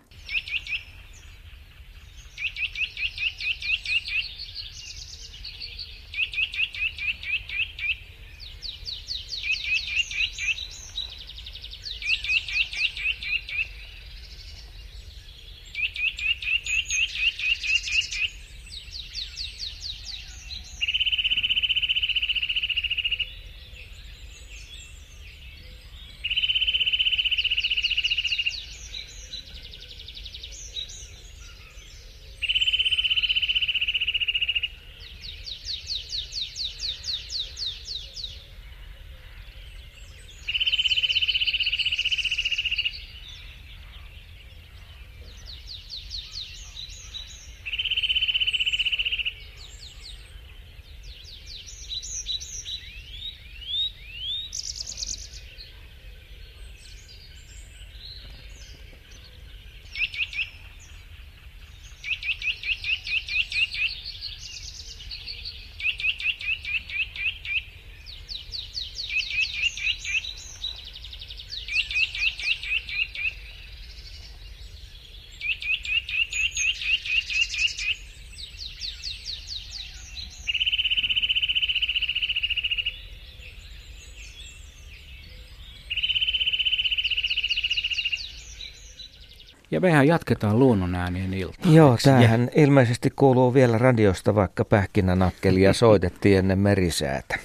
Ja 89.76 89.80
mehän 89.80 90.06
jatketaan 90.06 90.58
luonnonäänien 90.58 91.34
iltaa. 91.34 91.72
Joo, 91.72 91.96
tämähän 92.02 92.40
ja... 92.40 92.62
ilmeisesti 92.62 93.10
kuuluu 93.16 93.54
vielä 93.54 93.78
radiosta, 93.78 94.34
vaikka 94.34 94.64
pähkinänakkelia 94.64 95.72
soitettiin 95.84 96.38
ennen 96.38 96.58
merisäätä. 96.58 97.36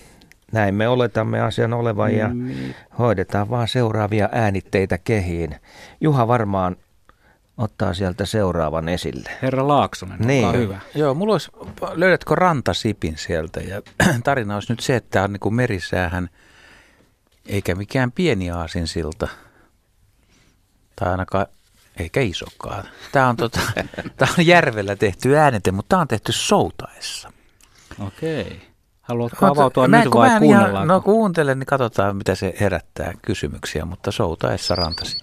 Näin 0.51 0.75
me 0.75 0.87
oletamme 0.87 1.41
asian 1.41 1.73
olevan 1.73 2.15
ja 2.15 2.27
mm. 2.27 2.53
hoidetaan 2.99 3.49
vaan 3.49 3.67
seuraavia 3.67 4.29
äänitteitä 4.31 4.97
kehiin. 4.97 5.55
Juha 6.01 6.27
varmaan 6.27 6.75
ottaa 7.57 7.93
sieltä 7.93 8.25
seuraavan 8.25 8.89
esille. 8.89 9.29
Herra 9.41 9.67
Laaksonen, 9.67 10.19
niin. 10.19 10.53
hyvä. 10.53 10.79
Joo, 10.95 11.13
mulla 11.13 11.33
olisi, 11.33 11.51
löydätkö 11.93 12.35
rantasipin 12.35 13.17
sieltä? 13.17 13.59
Ja 13.59 13.81
tarina 14.23 14.55
olisi 14.55 14.73
nyt 14.73 14.79
se, 14.79 14.95
että 14.95 15.09
tämä 15.11 15.25
on 15.25 15.33
niin 15.33 15.39
kuin 15.39 15.55
merisäähän, 15.55 16.29
eikä 17.45 17.75
mikään 17.75 18.11
pieni 18.11 18.51
aasinsilta. 18.51 19.27
Tai 20.95 21.11
ainakaan 21.11 21.45
eikä 21.97 22.21
isokaan. 22.21 22.83
Tämä 23.11 23.29
on, 23.29 23.37
tota, 23.37 23.59
tämä 24.17 24.33
on 24.39 24.45
järvellä 24.45 24.95
tehty 24.95 25.37
äänite, 25.37 25.71
mutta 25.71 25.89
tämä 25.89 26.01
on 26.01 26.07
tehty 26.07 26.31
soutaessa. 26.31 27.31
Okei. 28.07 28.61
Haluatko 29.01 29.45
avautua 29.45 29.87
mä, 29.87 30.03
nyt 30.03 30.13
vai 30.13 30.39
kuunnellaanko? 30.39 30.93
no 30.93 31.01
kuuntelen, 31.01 31.59
niin 31.59 31.67
katsotaan 31.67 32.15
mitä 32.15 32.35
se 32.35 32.53
herättää 32.59 33.13
kysymyksiä, 33.21 33.85
mutta 33.85 34.11
soutaessa 34.11 34.75
rantasi. 34.75 35.17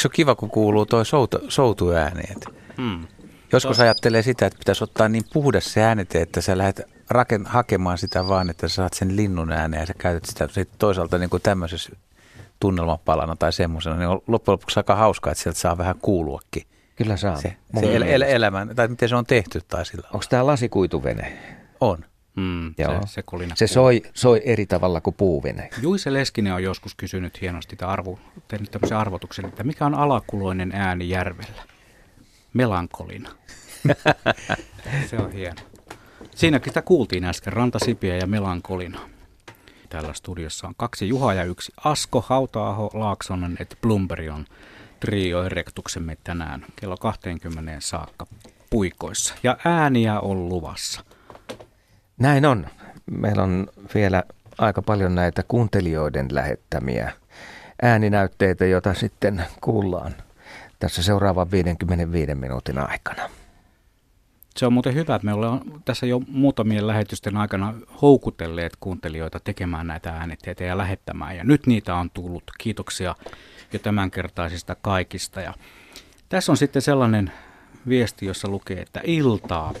Eikö 0.00 0.02
se 0.02 0.08
ole 0.08 0.14
kiva, 0.14 0.34
kun 0.34 0.50
kuuluu 0.50 0.86
tuo 0.86 1.04
soutu, 1.04 1.38
soutuääni? 1.48 2.22
Hmm. 2.76 3.06
Joskus 3.52 3.76
Tos. 3.76 3.80
ajattelee 3.80 4.22
sitä, 4.22 4.46
että 4.46 4.58
pitäisi 4.58 4.84
ottaa 4.84 5.08
niin 5.08 5.24
puhdas 5.32 5.72
se 5.72 5.82
äänite, 5.82 6.22
että 6.22 6.40
sä 6.40 6.58
lähdet 6.58 6.80
raken, 7.10 7.46
hakemaan 7.46 7.98
sitä 7.98 8.28
vaan, 8.28 8.50
että 8.50 8.68
sä 8.68 8.74
saat 8.74 8.92
sen 8.92 9.16
linnun 9.16 9.52
ääneen 9.52 9.80
ja 9.80 9.86
sä 9.86 9.94
käytät 9.98 10.24
sitä 10.24 10.48
toisaalta 10.78 11.18
niin 11.18 11.30
kuin 11.30 11.42
tämmöisessä 11.42 11.92
tunnelmapalana 12.60 13.36
tai 13.36 13.52
semmoisena, 13.52 13.96
niin 13.96 14.08
on 14.08 14.20
loppujen 14.26 14.52
lopuksi 14.52 14.80
aika 14.80 14.94
hauskaa, 14.94 15.30
että 15.30 15.42
sieltä 15.42 15.58
saa 15.58 15.78
vähän 15.78 15.96
kuuluakin. 16.02 16.62
Kyllä 16.96 17.16
saa. 17.16 17.36
Se, 17.36 17.56
se 17.80 17.96
el, 17.96 18.02
el, 18.02 18.22
elämän, 18.22 18.76
tai 18.76 18.88
miten 18.88 19.08
se 19.08 19.16
on 19.16 19.26
tehty 19.26 19.60
tai 19.68 19.86
sillä 19.86 20.08
Onko 20.12 20.24
tämä 20.30 20.46
lasikuituvene? 20.46 21.38
On. 21.80 22.04
Mm, 22.36 22.74
Joo. 22.78 23.00
Se, 23.06 23.22
se, 23.38 23.46
se 23.54 23.66
soi, 23.66 24.02
soi 24.14 24.42
eri 24.44 24.66
tavalla 24.66 25.00
kuin 25.00 25.14
puuvene. 25.14 25.70
Juise 25.82 26.12
Leskinen 26.12 26.54
on 26.54 26.62
joskus 26.62 26.94
kysynyt 26.94 27.40
hienosti 27.40 27.76
arvo, 27.80 28.18
tehnyt 28.48 28.70
tämmöisen 28.70 28.98
arvotuksen, 28.98 29.44
että 29.44 29.64
mikä 29.64 29.86
on 29.86 29.94
alakuloinen 29.94 30.72
ääni 30.74 31.08
järvellä? 31.08 31.62
Melankolina. 32.52 33.30
se 35.10 35.16
on 35.16 35.32
hieno. 35.32 35.60
Siinäkin 36.34 36.70
sitä 36.70 36.82
kuultiin 36.82 37.24
äsken, 37.24 37.52
Rantasipiä 37.52 38.16
ja 38.16 38.26
Melankolina. 38.26 39.00
Täällä 39.88 40.12
studiossa 40.12 40.66
on 40.66 40.74
kaksi 40.76 41.08
Juha 41.08 41.34
ja 41.34 41.44
yksi 41.44 41.72
Asko, 41.84 42.24
Hautaaho, 42.28 42.90
Laaksonen 42.94 43.56
et 43.60 43.78
Blumberion 43.82 44.46
trio 45.00 45.44
erektuksemme 45.44 46.16
tänään 46.24 46.66
kello 46.76 46.96
20 46.96 47.72
saakka 47.78 48.26
puikoissa. 48.70 49.34
Ja 49.42 49.56
ääniä 49.64 50.20
on 50.20 50.48
luvassa. 50.48 51.04
Näin 52.20 52.46
on. 52.46 52.66
meillä 53.10 53.42
on 53.42 53.68
vielä 53.94 54.22
aika 54.58 54.82
paljon 54.82 55.14
näitä 55.14 55.42
kuuntelijoiden 55.48 56.26
lähettämiä 56.30 57.12
ääninäytteitä, 57.82 58.66
joita 58.66 58.94
sitten 58.94 59.44
kuullaan 59.60 60.14
tässä 60.78 61.02
seuraavan 61.02 61.50
55 61.50 62.34
minuutin 62.34 62.78
aikana. 62.78 63.30
Se 64.56 64.66
on 64.66 64.72
muuten 64.72 64.94
hyvä, 64.94 65.14
että 65.14 65.26
me 65.26 65.32
ollaan 65.32 65.60
tässä 65.84 66.06
jo 66.06 66.20
muutamien 66.28 66.86
lähetysten 66.86 67.36
aikana 67.36 67.74
houkutelleet 68.02 68.72
kuuntelijoita 68.80 69.40
tekemään 69.40 69.86
näitä 69.86 70.10
äänitteitä 70.10 70.64
ja 70.64 70.78
lähettämään. 70.78 71.36
Ja 71.36 71.44
nyt 71.44 71.66
niitä 71.66 71.94
on 71.94 72.10
tullut. 72.10 72.44
Kiitoksia 72.58 73.14
jo 73.72 73.78
tämänkertaisista 73.78 74.76
kaikista. 74.82 75.40
Ja 75.40 75.54
tässä 76.28 76.52
on 76.52 76.56
sitten 76.56 76.82
sellainen 76.82 77.32
viesti, 77.88 78.26
jossa 78.26 78.48
lukee, 78.48 78.80
että 78.80 79.00
iltaa. 79.04 79.74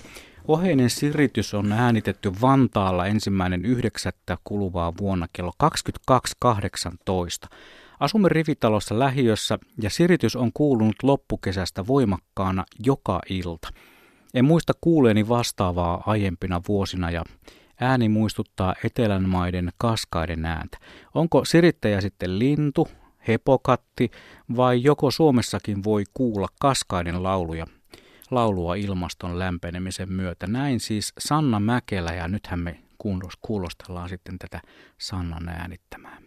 Oheinen 0.48 0.90
siritys 0.90 1.54
on 1.54 1.72
äänitetty 1.72 2.32
Vantaalla 2.40 3.06
ensimmäinen 3.06 3.64
yhdeksättä 3.64 4.38
kuluvaa 4.44 4.92
vuonna 5.00 5.26
kello 5.32 5.52
22.18. 5.64 7.56
Asumme 8.00 8.28
rivitalossa 8.28 8.98
lähiössä 8.98 9.58
ja 9.82 9.90
siritys 9.90 10.36
on 10.36 10.50
kuulunut 10.54 10.96
loppukesästä 11.02 11.86
voimakkaana 11.86 12.64
joka 12.86 13.20
ilta. 13.28 13.68
En 14.34 14.44
muista 14.44 14.72
kuuleeni 14.80 15.28
vastaavaa 15.28 16.02
aiempina 16.06 16.60
vuosina 16.68 17.10
ja 17.10 17.24
ääni 17.80 18.08
muistuttaa 18.08 18.74
etelän 18.84 19.28
maiden 19.28 19.70
kaskaiden 19.78 20.44
ääntä. 20.44 20.78
Onko 21.14 21.44
sirittäjä 21.44 22.00
sitten 22.00 22.38
lintu, 22.38 22.88
hepokatti 23.28 24.10
vai 24.56 24.82
joko 24.82 25.10
Suomessakin 25.10 25.84
voi 25.84 26.04
kuulla 26.14 26.48
kaskaiden 26.60 27.22
lauluja, 27.22 27.66
laulua 28.30 28.74
ilmaston 28.74 29.38
lämpenemisen 29.38 30.12
myötä? 30.12 30.46
Näin 30.46 30.80
siis 30.80 31.12
Sanna 31.18 31.60
Mäkelä 31.60 32.12
ja 32.12 32.28
nythän 32.28 32.60
me 32.60 32.82
kuulostellaan 33.40 34.08
sitten 34.08 34.38
tätä 34.38 34.60
Sannan 34.98 35.48
äänittämää. 35.48 36.18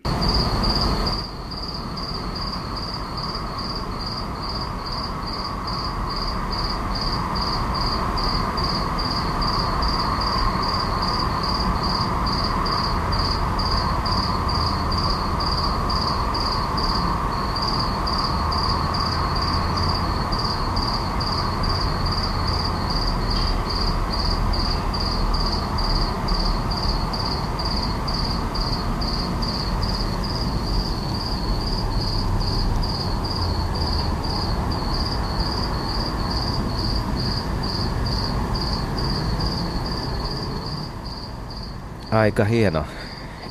Aika 42.23 42.43
hieno 42.43 42.85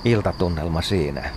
iltatunnelma 0.05 0.83
siinä. 0.83 1.31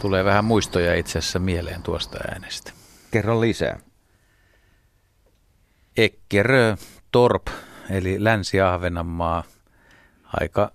Tulee 0.00 0.24
vähän 0.24 0.44
muistoja 0.44 0.94
itse 0.94 1.18
asiassa 1.18 1.38
mieleen 1.38 1.82
tuosta 1.82 2.18
äänestä. 2.28 2.72
Kerro 3.10 3.40
lisää. 3.40 3.78
Ekkerö, 5.96 6.76
Torp, 7.10 7.46
eli 7.90 8.24
Länsi-Ahvenanmaa, 8.24 9.44
aika 10.40 10.72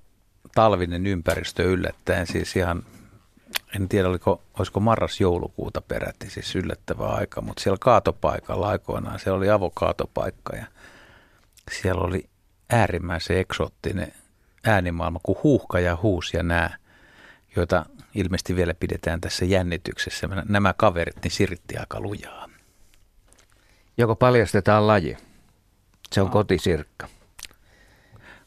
talvinen 0.56 1.08
ympäristö 1.08 1.64
yllättäen, 1.64 2.28
siis 2.28 2.56
ihan, 2.56 2.84
en 3.76 3.90
tiedä 3.90 4.10
oliko, 4.10 4.42
olisiko 4.60 4.80
marras-joulukuuta 4.80 5.82
peräti, 5.82 6.30
siis 6.30 6.56
yllättävä 6.56 7.08
aika, 7.08 7.42
mutta 7.42 7.64
siellä 7.64 7.78
kaatopaikalla 7.82 8.68
aikoinaan, 8.70 9.20
se 9.20 9.32
oli 9.32 9.50
avokaatopaikka 9.50 10.56
ja 10.56 10.66
siellä 11.72 12.02
oli 12.02 12.30
äärimmäisen 12.70 13.38
eksoottinen 13.38 14.14
äänimaailma 14.66 15.20
kuin 15.24 15.38
huuhka 15.44 15.80
ja 15.80 15.98
huus 16.02 16.34
ja 16.34 16.44
nämä, 16.44 16.70
joita 17.56 17.86
ilmeisesti 18.16 18.56
vielä 18.56 18.74
pidetään 18.74 19.22
tässä 19.22 19.46
jännityksessä. 19.46 20.28
Nämä 20.50 20.74
kaverit 20.74 21.16
niin 21.24 21.32
siritti 21.32 21.78
aika 21.78 22.00
lujaa. 22.00 22.50
Joko 23.98 24.16
paljastetaan 24.16 24.88
laji? 24.88 25.18
Se 26.12 26.22
on 26.22 26.28
no. 26.28 26.34
kotisirkka. 26.34 27.08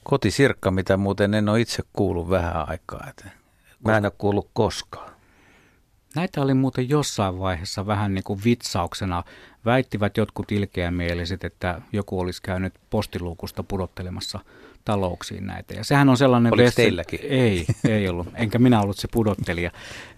Kotisirkka, 0.04 0.70
mitä 0.70 0.96
muuten 0.96 1.34
en 1.34 1.48
ole 1.48 1.60
itse 1.60 1.82
kuullut 1.92 2.30
vähän 2.30 2.68
aikaa. 2.68 3.06
Että 3.10 3.30
Mä 3.84 3.96
en 3.96 4.04
ole 4.04 4.12
kuullut 4.18 4.50
koskaan. 4.52 5.12
Näitä 6.14 6.42
oli 6.42 6.54
muuten 6.54 6.88
jossain 6.88 7.38
vaiheessa 7.38 7.86
vähän 7.86 8.14
niin 8.14 8.24
kuin 8.24 8.40
vitsauksena. 8.44 9.24
Väittivät 9.64 10.16
jotkut 10.16 10.52
ilkeämieliset, 10.52 11.44
että 11.44 11.80
joku 11.92 12.20
olisi 12.20 12.42
käynyt 12.42 12.74
postiluukusta 12.90 13.62
pudottelemassa 13.62 14.38
talouksiin 14.88 15.46
näitä. 15.46 15.74
Ja 15.74 15.84
sehän 15.84 16.08
on 16.08 16.16
sellainen... 16.16 16.52
Oliko 16.52 16.66
vesseli... 16.66 16.86
teilläkin? 16.86 17.20
Ei, 17.22 17.66
ei 17.88 18.08
ollut. 18.08 18.28
Enkä 18.34 18.58
minä 18.58 18.80
ollut 18.80 18.96
se 18.96 19.08
pudottelija. 19.12 19.70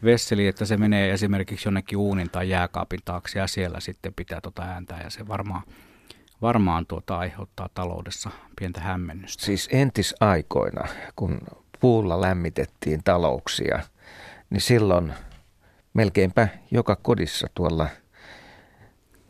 Vesseli, 0.04 0.46
että 0.46 0.64
se 0.64 0.76
menee 0.76 1.12
esimerkiksi 1.12 1.68
jonnekin 1.68 1.98
uunin 1.98 2.30
tai 2.30 2.48
jääkaapin 2.48 3.00
taakse 3.04 3.38
ja 3.38 3.46
siellä 3.46 3.80
sitten 3.80 4.14
pitää 4.14 4.40
tota 4.40 4.62
ääntää 4.62 5.02
ja 5.02 5.10
se 5.10 5.28
varmaan, 5.28 5.62
varmaan 6.42 6.86
tuota 6.86 7.18
aiheuttaa 7.18 7.68
taloudessa 7.74 8.30
pientä 8.58 8.80
hämmennystä. 8.80 9.44
Siis 9.44 9.68
entisaikoina, 9.72 10.88
kun 11.16 11.38
puulla 11.80 12.20
lämmitettiin 12.20 13.00
talouksia, 13.04 13.80
niin 14.50 14.60
silloin 14.60 15.12
melkeinpä 15.94 16.48
joka 16.70 16.96
kodissa 16.96 17.46
tuolla 17.54 17.86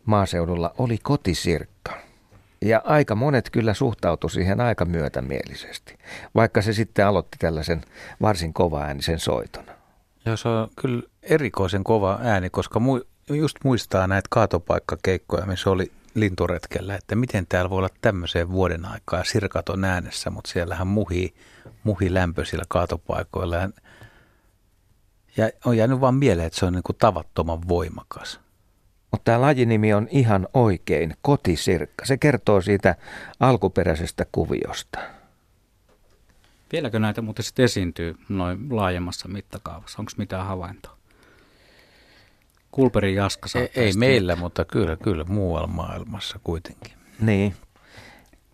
maaseudulla 0.04 0.74
oli 0.78 0.98
kotisirkka. 1.02 2.09
Ja 2.64 2.82
aika 2.84 3.14
monet 3.14 3.50
kyllä 3.50 3.74
suhtautu 3.74 4.28
siihen 4.28 4.60
aika 4.60 4.84
myötämielisesti, 4.84 5.98
vaikka 6.34 6.62
se 6.62 6.72
sitten 6.72 7.06
aloitti 7.06 7.36
tällaisen 7.38 7.80
varsin 8.22 8.52
kovaäänisen 8.52 9.18
soiton. 9.18 9.64
Joo, 10.26 10.36
se 10.36 10.48
on 10.48 10.68
kyllä 10.80 11.02
erikoisen 11.22 11.84
kova 11.84 12.18
ääni, 12.22 12.50
koska 12.50 12.80
mu- 12.80 13.34
just 13.36 13.56
muistaa 13.64 14.06
näitä 14.06 14.26
kaatopaikkakeikkoja, 14.30 15.46
missä 15.46 15.70
oli 15.70 15.92
linturetkellä, 16.14 16.94
että 16.94 17.14
miten 17.14 17.46
täällä 17.46 17.70
voi 17.70 17.78
olla 17.78 17.88
tämmöiseen 18.00 18.50
vuoden 18.50 18.84
aikaa 18.84 19.24
sirkat 19.24 19.68
on 19.68 19.84
äänessä, 19.84 20.30
mutta 20.30 20.50
siellähän 20.50 20.86
muhi, 20.86 21.34
muhi 21.84 22.14
lämpö 22.14 22.44
sillä 22.44 22.64
kaatopaikoilla. 22.68 23.56
Ja 25.36 25.50
on 25.64 25.76
jäänyt 25.76 26.00
vaan 26.00 26.14
mieleen, 26.14 26.46
että 26.46 26.58
se 26.58 26.66
on 26.66 26.72
niin 26.72 26.82
kuin 26.82 26.96
tavattoman 26.96 27.68
voimakas. 27.68 28.40
Mutta 29.10 29.24
tämä 29.24 29.40
lajinimi 29.40 29.94
on 29.94 30.08
ihan 30.10 30.48
oikein, 30.54 31.16
kotisirkka. 31.22 32.06
Se 32.06 32.16
kertoo 32.16 32.60
siitä 32.60 32.94
alkuperäisestä 33.40 34.26
kuviosta. 34.32 34.98
Vieläkö 36.72 36.98
näitä 36.98 37.22
muuten 37.22 37.44
sitten 37.44 37.64
esiintyy 37.64 38.16
noin 38.28 38.76
laajemmassa 38.76 39.28
mittakaavassa? 39.28 39.96
Onko 39.98 40.12
mitään 40.16 40.46
havaintoa? 40.46 40.96
Kulperin 42.70 43.14
Jaska 43.14 43.48
Ei, 43.54 43.70
ei 43.74 43.92
meillä, 43.92 44.36
mutta 44.36 44.64
kyllä, 44.64 44.96
kyllä 44.96 45.24
muualla 45.24 45.66
maailmassa 45.66 46.40
kuitenkin. 46.44 46.92
Niin. 47.20 47.54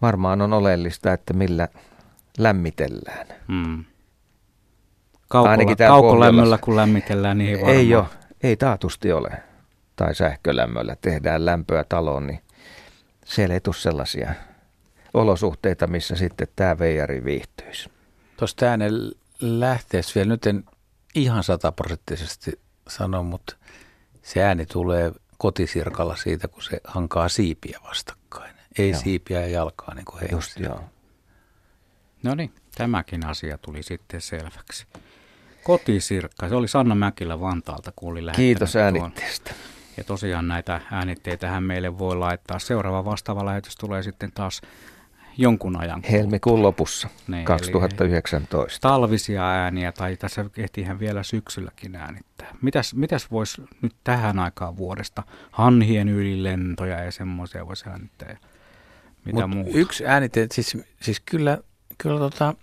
Varmaan 0.03 0.43
on 0.43 0.53
oleellista, 0.53 1.13
että 1.13 1.33
millä 1.33 1.69
lämmitellään. 2.39 3.27
Hmm. 3.49 3.85
Kaukolla, 5.29 5.77
kaukolämmöllä 5.77 6.59
kun 6.59 6.77
lämmitellään, 6.77 7.39
niin 7.39 7.51
ei 7.51 7.57
varmaan. 7.57 7.77
Ei 7.77 7.95
ole, 7.95 8.07
ei 8.43 8.57
taatusti 8.57 9.13
ole 9.13 9.31
tai 9.97 10.15
sähkölämmöllä 10.15 10.97
tehdään 11.01 11.47
lämpöä 11.47 11.85
taloon, 11.89 12.27
niin 12.27 12.41
siellä 13.25 13.55
ei 13.55 13.61
tule 13.61 13.75
sellaisia 13.75 14.35
olosuhteita, 15.15 15.87
missä 15.87 16.17
sitten 16.17 16.49
tämä 16.57 16.79
veijari 16.79 17.25
viihtyisi. 17.25 17.91
Tuosta 18.37 18.67
äänen 18.67 18.93
lähteessä 19.41 20.13
vielä 20.15 20.29
nyt 20.29 20.47
en 20.47 20.65
ihan 21.15 21.45
sataprosenttisesti 21.45 22.61
sano, 22.89 23.23
mutta 23.23 23.57
se 24.23 24.43
ääni 24.43 24.67
tulee 24.67 25.13
kotisirkalla 25.39 26.17
siitä, 26.17 26.49
kun 26.49 26.63
se 26.63 26.81
hankaa 26.85 27.29
siipiä 27.29 27.79
vastakkain. 27.89 28.57
Ei 28.79 28.91
joo. 28.91 29.01
siipiä 29.01 29.41
ja 29.41 29.49
jalkaa 29.49 29.95
niin 29.95 30.05
kuin 30.05 30.29
Just 30.31 30.61
joo. 30.61 30.85
No 32.23 32.35
niin, 32.35 32.55
tämäkin 32.75 33.27
asia 33.27 33.59
tuli 33.59 33.83
sitten 33.83 34.21
selväksi. 34.21 34.87
Kotisirkka, 35.63 36.49
se 36.49 36.55
oli 36.55 36.69
Sanna 36.69 36.95
Mäkilä 36.95 37.41
Vantaalta, 37.41 37.93
kun 37.97 38.13
oli 38.13 38.33
Kiitos 38.37 38.77
äänitteestä. 38.77 39.51
Tuon 39.51 39.76
ja 39.97 40.05
tosiaan 40.05 40.49
näitä 40.49 40.81
äänitteitähän 40.91 41.63
meille 41.63 41.99
voi 41.99 42.17
laittaa. 42.17 42.59
Seuraava 42.59 43.05
vastaava 43.05 43.47
lähetys 43.47 43.77
tulee 43.77 44.03
sitten 44.03 44.33
taas 44.33 44.61
jonkun 45.39 45.77
ajan. 45.77 46.03
Helmikuun 46.11 46.63
lopussa 46.63 47.09
niin, 47.29 47.45
2019. 47.45 48.89
Talvisia 48.89 49.49
ääniä, 49.49 49.93
tai 49.93 50.17
tässä 50.17 50.45
ehtiihän 50.57 50.99
vielä 50.99 51.23
syksylläkin 51.23 51.97
äänittää. 51.97 52.55
Mitäs, 52.63 52.95
mitäs 52.95 53.31
voisi 53.31 53.63
nyt 53.83 53.95
tähän 54.05 54.39
aikaan 54.39 54.77
vuodesta? 54.77 55.23
Hanhien 55.51 56.09
ylilentoja 56.09 57.05
ja 57.05 57.13
semmoisia 57.13 57.67
voisi 57.67 57.89
äänittää. 57.89 58.29
Ja 58.29 58.39
mitä 59.25 59.47
Mut 59.47 59.57
muuta? 59.57 59.79
Yksi 59.79 60.07
äänite, 60.07 60.47
siis, 60.53 60.79
siis 61.03 61.21
kyllä, 61.21 61.59
kyllä 61.99 62.19
tota, 62.19 62.55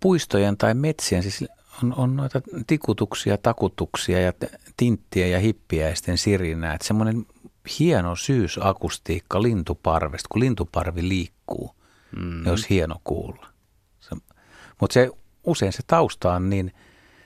puistojen 0.00 0.56
tai 0.56 0.74
metsien, 0.74 1.22
siis 1.22 1.44
on, 1.82 1.94
on 1.96 2.16
noita 2.16 2.40
tikutuksia, 2.66 3.38
takutuksia 3.38 4.20
ja 4.20 4.32
tinttiä 4.76 5.26
ja 5.26 5.38
hippiäisten 5.38 6.18
sirinää. 6.18 6.74
Että 6.74 6.86
semmoinen 6.86 7.26
hieno 7.78 8.16
syysakustiikka 8.16 9.42
lintuparvesta, 9.42 10.28
kun 10.30 10.40
lintuparvi 10.40 11.08
liikkuu, 11.08 11.74
mm. 12.16 12.30
niin 12.30 12.48
olisi 12.48 12.70
hieno 12.70 12.96
kuulla. 13.04 13.46
Mutta 14.80 14.94
se, 14.94 15.10
usein 15.44 15.72
se 15.72 15.82
tausta 15.86 16.32
on 16.32 16.50
niin, 16.50 16.72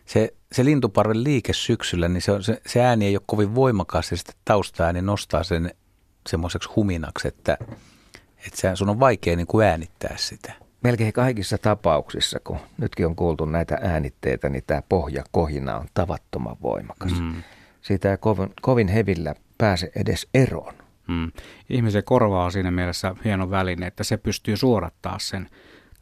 se, 0.06 0.34
se 0.52 0.64
lintuparven 0.64 1.24
liike 1.24 1.52
syksyllä, 1.52 2.08
niin 2.08 2.22
se, 2.22 2.32
on, 2.32 2.42
se, 2.42 2.60
se 2.66 2.80
ääni 2.80 3.06
ei 3.06 3.16
ole 3.16 3.22
kovin 3.26 3.54
voimakas 3.54 4.10
ja 4.10 4.16
sitten 4.16 4.34
taustaääni 4.44 5.02
nostaa 5.02 5.42
sen 5.42 5.74
semmoiseksi 6.28 6.68
huminaksi, 6.76 7.28
että, 7.28 7.58
että 8.46 8.76
sun 8.76 8.88
on 8.88 9.00
vaikea 9.00 9.36
niin 9.36 9.46
kuin 9.46 9.66
äänittää 9.66 10.16
sitä. 10.16 10.65
Melkein 10.86 11.12
kaikissa 11.12 11.58
tapauksissa, 11.58 12.40
kun 12.44 12.58
nytkin 12.78 13.06
on 13.06 13.16
kuultu 13.16 13.44
näitä 13.44 13.78
äänitteitä, 13.82 14.48
niin 14.48 14.62
tämä 14.66 14.82
pohjakohina 14.88 15.76
on 15.76 15.86
tavattoman 15.94 16.56
voimakas. 16.62 17.20
Mm. 17.20 17.42
Siitä 17.80 18.10
ei 18.10 18.16
kovin, 18.16 18.50
kovin 18.60 18.88
hevillä 18.88 19.34
pääse 19.58 19.90
edes 19.96 20.28
eroon. 20.34 20.74
Mm. 21.08 21.32
Ihmisen 21.70 22.04
korva 22.04 22.44
on 22.44 22.52
siinä 22.52 22.70
mielessä 22.70 23.14
hieno 23.24 23.50
väline, 23.50 23.86
että 23.86 24.04
se 24.04 24.16
pystyy 24.16 24.56
suorattaa 24.56 25.18
sen 25.18 25.48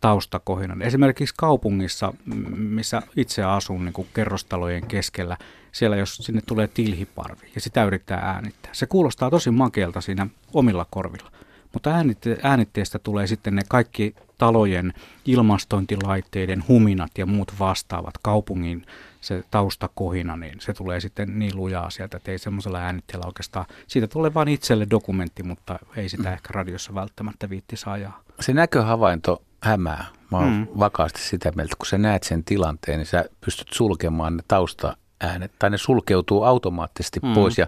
taustakohinan. 0.01 0.83
Esimerkiksi 0.83 1.35
kaupungissa, 1.39 2.15
missä 2.57 3.03
itse 3.17 3.43
asun 3.43 3.85
niin 3.85 3.93
kuin 3.93 4.09
kerrostalojen 4.15 4.87
keskellä, 4.87 5.37
siellä 5.73 5.97
jos 5.97 6.17
sinne 6.17 6.43
tulee 6.47 6.69
tilhiparvi 6.69 7.51
ja 7.55 7.61
sitä 7.61 7.85
yrittää 7.85 8.19
äänittää. 8.19 8.75
Se 8.75 8.87
kuulostaa 8.87 9.31
tosi 9.31 9.51
makealta 9.51 10.01
siinä 10.01 10.27
omilla 10.55 10.87
korvilla. 10.91 11.31
Mutta 11.75 11.91
äänitte- 11.91 12.41
äänitteestä 12.43 12.99
tulee 12.99 13.27
sitten 13.27 13.55
ne 13.55 13.63
kaikki 13.69 14.15
talojen 14.39 14.93
ilmastointilaitteiden 15.25 16.65
huminat 16.69 17.11
ja 17.19 17.27
muut 17.27 17.53
vastaavat 17.59 18.15
kaupungin 18.23 18.87
se 19.21 19.45
taustakohina, 19.51 20.37
niin 20.37 20.61
se 20.61 20.73
tulee 20.73 21.01
sitten 21.01 21.39
niin 21.39 21.57
lujaa 21.57 21.91
sieltä, 21.91 22.17
että 22.17 22.31
ei 22.31 22.39
semmoisella 22.39 22.79
äänitteellä 22.79 23.27
oikeastaan, 23.27 23.67
siitä 23.87 24.07
tulee 24.07 24.35
vain 24.35 24.49
itselle 24.49 24.87
dokumentti, 24.91 25.43
mutta 25.43 25.79
ei 25.97 26.09
sitä 26.09 26.23
mm. 26.23 26.33
ehkä 26.33 26.49
radiossa 26.51 26.95
välttämättä 26.95 27.51
viitti 27.51 27.77
ajaa. 27.87 28.23
Se 28.41 28.53
näköhavainto 28.53 29.43
hämää. 29.63 30.05
Mä 30.31 30.39
oon 30.39 30.53
mm. 30.53 30.67
vakaasti 30.79 31.21
sitä 31.21 31.53
mieltä, 31.57 31.77
kun 31.79 31.87
sä 31.87 31.99
näet 31.99 32.23
sen 32.23 32.45
tilanteen, 32.45 32.99
niin 32.99 33.07
sä 33.07 33.25
pystyt 33.41 33.69
sulkemaan 33.73 34.37
ne 34.37 34.43
taustaäänet, 34.49 35.53
tai 35.59 35.71
ne 35.71 35.79
sulkeutuu 35.79 36.43
automaattisesti 36.43 37.21
mm. 37.23 37.35
pois. 37.35 37.59
Ja 37.59 37.67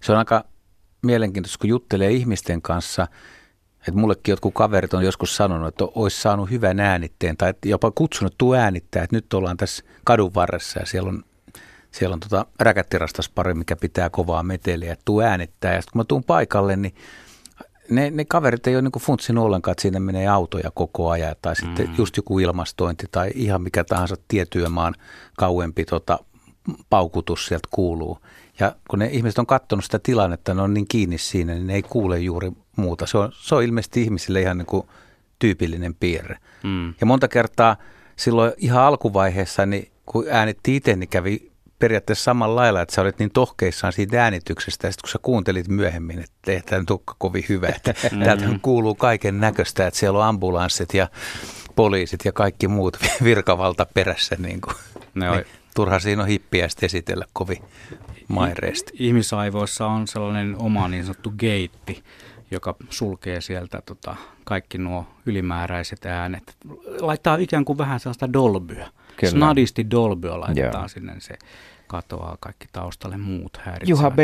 se 0.00 0.12
on 0.12 0.18
aika 0.18 0.44
mielenkiintoista, 1.02 1.58
kun 1.58 1.70
juttelee 1.70 2.10
ihmisten 2.10 2.62
kanssa, 2.62 3.08
että 3.88 4.00
mullekin 4.00 4.32
jotkut 4.32 4.54
kaverit 4.54 4.94
on 4.94 5.04
joskus 5.04 5.36
sanonut, 5.36 5.68
että 5.68 5.84
olisi 5.84 6.22
saanut 6.22 6.50
hyvän 6.50 6.80
äänitteen, 6.80 7.36
tai 7.36 7.54
jopa 7.64 7.90
kutsunut 7.90 8.34
tuu 8.38 8.54
äänittää, 8.54 9.02
että 9.02 9.16
nyt 9.16 9.34
ollaan 9.34 9.56
tässä 9.56 9.84
kadun 10.04 10.34
varressa 10.34 10.80
ja 10.80 10.86
siellä 10.86 11.08
on 11.08 11.24
siellä 11.90 12.14
on 12.14 12.20
tota 12.20 12.46
räkättirastaspari, 12.60 13.54
mikä 13.54 13.76
pitää 13.76 14.10
kovaa 14.10 14.42
meteliä, 14.42 14.92
että 14.92 15.02
tuu 15.04 15.20
äänittää. 15.20 15.74
Ja 15.74 15.80
sitten 15.82 15.92
kun 15.92 16.00
mä 16.00 16.04
tuun 16.04 16.24
paikalle, 16.24 16.76
niin 16.76 16.94
ne, 17.90 18.10
ne 18.10 18.24
kaverit 18.24 18.66
ei 18.66 18.74
ole 18.74 18.82
niin 18.82 18.92
funtsinut 19.00 19.44
ollenkaan, 19.44 19.72
että 19.72 19.82
siinä 19.82 20.00
menee 20.00 20.28
autoja 20.28 20.70
koko 20.74 21.10
ajan 21.10 21.36
tai 21.42 21.56
sitten 21.56 21.86
mm. 21.86 21.94
just 21.98 22.16
joku 22.16 22.38
ilmastointi 22.38 23.06
tai 23.12 23.30
ihan 23.34 23.62
mikä 23.62 23.84
tahansa 23.84 24.16
tietyömaan 24.28 24.94
kauempi 25.36 25.84
tota, 25.84 26.18
paukutus 26.90 27.46
sieltä 27.46 27.68
kuuluu. 27.70 28.18
Ja 28.60 28.76
kun 28.90 28.98
ne 28.98 29.06
ihmiset 29.06 29.38
on 29.38 29.46
katsonut 29.46 29.84
sitä 29.84 29.98
tilannetta, 29.98 30.54
ne 30.54 30.62
on 30.62 30.74
niin 30.74 30.88
kiinni 30.88 31.18
siinä, 31.18 31.54
niin 31.54 31.66
ne 31.66 31.74
ei 31.74 31.82
kuule 31.82 32.18
juuri 32.18 32.50
muuta. 32.76 33.06
Se 33.06 33.18
on, 33.18 33.32
se 33.32 33.54
on 33.54 33.62
ilmeisesti 33.62 34.02
ihmisille 34.02 34.40
ihan 34.40 34.58
niin 34.58 34.66
kuin 34.66 34.86
tyypillinen 35.38 35.94
piirre. 35.94 36.38
Mm. 36.62 36.94
Ja 37.00 37.06
monta 37.06 37.28
kertaa 37.28 37.76
silloin 38.16 38.52
ihan 38.56 38.82
alkuvaiheessa, 38.82 39.66
niin 39.66 39.90
kun 40.06 40.24
äänitti 40.30 40.76
itse, 40.76 40.96
niin 40.96 41.08
kävi 41.08 41.50
periaatteessa 41.78 42.24
samalla 42.24 42.56
lailla, 42.56 42.82
että 42.82 42.94
sä 42.94 43.02
olet 43.02 43.18
niin 43.18 43.30
tohkeissaan 43.30 43.92
siitä 43.92 44.24
äänityksestä, 44.24 44.86
ja 44.86 44.92
sitten 44.92 45.02
kun 45.02 45.12
sä 45.12 45.18
kuuntelit 45.22 45.68
myöhemmin, 45.68 46.18
että 46.18 46.52
ei 46.52 46.62
tämä 46.62 46.80
nyt 46.80 47.00
kovin 47.18 47.44
hyvä, 47.48 47.68
että 47.68 47.94
mm. 48.12 48.22
täältä 48.22 48.44
kuuluu 48.62 48.94
kaiken 48.94 49.40
näköistä, 49.40 49.86
että 49.86 50.00
siellä 50.00 50.18
on 50.18 50.24
ambulanssit 50.24 50.94
ja 50.94 51.08
poliisit 51.76 52.24
ja 52.24 52.32
kaikki 52.32 52.68
muut 52.68 52.98
virkavalta 53.24 53.86
perässä, 53.94 54.36
niin, 54.38 54.60
kuin, 54.60 54.74
ne 55.14 55.30
niin 55.30 55.46
turha 55.76 55.98
siinä 55.98 56.22
on 56.22 56.28
hippiä 56.28 56.68
esitellä 56.82 57.24
kovin 57.32 57.62
maireesti. 58.28 58.92
Ihmisaivoissa 58.98 59.86
on 59.86 60.06
sellainen 60.08 60.56
oma 60.58 60.88
niin 60.88 61.04
sanottu 61.04 61.32
geitti, 61.38 62.04
joka 62.50 62.74
sulkee 62.90 63.40
sieltä 63.40 63.82
tota, 63.86 64.16
kaikki 64.44 64.78
nuo 64.78 65.06
ylimääräiset 65.26 66.06
äänet. 66.06 66.56
Laittaa 67.00 67.36
ikään 67.36 67.64
kuin 67.64 67.78
vähän 67.78 68.00
sellaista 68.00 68.32
dolbyä. 68.32 68.88
Kyllä. 69.16 69.30
Snadisti 69.30 69.90
dolbyä 69.90 70.40
laittaa 70.40 70.80
Joo. 70.80 70.88
sinne, 70.88 71.14
se 71.18 71.38
katoaa 71.86 72.36
kaikki 72.40 72.66
taustalle 72.72 73.16
muut 73.16 73.56
häiritsevät. 73.56 73.88
Juha 73.88 74.10
B., 74.10 74.18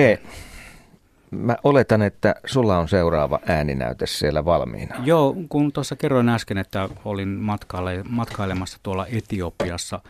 mä 1.30 1.56
oletan, 1.64 2.02
että 2.02 2.34
sulla 2.44 2.78
on 2.78 2.88
seuraava 2.88 3.40
ääninäyte 3.46 4.06
siellä 4.06 4.44
valmiina. 4.44 4.96
Joo, 5.04 5.36
kun 5.48 5.72
tuossa 5.72 5.96
kerroin 5.96 6.28
äsken, 6.28 6.58
että 6.58 6.88
olin 7.04 7.28
matkaile, 7.28 8.04
matkailemassa 8.08 8.78
tuolla 8.82 9.06
Etiopiassa 9.06 10.00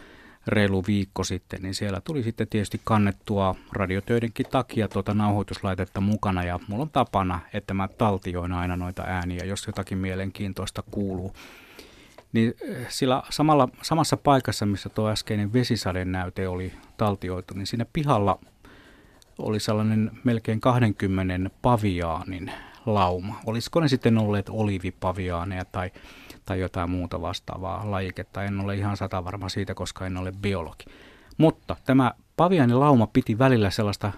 reilu 0.47 0.85
viikko 0.87 1.25
sitten, 1.25 1.63
niin 1.63 1.75
siellä 1.75 2.01
tuli 2.01 2.23
sitten 2.23 2.49
tietysti 2.49 2.81
kannettua 2.85 3.55
radiotöidenkin 3.73 4.47
takia 4.51 4.89
tuota 4.89 5.15
nauhoituslaitetta 5.15 6.01
mukana 6.01 6.45
ja 6.45 6.59
mulla 6.69 6.83
on 6.83 6.91
tapana, 6.91 7.41
että 7.53 7.75
mä 7.75 7.89
taltioin 7.89 8.53
aina 8.53 8.77
noita 8.77 9.03
ääniä, 9.03 9.45
jos 9.45 9.67
jotakin 9.67 9.99
mielenkiintoista 9.99 10.83
kuuluu 10.91 11.35
niin 12.33 12.55
eh, 12.63 12.87
sillä 12.89 13.23
samalla, 13.31 13.69
samassa 13.83 14.17
paikassa, 14.17 14.67
missä 14.67 14.89
tuo 14.89 15.09
äskeinen 15.11 15.53
vesisaden 15.53 16.13
näyte 16.13 16.49
oli 16.49 16.73
taltioitu, 16.97 17.55
niin 17.55 17.67
siinä 17.67 17.87
pihalla 17.93 18.39
oli 19.39 19.61
sellainen 19.61 20.11
melkein 20.25 20.61
20 20.61 21.51
paviaanin 21.63 22.53
lauma. 22.87 23.41
Olisiko 23.47 23.81
ne 23.81 23.89
sitten 23.89 24.19
olleet 24.19 24.49
olivipaviaaneja 24.49 25.65
tai, 25.65 25.91
tai 26.51 26.61
jotain 26.61 26.91
muuta 26.91 27.21
vastaavaa 27.21 27.91
lajiketta. 27.91 28.45
En 28.45 28.61
ole 28.61 28.75
ihan 28.75 28.97
sata 28.97 29.25
varma 29.25 29.49
siitä, 29.49 29.75
koska 29.75 30.07
en 30.07 30.17
ole 30.17 30.33
biologi. 30.33 30.85
Mutta 31.39 31.77
tämä 31.85 32.13
paviaanilauma 32.37 33.07
piti 33.07 33.39
välillä 33.39 33.71
sellaista 33.71 34.13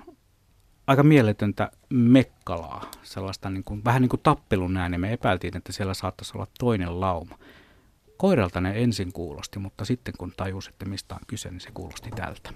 aika 0.86 1.02
mieletöntä 1.02 1.70
mekkalaa, 1.90 2.90
sellaista 3.02 3.50
niin 3.50 3.64
kuin, 3.64 3.84
vähän 3.84 4.02
niin 4.02 4.08
kuin 4.08 4.20
tappelun 4.22 4.76
ääni. 4.76 4.98
Me 4.98 5.12
epäiltiin, 5.12 5.56
että 5.56 5.72
siellä 5.72 5.94
saattaisi 5.94 6.32
olla 6.34 6.46
toinen 6.58 7.00
lauma. 7.00 7.38
Koiralta 8.16 8.60
ne 8.60 8.82
ensin 8.82 9.12
kuulosti, 9.12 9.58
mutta 9.58 9.84
sitten 9.84 10.14
kun 10.18 10.32
tajus, 10.36 10.68
että 10.68 10.84
mistä 10.84 11.14
on 11.14 11.20
kyse, 11.26 11.50
niin 11.50 11.60
se 11.60 11.70
kuulosti 11.74 12.10
tältä. 12.10 12.50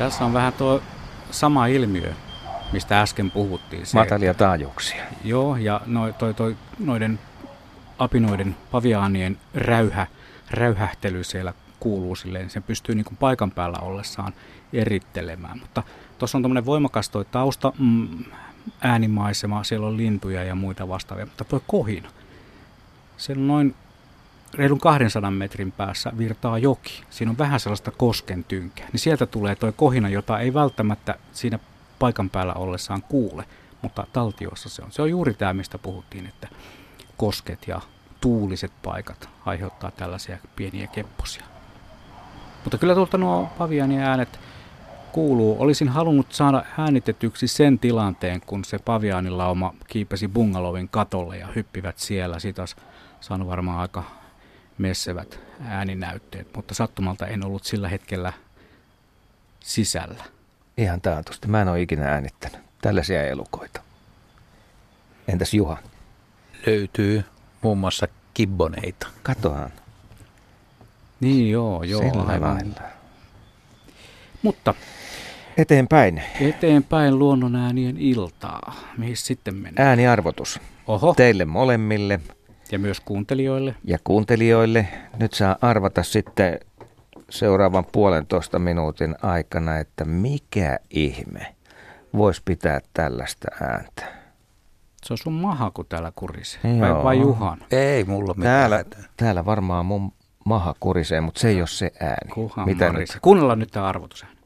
Tässä 0.00 0.24
on 0.24 0.32
vähän 0.32 0.52
tuo 0.52 0.82
sama 1.30 1.66
ilmiö, 1.66 2.12
mistä 2.72 3.00
äsken 3.00 3.30
puhuttiin. 3.30 3.86
Se, 3.86 3.98
Matalia 3.98 4.34
taajuuksia. 4.34 5.04
Joo, 5.24 5.56
ja 5.56 5.80
no, 5.86 6.12
toi, 6.12 6.34
toi, 6.34 6.56
noiden 6.78 7.18
apinoiden, 7.98 8.56
paviaanien 8.70 9.38
räyhä, 9.54 10.06
räyhähtely 10.50 11.24
siellä 11.24 11.54
kuuluu 11.80 12.16
silleen, 12.16 12.50
se 12.50 12.60
pystyy 12.60 12.94
niin 12.94 13.04
kuin 13.04 13.16
paikan 13.16 13.50
päällä 13.50 13.78
ollessaan 13.78 14.32
erittelemään. 14.72 15.58
Mutta 15.58 15.82
tuossa 16.18 16.38
on 16.38 16.42
tämmöinen 16.42 16.66
voimakas 16.66 17.08
toi 17.10 17.24
tausta, 17.24 17.72
mm, 17.78 18.24
äänimaisema, 18.80 19.64
siellä 19.64 19.86
on 19.86 19.96
lintuja 19.96 20.44
ja 20.44 20.54
muita 20.54 20.88
vastaavia, 20.88 21.26
mutta 21.26 21.44
tuo 21.44 21.62
kohina, 21.66 22.10
se 23.16 23.32
on 23.32 23.46
noin 23.46 23.74
reilun 24.54 24.80
200 24.80 25.30
metrin 25.30 25.72
päässä 25.72 26.12
virtaa 26.18 26.58
joki. 26.58 27.02
Siinä 27.10 27.30
on 27.30 27.38
vähän 27.38 27.60
sellaista 27.60 27.90
kosken 27.90 28.44
tynkää. 28.44 28.86
Niin 28.92 29.00
sieltä 29.00 29.26
tulee 29.26 29.54
tuo 29.54 29.72
kohina, 29.72 30.08
jota 30.08 30.38
ei 30.38 30.54
välttämättä 30.54 31.14
siinä 31.32 31.58
paikan 31.98 32.30
päällä 32.30 32.54
ollessaan 32.54 33.02
kuule, 33.02 33.44
mutta 33.82 34.06
taltioissa 34.12 34.68
se 34.68 34.82
on. 34.82 34.92
Se 34.92 35.02
on 35.02 35.10
juuri 35.10 35.34
tämä, 35.34 35.52
mistä 35.52 35.78
puhuttiin, 35.78 36.26
että 36.26 36.48
kosket 37.16 37.68
ja 37.68 37.80
tuuliset 38.20 38.72
paikat 38.82 39.28
aiheuttaa 39.46 39.90
tällaisia 39.90 40.38
pieniä 40.56 40.86
kepposia. 40.86 41.44
Mutta 42.64 42.78
kyllä 42.78 42.94
tuolta 42.94 43.18
nuo 43.18 43.48
pavianien 43.58 44.02
äänet 44.02 44.40
kuuluu. 45.12 45.56
Olisin 45.62 45.88
halunnut 45.88 46.32
saada 46.32 46.64
äänitetyksi 46.78 47.48
sen 47.48 47.78
tilanteen, 47.78 48.40
kun 48.46 48.64
se 48.64 48.78
paviaanilauma 48.78 49.74
kiipesi 49.88 50.28
bungalovin 50.28 50.88
katolle 50.88 51.38
ja 51.38 51.46
hyppivät 51.54 51.98
siellä. 51.98 52.38
Siitä 52.38 52.62
olisi 52.62 52.76
saanut 53.20 53.48
varmaan 53.48 53.78
aika 53.78 54.19
messevät 54.80 55.38
ääninäytteet, 55.64 56.46
mutta 56.56 56.74
sattumalta 56.74 57.26
en 57.26 57.44
ollut 57.44 57.64
sillä 57.64 57.88
hetkellä 57.88 58.32
sisällä. 59.60 60.24
Ihan 60.76 61.00
taatusti. 61.00 61.48
Mä 61.48 61.62
en 61.62 61.68
ole 61.68 61.82
ikinä 61.82 62.06
äänittänyt 62.08 62.60
tällaisia 62.82 63.26
elukoita. 63.26 63.80
Entäs 65.28 65.54
Juha? 65.54 65.78
Löytyy 66.66 67.24
muun 67.62 67.78
muassa 67.78 68.08
kibboneita. 68.34 69.06
Katohan. 69.22 69.70
Niin 71.20 71.50
joo, 71.50 71.82
joo. 71.82 72.02
Sillä 72.02 72.22
aivan. 72.22 72.54
lailla. 72.54 72.80
Mutta 74.42 74.74
Eteenpäin. 75.56 76.22
eteenpäin 76.40 77.18
luonnonäänien 77.18 77.96
iltaa. 77.98 78.74
Mihin 78.98 79.16
sitten 79.16 79.54
mennään? 79.54 79.88
Ääniarvotus. 79.88 80.60
Oho, 80.86 81.14
Teille 81.14 81.44
molemmille 81.44 82.20
ja 82.72 82.78
myös 82.78 83.00
kuuntelijoille. 83.00 83.74
ja 83.84 83.98
kuuntelijoille. 84.04 84.88
Nyt 85.18 85.32
saa 85.32 85.56
arvata 85.60 86.02
sitten 86.02 86.60
seuraavan 87.30 87.84
puolentoista 87.92 88.58
minuutin 88.58 89.14
aikana, 89.22 89.78
että 89.78 90.04
mikä 90.04 90.78
ihme 90.90 91.54
voisi 92.16 92.42
pitää 92.44 92.80
tällaista 92.94 93.48
ääntä. 93.60 94.20
Se 95.04 95.12
on 95.14 95.18
sun 95.18 95.32
maha, 95.32 95.70
kun 95.70 95.86
täällä 95.88 96.12
kurisee. 96.16 96.60
Joo. 96.64 96.80
Vai, 96.80 97.04
vai 97.04 97.20
Juhan? 97.20 97.58
Ei 97.70 98.04
mulla 98.04 98.34
mitään. 98.34 98.70
Täällä, 98.70 98.84
täällä 99.16 99.44
varmaan 99.44 99.86
mun 99.86 100.12
maha 100.44 100.74
kurisee, 100.80 101.20
mutta 101.20 101.40
se 101.40 101.48
ei 101.48 101.60
ole 101.60 101.66
se 101.66 101.92
ääni. 102.00 102.32
Kuhan 102.34 102.68
Mitä 102.68 102.92
nyt? 102.92 103.18
Kuunnellaan 103.22 103.58
nyt 103.58 103.70
tämä 103.70 103.86
arvotusääni. 103.86 104.40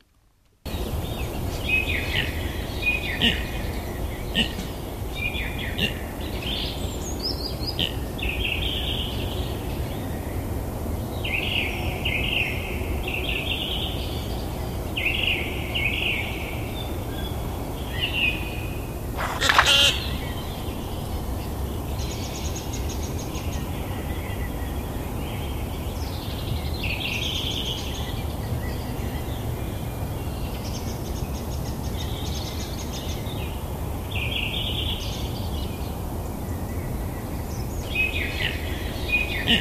え 39.46 39.56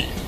っ? 0.00 0.25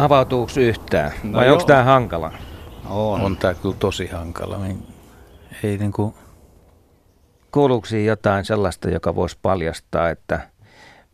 Avautuuko 0.00 0.52
yhtään? 0.56 1.12
No 1.22 1.38
Vai 1.38 1.46
joo. 1.46 1.54
onko 1.54 1.66
tämä 1.66 1.84
hankala? 1.84 2.32
On. 2.88 3.20
On 3.20 3.36
tää 3.36 3.54
kyllä 3.54 3.74
tosi 3.78 4.06
hankala. 4.06 4.58
Niin 4.58 4.86
Ei 5.64 5.78
niinku, 5.78 6.14
Kuuluuko 7.52 7.86
siihen 7.86 8.06
jotain 8.06 8.44
sellaista, 8.44 8.90
joka 8.90 9.14
voisi 9.14 9.38
paljastaa, 9.42 10.10
että 10.10 10.48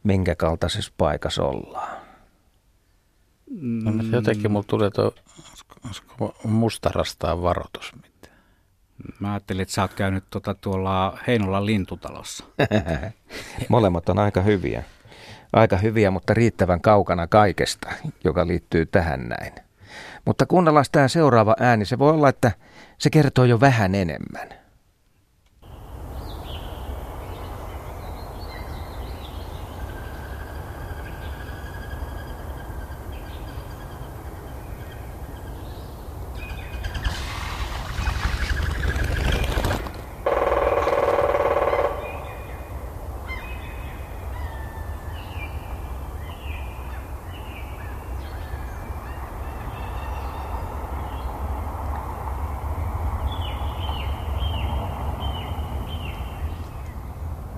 minkä 0.03 0.35
kaltaisessa 0.35 0.93
paikassa 0.99 1.45
ollaan? 1.45 1.97
no, 3.61 3.91
mm. 3.91 4.13
jotenkin 4.13 4.51
mulla 4.51 4.65
tulee 4.69 4.91
tuo 4.91 5.15
mustarastaa 6.45 7.43
varoitus. 7.43 7.93
Mä 9.21 9.33
ajattelin, 9.33 9.63
että 9.63 9.75
sä 9.75 9.83
oot 9.83 9.95
käynyt 9.95 10.25
tuota 10.31 10.55
tuolla 10.55 11.19
Heinolan 11.27 11.67
lintutalossa. 11.67 12.45
Molemmat 13.69 14.09
on 14.09 14.19
aika 14.19 14.43
hyviä. 14.43 14.85
Aika 15.57 15.77
hyviä, 15.77 16.11
mutta 16.11 16.35
riittävän 16.35 16.81
kaukana 16.81 17.27
kaikesta, 17.27 17.91
joka 18.25 18.47
liittyy 18.47 18.87
tähän 18.87 19.29
näin. 19.29 19.53
Mutta 20.25 20.47
kuunnellaan 20.47 20.85
tämä 20.93 21.09
seuraava 21.09 21.57
ääni. 21.61 21.85
Se 21.85 21.99
voi 21.99 22.11
olla, 22.11 22.29
että 22.29 22.53
se 22.99 23.11
kertoo 23.11 23.45
jo 23.45 23.61
vähän 23.61 23.95
enemmän. 23.95 24.49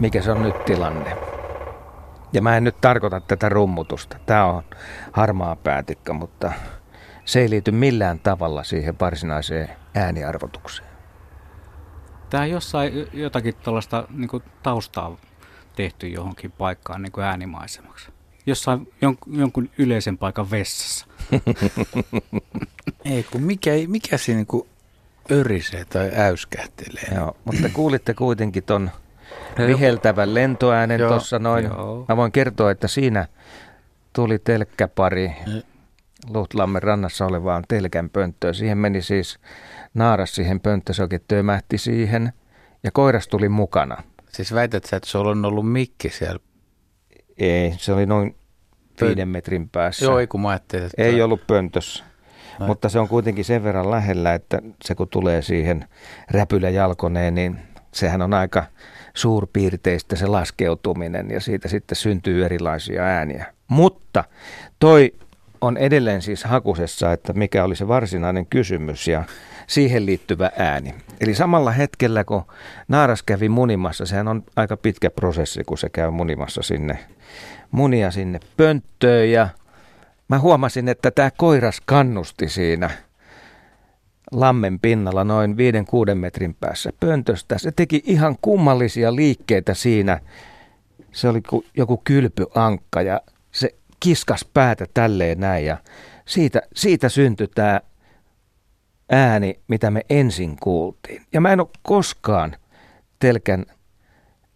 Mikä 0.00 0.22
se 0.22 0.30
on 0.30 0.42
nyt 0.42 0.64
tilanne? 0.64 1.16
Ja 2.32 2.42
mä 2.42 2.56
en 2.56 2.64
nyt 2.64 2.80
tarkoita 2.80 3.20
tätä 3.20 3.48
rummutusta. 3.48 4.16
Tämä 4.26 4.44
on 4.44 4.62
harmaa 5.12 5.56
päätikka, 5.56 6.12
mutta 6.12 6.52
se 7.24 7.40
ei 7.40 7.50
liity 7.50 7.70
millään 7.70 8.18
tavalla 8.18 8.64
siihen 8.64 8.94
varsinaiseen 9.00 9.68
ääniarvotukseen. 9.94 10.88
Tää 12.30 12.46
jossain 12.46 13.08
jotakin 13.12 13.54
tuollaista 13.54 14.08
niin 14.10 14.42
taustaa 14.62 15.16
tehty 15.76 16.08
johonkin 16.08 16.52
paikkaan 16.52 17.02
niin 17.02 17.24
äänimaisemaksi. 17.24 18.10
Jossain 18.46 18.92
jon, 19.02 19.18
jonkun 19.26 19.70
yleisen 19.78 20.18
paikan 20.18 20.50
vessassa. 20.50 21.06
Ei 23.04 23.22
kun 23.22 23.42
mikä, 23.42 23.70
mikä 23.86 24.16
siinä 24.16 24.36
niinku 24.36 24.66
örisee 25.30 25.84
tai 25.84 26.10
äyskähtelee. 26.14 27.14
Joo, 27.14 27.36
mutta 27.44 27.68
kuulitte 27.68 28.14
kuitenkin 28.14 28.64
ton 28.64 28.90
viheltävän 29.66 30.34
lentoäänen 30.34 31.00
tuossa 31.00 31.38
noin. 31.38 31.64
joo. 31.64 32.04
Mä 32.08 32.16
voin 32.16 32.32
kertoa, 32.32 32.70
että 32.70 32.88
siinä 32.88 33.28
tuli 34.12 34.38
telkkäpari 34.38 35.32
Mm. 35.46 35.62
Luhtlammen 36.30 36.82
rannassa 36.82 37.26
olevaan 37.26 37.64
telkän 37.68 38.10
pönttöön. 38.10 38.54
Siihen 38.54 38.78
meni 38.78 39.02
siis 39.02 39.38
naaras 39.94 40.34
siihen 40.34 40.60
pönttöön, 40.60 40.94
se 40.94 41.02
oikein 41.02 41.24
tömähti 41.28 41.78
siihen 41.78 42.32
ja 42.84 42.90
koiras 42.90 43.28
tuli 43.28 43.48
mukana. 43.48 44.02
Siis 44.32 44.54
väität 44.54 44.84
sä, 44.84 44.96
että 44.96 45.08
sulla 45.08 45.30
on 45.30 45.44
ollut 45.44 45.72
mikki 45.72 46.08
siellä? 46.08 46.38
Ei, 47.38 47.74
se 47.76 47.92
oli 47.92 48.06
noin 48.06 48.36
viiden 49.00 49.28
metrin 49.28 49.68
päässä. 49.68 50.04
Joo, 50.04 50.18
ei 50.18 50.26
kun 50.26 50.40
mä 50.40 50.48
ajattelin, 50.48 50.86
että... 50.86 51.02
Ei 51.02 51.22
ollut 51.22 51.46
pöntössä. 51.46 52.04
Ai. 52.60 52.66
Mutta 52.66 52.88
se 52.88 52.98
on 52.98 53.08
kuitenkin 53.08 53.44
sen 53.44 53.64
verran 53.64 53.90
lähellä, 53.90 54.34
että 54.34 54.62
se 54.84 54.94
kun 54.94 55.08
tulee 55.08 55.42
siihen 55.42 55.84
räpylä 56.30 56.70
jalkoneen, 56.70 57.34
niin 57.34 57.58
sehän 57.92 58.22
on 58.22 58.34
aika 58.34 58.64
suurpiirteistä 59.14 60.16
se 60.16 60.26
laskeutuminen 60.26 61.30
ja 61.30 61.40
siitä 61.40 61.68
sitten 61.68 61.96
syntyy 61.96 62.44
erilaisia 62.44 63.02
ääniä. 63.02 63.46
Mutta 63.68 64.24
toi 64.78 65.14
on 65.60 65.76
edelleen 65.76 66.22
siis 66.22 66.44
hakusessa, 66.44 67.12
että 67.12 67.32
mikä 67.32 67.64
oli 67.64 67.76
se 67.76 67.88
varsinainen 67.88 68.46
kysymys 68.46 69.08
ja 69.08 69.24
siihen 69.66 70.06
liittyvä 70.06 70.50
ääni. 70.58 70.94
Eli 71.20 71.34
samalla 71.34 71.70
hetkellä, 71.70 72.24
kun 72.24 72.42
naaras 72.88 73.22
kävi 73.22 73.48
munimassa, 73.48 74.06
sehän 74.06 74.28
on 74.28 74.44
aika 74.56 74.76
pitkä 74.76 75.10
prosessi, 75.10 75.64
kun 75.64 75.78
se 75.78 75.88
käy 75.88 76.10
munimassa 76.10 76.62
sinne 76.62 76.98
munia 77.70 78.10
sinne 78.10 78.40
pönttöön 78.56 79.30
ja 79.30 79.48
mä 80.28 80.38
huomasin, 80.38 80.88
että 80.88 81.10
tämä 81.10 81.30
koiras 81.36 81.80
kannusti 81.86 82.48
siinä 82.48 82.90
lammen 84.32 84.80
pinnalla 84.80 85.24
noin 85.24 85.56
5-6 86.12 86.14
metrin 86.14 86.54
päässä 86.54 86.90
pöntöstä. 87.00 87.58
Se 87.58 87.72
teki 87.72 88.02
ihan 88.06 88.36
kummallisia 88.42 89.14
liikkeitä 89.14 89.74
siinä. 89.74 90.20
Se 91.12 91.28
oli 91.28 91.40
joku 91.76 92.00
kylpyankka 92.04 93.02
ja 93.02 93.20
se 93.52 93.74
kiskas 94.00 94.44
päätä 94.54 94.86
tälleen 94.94 95.40
näin 95.40 95.64
ja 95.64 95.76
siitä, 96.26 96.62
siitä 96.74 97.08
syntyi 97.08 97.48
tämä 97.54 97.80
ääni, 99.10 99.60
mitä 99.68 99.90
me 99.90 100.02
ensin 100.10 100.56
kuultiin. 100.60 101.22
Ja 101.32 101.40
mä 101.40 101.52
en 101.52 101.60
ole 101.60 101.68
koskaan 101.82 102.56
telkän 103.18 103.66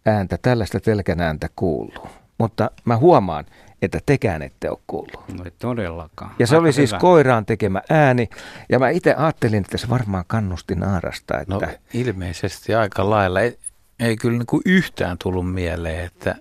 ääntä, 0.05 0.37
tällaista 0.41 0.79
telkän 0.79 1.21
ääntä 1.21 1.49
kuullut. 1.55 2.07
Mutta 2.37 2.71
mä 2.85 2.97
huomaan, 2.97 3.45
että 3.85 3.99
tekään 4.05 4.41
ette 4.41 4.69
ole 4.69 4.77
kuullut. 4.87 5.29
No 5.37 5.43
ei 5.45 5.51
todellakaan. 5.59 6.31
Ja 6.39 6.47
se 6.47 6.55
Aika 6.55 6.61
oli 6.61 6.73
siis 6.73 6.91
hyvä. 6.91 6.99
koiraan 6.99 7.45
tekemä 7.45 7.81
ääni. 7.89 8.29
Ja 8.69 8.79
mä 8.79 8.89
itse 8.89 9.13
ajattelin, 9.13 9.61
että 9.61 9.77
se 9.77 9.89
varmaan 9.89 10.23
kannusti 10.27 10.75
naarasta. 10.75 11.39
Että... 11.39 11.53
No 11.53 11.61
ilmeisesti 11.93 12.75
aika 12.75 13.09
lailla. 13.09 13.41
Ei, 13.41 13.57
ei 13.99 14.15
kyllä 14.15 14.37
niin 14.37 14.45
kuin 14.45 14.61
yhtään 14.65 15.17
tullut 15.23 15.53
mieleen, 15.53 16.05
että 16.05 16.35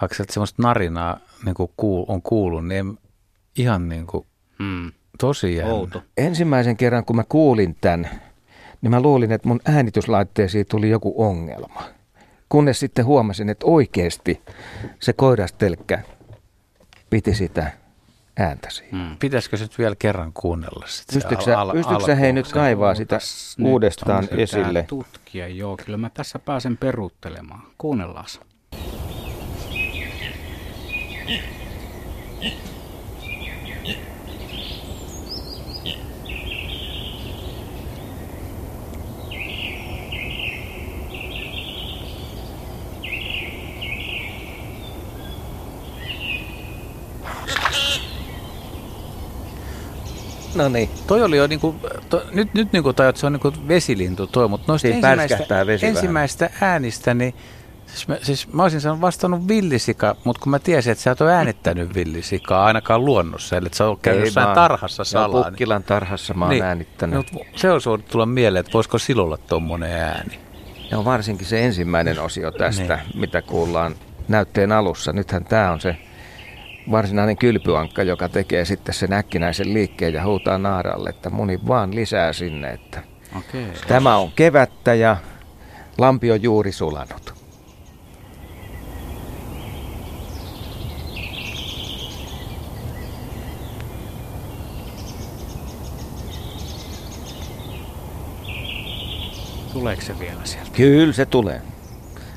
vaikka 0.00 0.14
sieltä 0.14 0.32
semmoista 0.32 0.62
narinaa 0.62 1.20
niin 1.44 1.54
kuin 1.54 1.72
kuul, 1.76 2.04
on 2.08 2.22
kuullut, 2.22 2.66
niin 2.66 2.98
ihan 3.56 3.88
niin 3.88 4.06
kuin 4.06 4.26
hmm. 4.58 4.92
tosi 5.18 5.56
jännä. 5.56 5.72
Outo. 5.72 6.02
Ensimmäisen 6.16 6.76
kerran, 6.76 7.04
kun 7.04 7.16
mä 7.16 7.24
kuulin 7.28 7.76
tämän, 7.80 8.10
niin 8.82 8.90
mä 8.90 9.00
luulin, 9.00 9.32
että 9.32 9.48
mun 9.48 9.60
äänityslaitteisiin 9.64 10.66
tuli 10.70 10.90
joku 10.90 11.14
ongelma 11.16 11.97
kunnes 12.48 12.80
sitten 12.80 13.04
huomasin, 13.04 13.48
että 13.48 13.66
oikeasti 13.66 14.42
se 15.00 15.12
koirastelkkä 15.12 16.02
piti 17.10 17.34
sitä 17.34 17.72
ääntä 18.38 18.70
siinä. 18.70 19.08
Hmm. 19.08 19.16
Pitäisikö 19.16 19.56
se 19.56 19.66
vielä 19.78 19.96
kerran 19.98 20.32
kuunnella 20.32 20.86
sitä? 20.86 21.12
Pystytkö, 21.12 21.58
al- 21.58 21.72
pystytkö 21.72 22.14
hei 22.14 22.32
nyt 22.32 22.52
kaivaa 22.52 22.94
sitä 22.94 23.18
uudestaan 23.64 24.28
esille? 24.30 24.82
tutkia, 24.82 25.48
joo. 25.48 25.76
Kyllä 25.84 25.98
mä 25.98 26.10
tässä 26.10 26.38
pääsen 26.38 26.76
peruuttelemaan. 26.76 27.62
Kuunnellaan. 27.78 28.26
No 50.54 50.68
niin. 50.68 50.90
Toi 51.06 51.22
oli 51.22 51.36
jo 51.36 51.46
niinku, 51.46 51.74
to, 52.08 52.22
nyt, 52.32 52.54
nyt 52.54 52.72
niinku 52.72 52.92
tajut, 52.92 53.16
se 53.16 53.26
on 53.26 53.32
niinku 53.32 53.52
vesilintu 53.68 54.26
toi, 54.26 54.48
mutta 54.48 54.72
noista 54.72 54.88
ensimmäistä, 54.88 55.38
ensimmäistä 55.82 56.50
äänistä, 56.60 57.14
niin 57.14 57.34
siis 57.86 58.08
mä, 58.08 58.16
siis 58.22 58.52
mä 58.52 58.62
olisin 58.62 58.80
sanonut 58.80 59.00
vastannut 59.00 59.48
villisika, 59.48 60.16
mutta 60.24 60.42
kun 60.42 60.50
mä 60.50 60.58
tiesin, 60.58 60.92
että 60.92 61.04
sä 61.04 61.10
et 61.10 61.20
ole 61.20 61.34
äänittänyt 61.34 61.94
villisikaa 61.94 62.64
ainakaan 62.64 63.04
luonnossa, 63.04 63.56
eli 63.56 63.66
että 63.66 63.78
sä 63.78 63.86
oot 63.86 63.98
käynyt 64.02 64.24
jossain 64.24 64.54
tarhassa 64.54 65.04
salaa. 65.04 65.42
Niin, 65.42 65.52
Pukkilan 65.52 65.82
tarhassa 65.82 66.34
mä 66.34 66.44
oon 66.44 66.50
niin, 66.50 66.64
äänittänyt. 66.64 67.32
Niin, 67.32 67.46
se 67.56 67.70
olisi 67.70 67.88
voinut 67.88 68.08
tulla 68.08 68.26
mieleen, 68.26 68.60
että 68.60 68.72
voisiko 68.72 68.98
silulla 68.98 69.36
tuommoinen 69.36 69.92
ääni. 69.92 70.38
Ja 70.90 71.04
varsinkin 71.04 71.46
se 71.46 71.64
ensimmäinen 71.64 72.20
osio 72.20 72.50
tästä, 72.50 73.00
niin. 73.06 73.20
mitä 73.20 73.42
kuullaan 73.42 73.94
näytteen 74.28 74.72
alussa. 74.72 75.12
Nythän 75.12 75.44
tämä 75.44 75.72
on 75.72 75.80
se 75.80 75.96
varsinainen 76.90 77.36
kylpyankka, 77.36 78.02
joka 78.02 78.28
tekee 78.28 78.64
sitten 78.64 78.94
sen 78.94 79.12
äkkinäisen 79.12 79.74
liikkeen 79.74 80.14
ja 80.14 80.24
huutaa 80.24 80.58
naaralle, 80.58 81.10
että 81.10 81.30
muni 81.30 81.58
vaan 81.68 81.94
lisää 81.94 82.32
sinne. 82.32 82.70
Että 82.70 83.02
okay. 83.38 83.64
Tämä 83.88 84.16
on 84.16 84.32
kevättä 84.32 84.94
ja 84.94 85.16
lampi 85.98 86.32
on 86.32 86.42
juuri 86.42 86.72
sulanut. 86.72 87.34
Tuleeko 99.72 100.02
se 100.02 100.18
vielä 100.18 100.40
sieltä? 100.44 100.70
Kyllä 100.72 101.12
se 101.12 101.26
tulee. 101.26 101.62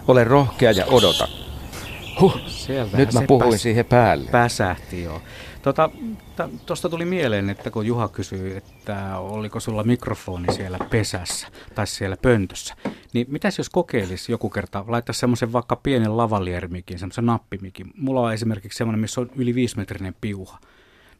Ole 0.07 0.23
rohkea 0.23 0.71
ja 0.71 0.85
odota. 0.85 1.40
Huh, 2.21 2.39
Sieltä 2.47 2.97
nyt 2.97 3.13
mä 3.13 3.21
puhuin 3.27 3.49
pääs, 3.49 3.61
siihen 3.61 3.85
päälle. 3.85 4.31
Päsähti 4.31 5.03
joo. 5.03 5.21
Tuosta 5.61 5.89
tota, 6.65 6.89
tuli 6.89 7.05
mieleen, 7.05 7.49
että 7.49 7.71
kun 7.71 7.85
Juha 7.85 8.07
kysyi, 8.07 8.57
että 8.57 9.17
oliko 9.17 9.59
sulla 9.59 9.83
mikrofoni 9.83 10.53
siellä 10.53 10.77
pesässä 10.89 11.47
tai 11.75 11.87
siellä 11.87 12.17
pöntössä, 12.21 12.75
niin 13.13 13.27
mitäs 13.29 13.57
jos 13.57 13.69
kokeilisi 13.69 14.31
joku 14.31 14.49
kerta, 14.49 14.85
laittaa 14.87 15.13
semmoisen 15.13 15.53
vaikka 15.53 15.75
pienen 15.75 16.17
lavaliерmikin, 16.17 16.99
semmoisen 16.99 17.25
nappimikin. 17.25 17.91
Mulla 17.97 18.21
on 18.21 18.33
esimerkiksi 18.33 18.77
semmoinen, 18.77 18.99
missä 18.99 19.21
on 19.21 19.29
yli 19.35 19.55
viisimetrinen 19.55 20.15
piuha. 20.21 20.59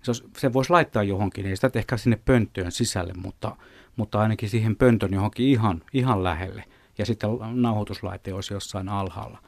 Se, 0.02 0.12
olisi, 0.12 0.24
se 0.38 0.54
voisi 0.54 0.70
laittaa 0.70 1.04
johonkin, 1.04 1.46
ei 1.46 1.56
sitä 1.56 1.72
ehkä 1.74 1.98
sinne 1.98 2.20
pönttöön 2.26 2.72
sisälle, 2.72 3.14
mutta, 3.14 3.56
mutta 3.96 4.20
ainakin 4.20 4.50
siihen 4.50 4.76
pöntön 4.76 5.14
johonkin 5.14 5.48
ihan, 5.48 5.82
ihan 5.94 6.24
lähelle. 6.24 6.64
Ja 6.98 7.06
sitten 7.06 7.30
nauhoituslaite 7.54 8.34
olisi 8.34 8.54
jossain 8.54 8.90
alhaalla 8.90 9.40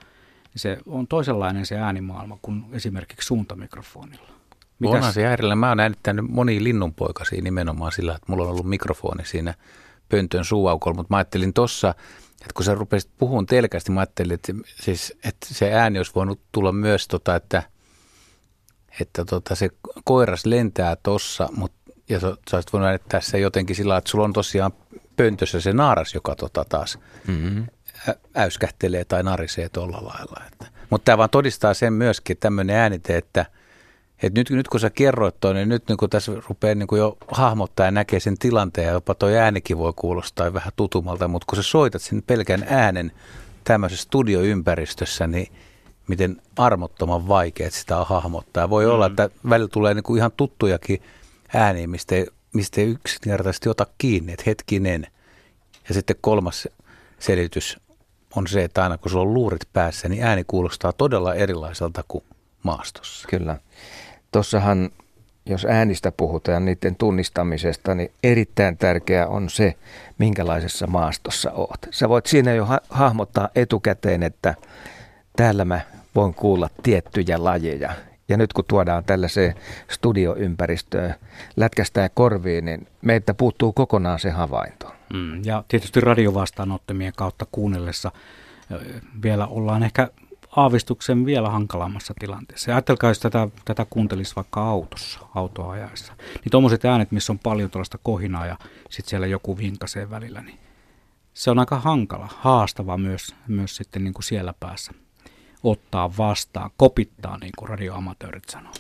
se 0.56 0.78
on 0.86 1.08
toisenlainen 1.08 1.66
se 1.66 1.78
äänimaailma 1.78 2.38
kuin 2.42 2.66
esimerkiksi 2.72 3.28
suuntamikrofonilla. 3.28 4.30
Mitäs? 4.80 4.96
Onhan 4.96 5.14
se 5.14 5.26
äärellä. 5.26 5.56
Mä 5.56 5.70
oon 5.70 5.80
äänittänyt 5.80 6.26
moni 6.30 6.64
linnunpoikasia 6.64 7.42
nimenomaan 7.42 7.92
sillä, 7.92 8.16
että 8.16 8.26
mulla 8.28 8.44
on 8.44 8.50
ollut 8.50 8.70
mikrofoni 8.70 9.26
siinä 9.26 9.54
pöntön 10.10 10.46
suuaukolla, 10.46 10.96
mutta 10.96 11.14
mä 11.14 11.18
ajattelin 11.18 11.54
tossa, 11.54 11.90
että 12.32 12.54
kun 12.54 12.66
sä 12.66 12.76
rupesit 12.76 13.12
puhumaan 13.18 13.46
telkästi, 13.46 13.92
mä 13.92 14.00
ajattelin, 14.00 14.34
että, 14.34 14.54
siis, 14.66 15.18
että 15.24 15.48
se 15.52 15.74
ääni 15.74 16.00
olisi 16.00 16.12
voinut 16.16 16.40
tulla 16.52 16.72
myös, 16.72 17.08
tota, 17.08 17.36
että, 17.36 17.64
että 19.02 19.26
tota, 19.26 19.56
se 19.56 19.70
koiras 20.04 20.46
lentää 20.46 20.96
tossa, 20.96 21.50
mutta 21.56 21.84
ja 22.10 22.20
sä, 22.20 22.38
sä 22.52 22.58
olisit 22.58 22.74
voinut 22.74 22.88
äänittää 22.88 23.22
se 23.22 23.40
jotenkin 23.40 23.76
sillä 23.76 23.98
että 23.98 24.10
sulla 24.10 24.26
on 24.26 24.34
tosiaan 24.34 24.72
pöntössä 25.16 25.62
se 25.62 25.74
naaras, 25.74 26.14
joka 26.14 26.36
tota 26.36 26.66
taas 26.70 27.00
mm-hmm 27.28 27.66
äyskähtelee 28.36 29.06
tai 29.06 29.24
narisee 29.24 29.70
tuolla 29.70 29.98
lailla. 29.98 30.42
Mutta 30.90 31.06
tämä 31.06 31.18
vaan 31.18 31.30
todistaa 31.30 31.74
sen 31.74 31.94
myöskin, 31.94 32.38
tämmöinen 32.38 32.76
äänite, 32.76 33.18
että, 33.18 33.46
että 34.24 34.40
nyt, 34.40 34.50
nyt 34.50 34.68
kun 34.68 34.80
sä 34.80 34.90
kerroit 34.90 35.36
toi, 35.40 35.54
niin 35.54 35.70
nyt 35.70 35.88
niin 35.88 35.98
kun 35.98 36.10
tässä 36.10 36.32
rupeaa 36.50 36.76
niin 36.76 36.88
kun 36.88 36.98
jo 36.98 37.18
hahmottaa 37.28 37.86
ja 37.86 37.92
näkee 37.92 38.20
sen 38.20 38.38
tilanteen, 38.38 38.88
ja 38.88 38.94
jopa 38.94 39.16
tuo 39.16 39.30
äänikin 39.30 39.78
voi 39.78 39.94
kuulostaa 39.96 40.54
vähän 40.54 40.74
tutumalta, 40.76 41.28
mutta 41.28 41.46
kun 41.50 41.56
sä 41.56 41.64
soitat 41.64 42.02
sen 42.02 42.24
pelkän 42.28 42.66
äänen 42.70 43.12
tämmöisessä 43.64 44.04
studioympäristössä, 44.04 45.28
niin 45.28 45.48
miten 46.08 46.42
armottoman 46.58 47.28
vaikea 47.28 47.72
sitä 47.72 47.98
on 47.98 48.08
hahmottaa. 48.08 48.70
Voi 48.70 48.86
mm. 48.86 48.92
olla, 48.92 49.06
että 49.06 49.30
välillä 49.50 49.70
tulee 49.70 49.94
niin 49.94 50.04
kuin 50.04 50.18
ihan 50.18 50.32
tuttujakin 50.38 51.02
ääniä, 51.54 51.88
mistä 51.88 52.16
ei, 52.16 52.28
mistä 52.54 52.82
ei 52.82 52.88
yksinkertaisesti 52.88 53.70
ota 53.70 53.88
kiinni, 53.98 54.34
että 54.34 54.44
hetkinen. 54.48 55.08
Ja 55.88 55.94
sitten 55.94 56.16
kolmas 56.22 56.68
selitys 57.20 57.78
on 58.36 58.48
se, 58.48 58.64
että 58.64 58.84
aina 58.84 58.98
kun 58.98 59.12
sulla 59.12 59.24
on 59.24 59.34
luurit 59.34 59.68
päässä, 59.74 60.10
niin 60.10 60.24
ääni 60.24 60.44
kuulostaa 60.48 60.94
todella 60.94 61.36
erilaiselta 61.36 62.04
kuin 62.08 62.24
maastossa. 62.64 63.28
Kyllä. 63.28 63.58
Tuossahan, 64.32 64.90
jos 65.46 65.66
äänistä 65.66 66.12
puhutaan 66.12 66.66
niiden 66.66 66.96
tunnistamisesta, 66.96 67.96
niin 67.96 68.12
erittäin 68.24 68.78
tärkeää 68.78 69.28
on 69.28 69.50
se, 69.50 69.76
minkälaisessa 70.18 70.88
maastossa 70.88 71.52
oot. 71.52 71.80
Sä 71.92 72.10
voit 72.10 72.26
siinä 72.26 72.54
jo 72.54 72.66
ha- 72.66 72.82
hahmottaa 72.90 73.50
etukäteen, 73.56 74.24
että 74.24 74.56
täällä 75.36 75.66
mä 75.66 75.82
voin 76.16 76.34
kuulla 76.34 76.70
tiettyjä 76.84 77.44
lajeja. 77.44 77.94
Ja 78.30 78.38
nyt 78.38 78.54
kun 78.54 78.66
tuodaan 78.68 79.04
tällaiseen 79.04 79.56
studioympäristöön 79.92 81.16
lätkästään 81.56 82.10
korviin, 82.14 82.66
niin 82.66 82.88
meiltä 83.02 83.34
puuttuu 83.34 83.74
kokonaan 83.74 84.20
se 84.20 84.30
havainto. 84.30 84.92
Mm, 85.14 85.46
ja 85.46 85.64
tietysti 85.68 86.00
radiovastaanottamien 86.02 87.14
kautta 87.16 87.46
kuunnellessa 87.52 88.12
vielä 89.24 89.48
ollaan 89.48 89.84
ehkä 89.84 90.10
aavistuksen 90.56 91.26
vielä 91.26 91.50
hankalammassa 91.50 92.14
tilanteessa. 92.20 92.72
Ja 92.72 92.76
ajatelkaa, 92.76 93.10
jos 93.10 93.20
tätä, 93.20 93.48
tätä 93.66 93.86
kuuntelisi 93.90 94.36
vaikka 94.36 94.62
autossa, 94.62 95.20
autoajaessa. 95.36 96.14
Niin 96.18 96.52
tuommoiset 96.52 96.86
äänet, 96.86 97.12
missä 97.12 97.34
on 97.34 97.40
paljon 97.40 97.70
tuollaista 97.70 98.00
kohinaa 98.04 98.46
ja 98.46 98.58
sitten 98.90 99.10
siellä 99.10 99.28
joku 99.28 99.58
vinkasee 99.58 100.10
välillä, 100.10 100.42
niin 100.42 100.60
se 101.34 101.52
on 101.52 101.60
aika 101.60 101.80
hankala, 101.80 102.30
haastava 102.38 102.98
myös, 102.98 103.36
myös 103.48 103.76
sitten 103.76 104.04
niin 104.04 104.14
kuin 104.14 104.24
siellä 104.24 104.54
päässä 104.60 104.92
ottaa 105.64 106.18
vastaan, 106.18 106.70
kopittaa 106.78 107.38
niin 107.38 107.54
kuin 107.58 107.70
radioamatöörit 107.70 108.50
sanoo. 108.50 108.74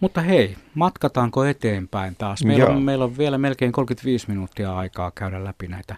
Mutta 0.00 0.20
hei, 0.20 0.56
matkataanko 0.74 1.44
eteenpäin 1.44 2.16
taas? 2.16 2.44
Meillä 2.44 2.66
on, 2.66 2.82
meillä 2.82 3.04
on 3.04 3.18
vielä 3.18 3.38
melkein 3.38 3.72
35 3.72 4.28
minuuttia 4.28 4.76
aikaa 4.76 5.10
käydä 5.10 5.44
läpi 5.44 5.68
näitä 5.68 5.96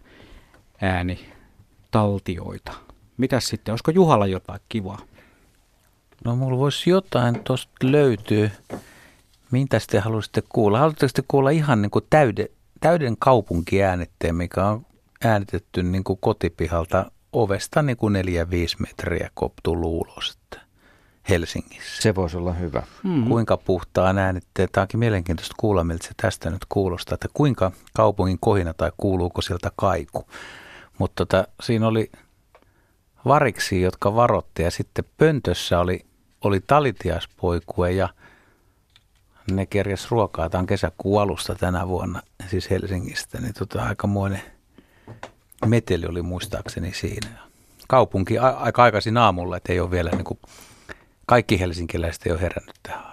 äänitaltioita. 0.80 2.72
Mitäs 3.16 3.46
sitten, 3.48 3.72
olisiko 3.72 3.90
Juhalla 3.90 4.26
jotain 4.26 4.60
kivaa? 4.68 4.98
No 6.24 6.36
mulla 6.36 6.58
voisi 6.58 6.90
jotain 6.90 7.44
tuosta 7.44 7.72
löytyä. 7.82 8.50
Mitä 9.50 9.78
te 9.90 9.98
haluaisitte 9.98 10.42
kuulla? 10.48 10.78
Haluatteko 10.78 11.12
te 11.14 11.22
kuulla 11.28 11.50
ihan 11.50 11.82
niin 11.82 11.90
kuin 11.90 12.06
täyden, 12.10 12.48
täyden 12.80 13.16
kaupunkiäänitteen, 13.18 14.34
mikä 14.34 14.66
on 14.66 14.86
äänitetty 15.24 15.82
niin 15.82 16.04
kuin 16.04 16.18
kotipihalta 16.22 17.10
ovesta 17.32 17.82
niin 17.82 17.96
kuin 17.96 18.14
4-5 18.14 18.18
metriä 18.78 19.30
koptu 19.34 19.80
luulos 19.80 20.38
Helsingissä. 21.30 22.02
Se 22.02 22.14
voisi 22.14 22.36
olla 22.36 22.52
hyvä. 22.52 22.82
Mm-hmm. 23.02 23.28
Kuinka 23.28 23.56
puhtaan 23.56 24.18
äänitteen, 24.18 24.68
tämä 24.72 24.82
onkin 24.82 25.00
mielenkiintoista 25.00 25.54
kuulla, 25.58 25.84
miltä 25.84 26.06
se 26.06 26.10
tästä 26.16 26.50
nyt 26.50 26.64
kuulostaa, 26.68 27.14
että 27.14 27.28
kuinka 27.34 27.72
kaupungin 27.94 28.38
kohina 28.40 28.74
tai 28.74 28.92
kuuluuko 28.96 29.42
sieltä 29.42 29.70
kaiku. 29.76 30.28
Mutta 30.98 31.26
tota, 31.26 31.48
siinä 31.62 31.88
oli 31.88 32.10
variksi, 33.24 33.80
jotka 33.80 34.14
varotti 34.14 34.62
ja 34.62 34.70
sitten 34.70 35.04
pöntössä 35.16 35.80
oli, 35.80 36.06
oli 36.44 36.60
talitiaspoikue 36.66 37.92
ja 37.92 38.08
ne 39.50 39.66
kerjäs 39.66 40.10
ruokaa. 40.10 40.50
Tämä 40.50 40.60
on 40.60 40.66
kesäkuun 40.66 41.22
alusta 41.22 41.54
tänä 41.54 41.88
vuonna, 41.88 42.22
siis 42.50 42.70
Helsingistä, 42.70 43.40
niin 43.40 43.54
tota, 43.54 43.82
aikamoinen 43.82 44.42
meteli 45.66 46.06
oli 46.06 46.22
muistaakseni 46.22 46.92
siinä. 46.94 47.28
Kaupunki 47.88 48.38
aika 48.38 48.82
aikaisin 48.82 49.16
aamulla, 49.16 49.56
että 49.56 49.72
ei 49.72 49.80
ole 49.80 49.90
vielä 49.90 50.10
niin 50.10 50.24
kuin, 50.24 50.38
kaikki 51.30 51.60
helsinkiläiset 51.60 52.26
ei 52.26 52.32
ole 52.32 52.40
herännyt 52.40 52.76
tähän 52.82 53.09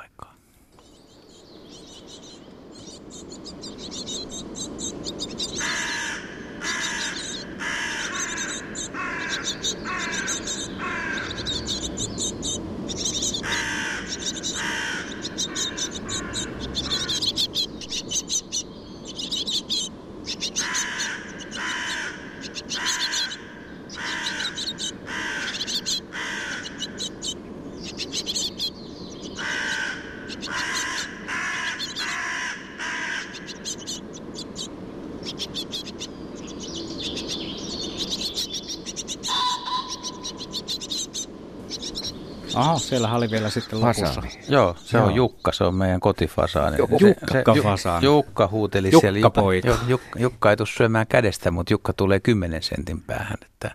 siellä 42.88 43.14
oli 43.14 43.32
vielä 43.32 43.50
sitten 43.50 43.82
lopussa. 43.82 44.06
Fasaani. 44.06 44.40
Joo, 44.50 44.76
se 44.80 44.98
Joo. 44.98 45.08
on 45.08 45.16
Jukka, 45.16 45.52
se 45.52 45.64
on 45.64 45.76
meidän 45.76 46.00
kotifasaani. 46.00 46.78
Jukka 46.78 47.56
fasaani. 47.64 48.06
Jukka 48.06 48.48
huuteli 48.48 48.92
Jukka 48.92 49.12
siellä. 49.12 49.30
Poika. 49.30 49.68
Jukka, 49.68 49.86
Jukka, 49.88 50.20
Jukka 50.20 50.50
ei 50.50 50.58
tule 50.58 50.68
syömään 50.68 51.08
kädestä, 51.08 51.52
mutta 51.52 51.74
Jukka 51.74 51.94
tulee 51.94 52.20
10 52.20 52.64
sentin 52.64 53.02
päähän, 53.02 53.38
että 53.42 53.72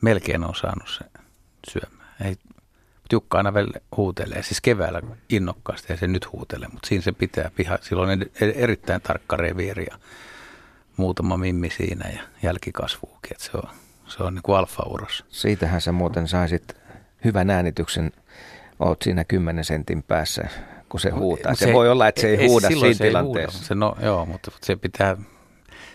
melkein 0.00 0.44
on 0.44 0.54
saanut 0.54 0.88
se 0.98 1.04
syömään. 1.70 2.08
Ei, 2.24 2.36
Jukka 3.12 3.38
aina 3.38 3.54
vielä 3.54 3.72
huutelee, 3.96 4.42
siis 4.42 4.60
keväällä 4.60 5.02
innokkaasti 5.28 5.92
ja 5.92 5.96
se 5.96 6.06
nyt 6.06 6.32
huutelee, 6.32 6.68
mutta 6.72 6.88
siinä 6.88 7.02
se 7.02 7.12
pitää 7.12 7.50
piha. 7.56 7.78
Silloin 7.82 8.10
on 8.10 8.26
erittäin 8.40 9.00
tarkka 9.00 9.36
reviiri 9.36 9.86
ja 9.90 9.98
muutama 10.96 11.36
mimmi 11.36 11.70
siinä 11.70 12.08
ja 12.08 12.22
jälkikasvuukin, 12.42 13.32
että 13.32 13.44
se 13.44 13.50
on, 13.54 13.68
se 14.06 14.22
on 14.22 14.34
niin 14.34 14.42
kuin 14.42 14.58
alfa-uros. 14.58 15.24
Siitähän 15.28 15.80
sä 15.80 15.92
muuten 15.92 16.28
saisit 16.28 16.76
hyvän 17.24 17.50
äänityksen, 17.50 18.12
oot 18.80 19.02
siinä 19.02 19.24
10 19.24 19.64
sentin 19.64 20.02
päässä, 20.02 20.48
kun 20.88 21.00
se 21.00 21.10
huutaa. 21.10 21.54
Se, 21.54 21.66
se 21.66 21.72
voi 21.72 21.90
olla, 21.90 22.08
että 22.08 22.20
se 22.20 22.28
ei, 22.28 22.36
ei 22.36 22.46
huuda 22.46 22.68
siinä 22.68 22.92
se 22.94 23.04
tilanteessa. 23.04 23.58
Huuda. 23.58 23.66
Se 23.66 23.74
no, 23.74 23.96
joo, 24.02 24.26
mutta 24.26 24.50
se 24.62 24.76
pitää, 24.76 25.16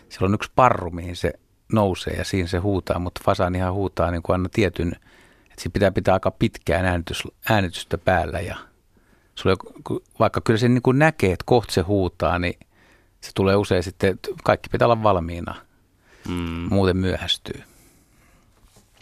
siellä 0.09 0.25
on 0.25 0.33
yksi 0.33 0.51
parru, 0.55 0.91
mihin 0.91 1.15
se 1.15 1.33
nousee 1.73 2.13
ja 2.13 2.25
siinä 2.25 2.47
se 2.47 2.57
huutaa, 2.57 2.99
mutta 2.99 3.21
fasanihan 3.25 3.73
huutaa 3.73 4.11
niin 4.11 4.23
kuin 4.23 4.33
aina 4.33 4.49
tietyn, 4.49 4.91
että 5.51 5.61
siinä 5.61 5.73
pitää 5.73 5.91
pitää 5.91 6.13
aika 6.13 6.31
pitkään 6.31 6.85
äänitys, 6.85 7.23
äänitystä 7.49 7.97
päällä 7.97 8.39
ja 8.39 8.55
sulla, 9.35 9.55
vaikka 10.19 10.41
kyllä 10.41 10.57
se 10.57 10.69
niin 10.69 10.81
kuin 10.81 10.99
näkee, 10.99 11.31
että 11.31 11.43
kohta 11.45 11.73
se 11.73 11.81
huutaa, 11.81 12.39
niin 12.39 12.59
se 13.21 13.31
tulee 13.35 13.55
usein 13.55 13.83
sitten, 13.83 14.19
kaikki 14.43 14.69
pitää 14.69 14.85
olla 14.85 15.03
valmiina, 15.03 15.55
mm. 16.27 16.67
muuten 16.69 16.97
myöhästyy. 16.97 17.61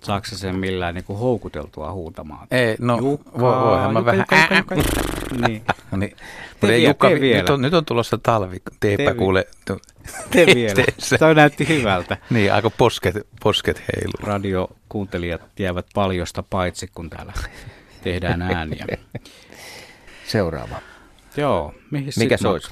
Saako 0.04 0.26
sen 0.26 0.56
millään 0.56 0.96
niin 0.96 1.06
kuin 1.06 1.20
houkuteltua 1.20 1.92
huutamaan? 1.92 2.48
Ei, 2.52 2.76
no 2.80 2.98
Jukka, 2.98 3.40
voi, 3.40 3.56
voihan 3.56 3.94
mä 3.94 4.06
vähän. 4.06 4.26
niin. 5.48 5.64
no 5.92 5.98
niin. 5.98 6.16
Vie, 6.62 6.78
Jukka, 6.78 7.10
vielä. 7.10 7.42
Nyt 7.42 7.50
on, 7.50 7.62
nyt 7.62 7.74
on 7.74 7.86
tulossa 7.86 8.18
talvi, 8.18 8.62
teepä 8.80 9.04
tee 9.04 9.14
kuule. 9.14 9.48
Tee 10.32 10.46
vielä. 10.46 10.84
Se 11.00 11.18
näytti 11.36 11.68
hyvältä. 11.68 12.18
niin, 12.30 12.54
aika 12.54 12.70
posket, 12.70 13.16
posket 13.44 13.80
heilu. 13.80 14.14
Radiokuuntelijat 14.24 15.42
jäävät 15.60 15.86
paljosta 15.94 16.44
paitsi, 16.44 16.90
kun 16.96 17.10
täällä 17.10 17.34
tehdään 18.04 18.42
ääniä. 18.42 18.86
Seuraava. 20.28 20.76
Joo, 21.38 21.74
mihin 21.92 22.14
Mikä 22.18 22.38
se 22.38 22.48
olisi? 22.48 22.72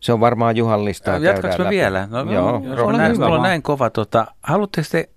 Se 0.00 0.12
on 0.12 0.20
varmaan 0.20 0.56
Juhan 0.56 0.84
listaa. 0.84 1.18
Jatkaanko 1.18 1.64
mä 1.64 1.70
vielä? 1.70 2.08
No, 2.10 2.32
Joo, 2.32 2.62
jos 2.64 2.78
on 2.80 2.96
näin, 2.96 3.22
on 3.22 3.42
näin 3.42 3.62
kova. 3.62 3.90
Tota, 3.90 4.26
haluatteko 4.42 4.88
te 4.90 5.08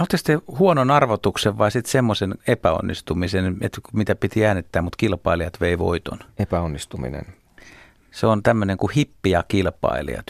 Oletteko 0.00 0.22
te 0.24 0.38
huonon 0.58 0.90
arvotuksen 0.90 1.58
vai 1.58 1.70
sitten 1.70 1.92
semmoisen 1.92 2.34
epäonnistumisen, 2.46 3.56
että 3.60 3.80
mitä 3.92 4.14
piti 4.14 4.46
äänettää, 4.46 4.82
mutta 4.82 4.96
kilpailijat 4.96 5.60
vei 5.60 5.78
voiton? 5.78 6.18
Epäonnistuminen. 6.38 7.26
Se 8.10 8.26
on 8.26 8.42
tämmöinen 8.42 8.76
kuin 8.76 8.92
hippiä 8.92 9.44
kilpailijat, 9.48 10.24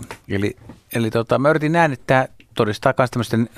1.17. 0.00 0.06
Eli, 0.28 0.56
eli 0.92 1.10
tota, 1.10 1.38
mä 1.38 1.50
yritin 1.50 1.76
äänittää, 1.76 2.28
todistaa 2.54 2.94
myös 2.98 3.10
tämmöisten 3.10 3.48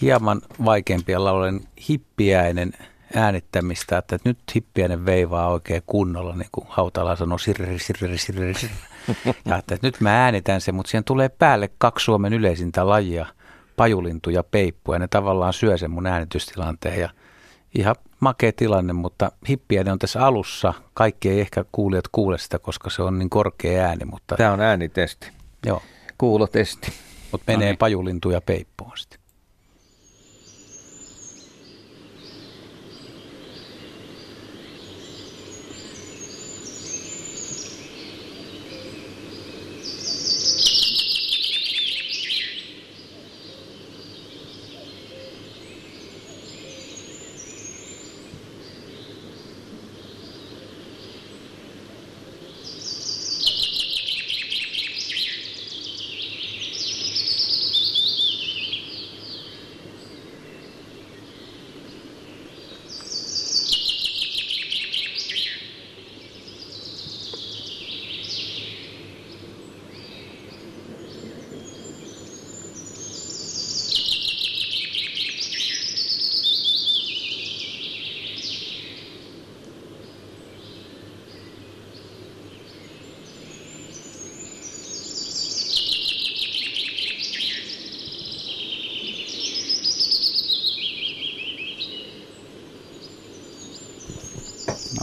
hieman 0.00 0.40
vaikeampia 0.64 1.24
laulujen 1.24 1.60
hippiäinen 1.88 2.72
äänittämistä, 3.14 3.98
että 3.98 4.18
nyt 4.24 4.38
hippiäinen 4.54 5.06
veivaa 5.06 5.48
oikein 5.48 5.82
kunnolla, 5.86 6.36
niin 6.36 6.48
kuin 6.52 6.66
Hautala 6.70 7.16
sanoi, 7.16 7.40
sirri, 7.40 7.78
sirri, 7.78 8.18
sirri, 8.18 8.54
sirri. 8.54 8.76
Ja 9.44 9.56
että 9.56 9.78
nyt 9.82 10.00
mä 10.00 10.24
äänitän 10.24 10.60
sen, 10.60 10.74
mutta 10.74 10.90
siihen 10.90 11.04
tulee 11.04 11.28
päälle 11.28 11.70
kaksi 11.78 12.04
Suomen 12.04 12.32
yleisintä 12.32 12.88
lajia– 12.88 13.26
pajulintu 13.80 14.30
ja 14.30 14.42
peippu 14.42 14.92
ja 14.92 14.98
ne 14.98 15.08
tavallaan 15.08 15.52
syö 15.52 15.78
sen 15.78 15.90
mun 15.90 16.06
äänitystilanteen 16.06 17.00
ja 17.00 17.10
ihan 17.78 17.96
makea 18.20 18.52
tilanne, 18.56 18.92
mutta 18.92 19.32
hippiä 19.48 19.84
ne 19.84 19.92
on 19.92 19.98
tässä 19.98 20.26
alussa. 20.26 20.74
Kaikki 20.94 21.28
ei 21.28 21.40
ehkä 21.40 21.64
kuulijat 21.72 22.08
kuule 22.12 22.38
sitä, 22.38 22.58
koska 22.58 22.90
se 22.90 23.02
on 23.02 23.18
niin 23.18 23.30
korkea 23.30 23.84
ääni. 23.84 24.04
Mutta... 24.04 24.36
Tämä 24.36 24.52
on 24.52 24.60
äänitesti. 24.60 25.30
Joo. 25.66 25.82
Kuulotesti. 26.18 26.92
Mutta 27.32 27.52
menee 27.52 27.66
no 27.66 27.70
niin. 27.70 27.78
pajulintu 27.78 28.30
ja 28.30 28.40
peippuun 28.40 28.92
sitten. 28.94 29.19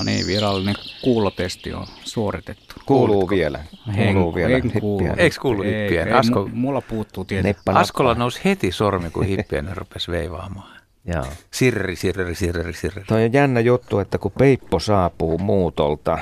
Virallinen 0.05 0.75
kuulotesti 1.03 1.73
on 1.73 1.87
suoritettu. 2.03 2.75
Kuuluu 2.85 3.07
Kuulitko? 3.07 3.35
vielä. 3.35 3.59
En, 3.97 4.13
Kuuluu 4.13 4.35
vielä 4.35 4.57
en 4.57 4.71
kuulu. 4.79 5.07
Eikö 5.17 5.35
kuulu 5.41 5.63
Ei, 5.63 5.81
hippien? 5.81 6.07
ei, 6.07 6.13
Asko, 6.13 6.43
mu- 6.43 6.49
mulla 6.53 6.81
puuttuu 6.81 7.25
nappa. 7.43 7.79
Askolla 7.79 8.13
nousi 8.15 8.41
heti 8.45 8.71
sormi, 8.71 9.09
kun 9.09 9.25
hippien 9.25 9.77
rupesi 9.77 10.11
veivaamaan. 10.11 10.77
Joo. 11.05 11.25
Sirri, 11.51 11.95
sirri, 11.95 12.35
sirri, 12.35 12.73
sirri. 12.73 13.03
Toi 13.07 13.25
on 13.25 13.33
jännä 13.33 13.59
juttu, 13.59 13.99
että 13.99 14.17
kun 14.17 14.31
Peippo 14.31 14.79
saapuu 14.79 15.37
muutolta, 15.37 16.17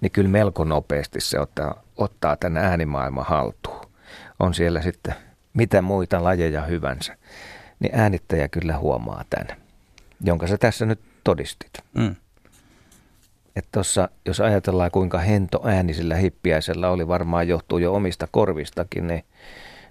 niin 0.00 0.12
kyllä 0.12 0.28
melko 0.30 0.64
nopeasti 0.64 1.20
se 1.20 1.40
ottaa, 1.40 1.82
ottaa 1.96 2.36
tämän 2.36 2.64
äänimaailman 2.64 3.24
haltuun. 3.28 3.86
On 4.40 4.54
siellä 4.54 4.82
sitten 4.82 5.14
mitä 5.54 5.82
muita 5.82 6.24
lajeja 6.24 6.62
hyvänsä. 6.62 7.16
Niin 7.80 7.94
äänittäjä 7.94 8.48
kyllä 8.48 8.78
huomaa 8.78 9.24
tämän, 9.30 9.46
jonka 10.24 10.46
sä 10.46 10.58
tässä 10.58 10.86
nyt 10.86 11.00
todistit. 11.24 11.72
Mm. 11.94 12.14
Että 13.56 13.68
tossa, 13.72 14.08
jos 14.26 14.40
ajatellaan 14.40 14.90
kuinka 14.90 15.18
hento 15.18 15.60
ääni 15.64 15.94
sillä 15.94 16.14
hippiäisellä 16.14 16.90
oli, 16.90 17.08
varmaan 17.08 17.48
johtuu 17.48 17.78
jo 17.78 17.94
omista 17.94 18.28
korvistakin, 18.30 19.06
niin 19.06 19.24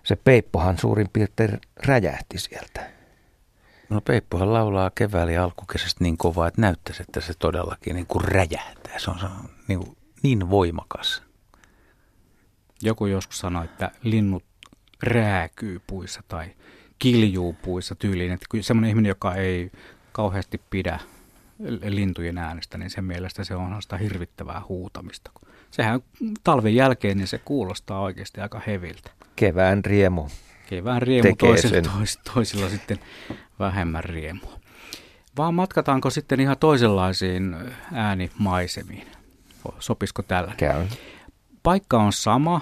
se 0.04 0.16
Peippohan 0.16 0.78
suurin 0.78 1.10
piirtein 1.14 1.60
räjähti 1.86 2.40
sieltä. 2.40 2.90
No 3.90 4.02
Peippohan 4.02 4.54
laulaa 4.54 4.92
keväällä 4.96 5.32
ja 5.32 5.44
alkukesästä 5.44 6.04
niin 6.04 6.18
kovaa, 6.18 6.48
että 6.48 6.62
näyttäisi, 6.62 7.02
että 7.02 7.22
se 7.22 7.34
todellakin 7.40 7.96
niin 7.96 8.08
kuin 8.08 8.26
räjähtää. 8.26 9.00
Se 9.00 9.12
on, 9.12 9.20
se 9.20 9.26
on 9.26 9.50
niin, 9.68 9.80
kuin 9.80 9.98
niin 10.24 10.50
voimakas. 10.50 11.24
Joku 12.82 13.06
joskus 13.06 13.40
sanoi, 13.40 13.66
että 13.66 13.92
linnut 14.04 14.44
rääkyy 15.04 15.82
puissa 15.88 16.24
tai 16.28 16.46
kiljuu 17.00 17.54
puissa 17.54 17.96
tyyliin. 17.96 18.32
Että 18.32 18.46
semmoinen 18.62 18.90
ihminen, 18.90 19.10
joka 19.10 19.36
ei 19.36 19.72
kauheasti 20.12 20.62
pidä 20.70 21.00
lintujen 21.84 22.38
äänestä, 22.38 22.78
niin 22.78 22.90
sen 22.90 23.04
mielestä 23.04 23.44
se 23.44 23.56
on 23.56 23.82
sitä 23.82 23.98
hirvittävää 23.98 24.62
huutamista. 24.70 25.32
Sehän 25.72 26.00
talven 26.44 26.76
jälkeen 26.76 27.18
niin 27.18 27.28
se 27.28 27.38
kuulostaa 27.38 28.02
oikeasti 28.02 28.42
aika 28.42 28.62
heviltä. 28.68 29.12
Kevään 29.36 29.86
riemu. 29.86 30.28
Kevään 30.70 31.02
riemu 31.02 31.36
toisilla, 31.36 31.82
tois, 31.82 32.20
toisilla 32.34 32.70
sitten 32.70 33.00
vähemmän 33.60 34.04
riemua. 34.04 34.60
Vaan 35.38 35.54
matkataanko 35.54 36.10
sitten 36.10 36.40
ihan 36.40 36.58
toisenlaisiin 36.60 37.56
äänimaisemiin? 37.94 39.08
Sopisiko 39.80 40.22
tällä? 40.22 40.54
Käy. 40.58 40.86
Paikka 41.64 41.98
on 41.98 42.14
sama, 42.14 42.62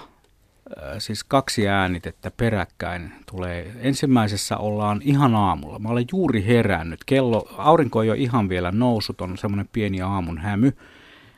siis 0.98 1.24
kaksi 1.24 1.68
äänitettä 1.68 2.30
peräkkäin 2.36 3.12
tulee. 3.30 3.72
Ensimmäisessä 3.80 4.56
ollaan 4.56 5.00
ihan 5.04 5.34
aamulla. 5.34 5.78
Mä 5.78 5.88
olen 5.88 6.04
juuri 6.12 6.46
herännyt. 6.46 7.04
Kello, 7.06 7.48
aurinko 7.58 8.02
ei 8.02 8.10
ole 8.10 8.18
ihan 8.18 8.48
vielä 8.48 8.72
noussut, 8.72 9.20
on 9.20 9.38
semmoinen 9.38 9.68
pieni 9.72 10.00
aamun 10.00 10.38
hämy, 10.38 10.72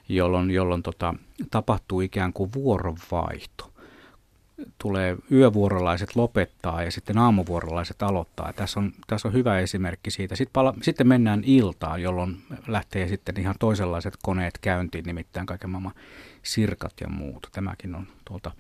jolloin, 0.08 0.50
jolloin 0.50 0.82
tota, 0.82 1.14
tapahtuu 1.50 2.00
ikään 2.00 2.32
kuin 2.32 2.50
vuoronvaihto. 2.54 3.72
Tulee 4.78 5.16
yövuorolaiset 5.32 6.16
lopettaa 6.16 6.82
ja 6.82 6.90
sitten 6.90 7.18
aamuvuorolaiset 7.18 8.02
aloittaa. 8.02 8.52
Tässä, 8.52 8.80
on, 8.80 8.92
tässä 9.06 9.28
on 9.28 9.34
hyvä 9.34 9.58
esimerkki 9.58 10.10
siitä. 10.10 10.36
Sitten, 10.36 10.52
pala, 10.52 10.74
sitten 10.82 11.08
mennään 11.08 11.42
iltaan, 11.44 12.02
jolloin 12.02 12.36
lähtee 12.66 13.08
sitten 13.08 13.40
ihan 13.40 13.54
toisenlaiset 13.58 14.14
koneet 14.22 14.58
käyntiin, 14.58 15.04
nimittäin 15.04 15.46
kaiken 15.46 15.70
maailman 15.70 15.94
sirkat 16.42 16.92
ja 17.00 17.08
muut. 17.08 17.48
Tämäkin 17.52 17.94
on 17.94 18.06
tuolta 18.24 18.50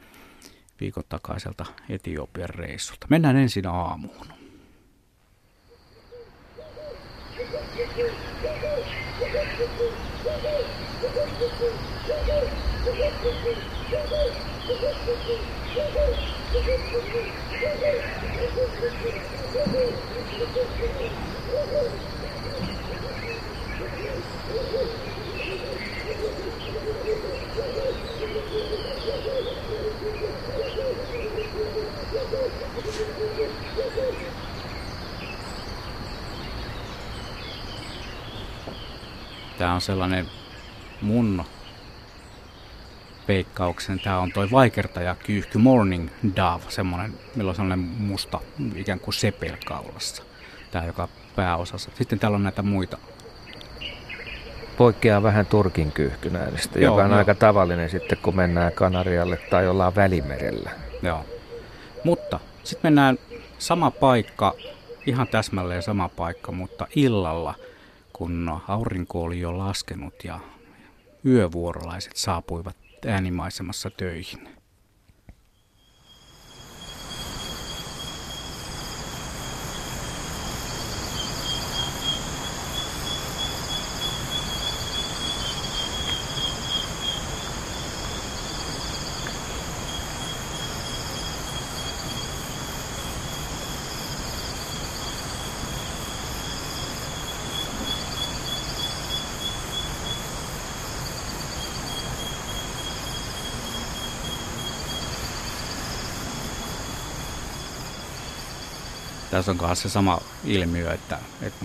viikon 0.80 1.04
takaiselta 1.08 1.66
Etiopian 1.88 2.48
reissulta. 2.48 3.06
Mennään 3.10 3.36
ensin 3.36 3.66
aamuun. 3.66 4.26
Tämä 39.66 39.74
on 39.74 39.80
sellainen 39.80 40.26
mun 41.02 41.44
veikkauksen. 43.28 44.00
Tämä 44.00 44.18
on 44.18 44.32
toi 44.32 44.50
vaikertaja 44.50 45.14
kyyhky 45.14 45.58
Morning 45.58 46.08
Dove, 46.36 46.62
semmoinen, 46.68 47.14
millä 47.34 47.48
on 47.48 47.54
sellainen 47.54 47.78
musta 47.78 48.40
ikään 48.76 49.00
kuin 49.00 49.14
sepel 49.14 49.56
kaulassa. 49.64 50.22
Tämä 50.70 50.86
joka 50.86 51.08
pääosassa. 51.36 51.90
Sitten 51.94 52.18
täällä 52.18 52.36
on 52.36 52.42
näitä 52.42 52.62
muita. 52.62 52.98
Poikkeaa 54.76 55.22
vähän 55.22 55.46
Turkin 55.46 55.92
kyyhkynäänestä, 55.92 56.78
Joo, 56.78 56.94
joka 56.94 57.04
on 57.04 57.10
joo. 57.10 57.18
aika 57.18 57.34
tavallinen 57.34 57.90
sitten, 57.90 58.18
kun 58.18 58.36
mennään 58.36 58.72
Kanarialle 58.72 59.36
tai 59.36 59.68
ollaan 59.68 59.94
Välimerellä. 59.94 60.70
Joo. 61.02 61.24
Mutta 62.04 62.40
sitten 62.64 62.86
mennään 62.86 63.18
sama 63.58 63.90
paikka, 63.90 64.54
ihan 65.06 65.28
täsmälleen 65.28 65.82
sama 65.82 66.08
paikka, 66.08 66.52
mutta 66.52 66.86
illalla, 66.96 67.54
kun 68.16 68.60
aurinko 68.68 69.22
oli 69.22 69.40
jo 69.40 69.58
laskenut 69.58 70.24
ja 70.24 70.40
yövuorolaiset 71.26 72.16
saapuivat 72.16 72.76
äänimaisemassa 73.06 73.90
töihin. 73.90 74.55
Tässä 109.36 109.52
on 109.52 109.58
kanssa 109.58 109.88
se 109.88 109.92
sama 109.92 110.20
ilmiö, 110.44 110.92
että, 110.92 111.18
että 111.42 111.64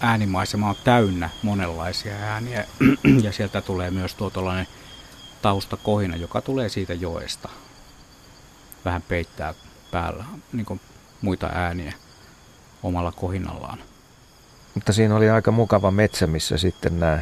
äänimaisema 0.00 0.68
on 0.68 0.76
täynnä 0.84 1.30
monenlaisia 1.42 2.14
ääniä 2.14 2.64
ja 3.24 3.32
sieltä 3.32 3.60
tulee 3.60 3.90
myös 3.90 4.14
tuo 4.14 4.30
tuollainen 4.30 4.66
taustakohina, 5.42 6.16
joka 6.16 6.40
tulee 6.40 6.68
siitä 6.68 6.94
joesta. 6.94 7.48
Vähän 8.84 9.02
peittää 9.02 9.54
päällä 9.90 10.24
niin 10.52 10.66
kuin 10.66 10.80
muita 11.20 11.46
ääniä 11.46 11.92
omalla 12.82 13.12
kohinallaan. 13.12 13.78
Mutta 14.74 14.92
siinä 14.92 15.16
oli 15.16 15.30
aika 15.30 15.50
mukava 15.50 15.90
metsä, 15.90 16.26
missä 16.26 16.58
sitten 16.58 17.00
nämä 17.00 17.18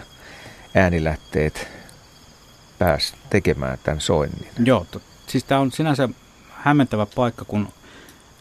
äänilähteet 0.75 1.69
pääs 2.79 3.15
tekemään 3.31 3.79
tämän 3.83 4.01
soinnin. 4.01 4.49
Joo, 4.65 4.87
to, 4.91 5.01
siis 5.27 5.45
tämä 5.45 5.61
on 5.61 5.73
sinänsä 5.73 6.09
hämmentävä 6.51 7.07
paikka, 7.07 7.45
kun 7.45 7.69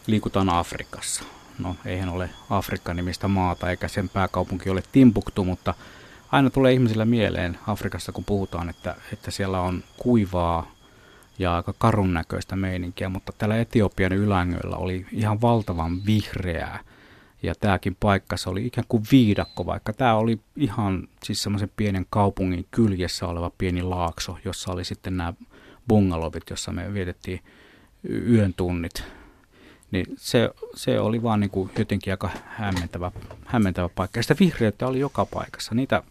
liikutaan 0.06 0.48
Afrikassa. 0.48 1.24
No, 1.58 1.76
eihän 1.84 2.08
ole 2.08 2.30
Afrikka-nimistä 2.50 3.28
maata, 3.28 3.70
eikä 3.70 3.88
sen 3.88 4.08
pääkaupunki 4.08 4.70
ole 4.70 4.82
Timbuktu, 4.92 5.44
mutta 5.44 5.74
aina 6.32 6.50
tulee 6.50 6.72
ihmisillä 6.72 7.04
mieleen 7.04 7.58
Afrikassa, 7.66 8.12
kun 8.12 8.24
puhutaan, 8.24 8.68
että, 8.68 8.96
että 9.12 9.30
siellä 9.30 9.60
on 9.60 9.84
kuivaa 9.98 10.72
ja 11.38 11.56
aika 11.56 11.74
karun 11.78 12.14
näköistä 12.14 12.56
meininkiä, 12.56 13.08
mutta 13.08 13.32
täällä 13.38 13.56
Etiopian 13.56 14.12
ylängöllä 14.12 14.76
oli 14.76 15.06
ihan 15.12 15.40
valtavan 15.40 16.06
vihreää. 16.06 16.80
Ja 17.42 17.54
tämäkin 17.54 17.96
paikka, 18.00 18.36
se 18.36 18.50
oli 18.50 18.66
ikään 18.66 18.84
kuin 18.88 19.02
viidakko, 19.12 19.66
vaikka 19.66 19.92
tämä 19.92 20.14
oli 20.14 20.40
ihan 20.56 21.08
siis 21.24 21.42
semmoisen 21.42 21.70
pienen 21.76 22.06
kaupungin 22.10 22.66
kyljessä 22.70 23.26
oleva 23.26 23.50
pieni 23.58 23.82
laakso, 23.82 24.38
jossa 24.44 24.72
oli 24.72 24.84
sitten 24.84 25.16
nämä 25.16 25.32
bungalovit, 25.88 26.50
jossa 26.50 26.72
me 26.72 26.94
vietettiin 26.94 27.40
yön 28.10 28.54
tunnit. 28.54 29.04
Niin 29.90 30.06
se, 30.16 30.50
se 30.74 31.00
oli 31.00 31.22
vaan 31.22 31.40
niin 31.40 31.50
kuin 31.50 31.70
jotenkin 31.78 32.12
aika 32.12 32.30
hämmentävä, 32.46 33.12
hämmentävä 33.44 33.88
paikka. 33.88 34.18
Ja 34.18 34.22
sitä 34.22 34.36
vihreyttä 34.40 34.86
oli 34.86 35.00
joka 35.00 35.26
paikassa. 35.26 35.74
Niitä 35.74 36.02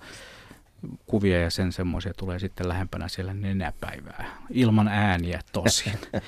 kuvia 1.06 1.42
ja 1.42 1.50
sen 1.50 1.72
semmoisia 1.72 2.14
tulee 2.14 2.40
sitten 2.40 2.68
lähempänä 2.68 3.08
siellä 3.08 3.34
nenäpäivää. 3.34 4.26
Ilman 4.50 4.88
ääniä 4.88 5.42
tosin. 5.52 6.00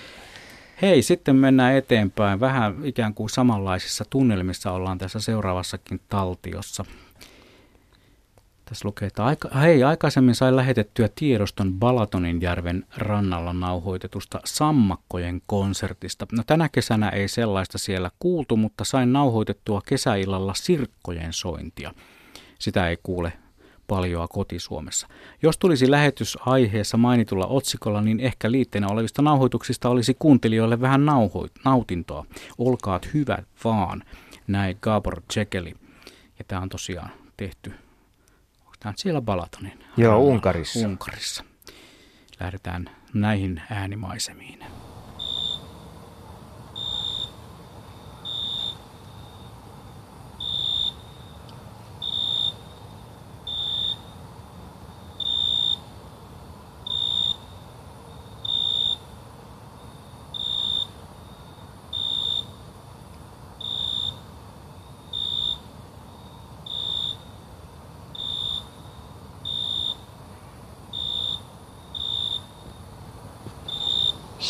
Hei, 0.82 1.02
sitten 1.02 1.36
mennään 1.36 1.76
eteenpäin. 1.76 2.40
Vähän 2.40 2.76
ikään 2.84 3.14
kuin 3.14 3.30
samanlaisissa 3.30 4.06
tunnelmissa 4.10 4.72
ollaan 4.72 4.98
tässä 4.98 5.20
seuraavassakin 5.20 6.02
taltiossa. 6.10 6.86
Tässä 8.70 8.88
lukee, 8.88 9.08
että 9.08 9.26
aika, 9.26 9.50
hei, 9.60 9.84
aikaisemmin 9.84 10.36
sai 10.36 10.56
lähetettyä 10.56 11.10
tiedoston 11.16 11.74
Balatonin 11.74 12.42
järven 12.42 12.86
rannalla 12.98 13.54
nauhoitetusta 13.54 14.40
Sammakkojen 14.46 15.42
konsertista. 15.46 16.28
No 16.32 16.44
tänä 16.48 16.70
kesänä 16.70 17.10
ei 17.10 17.28
sellaista 17.28 17.78
siellä 17.78 18.12
kuultu, 18.20 18.58
mutta 18.58 18.84
sain 18.84 19.14
nauhoitettua 19.14 19.82
kesäillalla 19.86 20.54
Sirkkojen 20.54 21.34
sointia. 21.34 21.94
Sitä 22.60 22.90
ei 22.90 22.98
kuule 23.04 23.34
paljoa 23.88 24.28
kotisuomessa. 24.28 25.08
Jos 25.42 25.58
tulisi 25.58 25.92
lähetys 25.92 26.38
aiheessa 26.46 26.98
mainitulla 26.98 27.48
otsikolla, 27.48 28.02
niin 28.02 28.20
ehkä 28.20 28.52
liitteenä 28.52 28.88
olevista 28.88 29.22
nauhoituksista 29.22 29.90
olisi 29.90 30.16
kuuntelijoille 30.20 30.82
vähän 30.82 31.06
nauhoit, 31.06 31.52
nautintoa. 31.66 32.26
Olkaat 32.58 33.10
hyvät 33.14 33.46
vaan, 33.64 34.04
näin 34.48 34.78
Gabor 34.82 35.22
Tsekeli. 35.28 35.76
Ja 36.40 36.46
tämä 36.48 36.62
on 36.62 36.70
tosiaan 36.70 37.10
tehty 37.38 37.74
Tämä 38.80 38.90
on 38.90 38.94
siellä 38.98 39.22
Balatonin. 39.22 39.86
Joo, 39.98 40.20
Unkarissa. 40.20 40.88
Unkarissa. 40.88 41.44
Lähdetään 42.40 42.90
näihin 43.14 43.62
äänimaisemiin. 43.70 44.60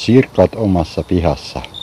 Sirkat 0.10 0.56
omassa 0.56 1.03
pihassa. 1.03 1.78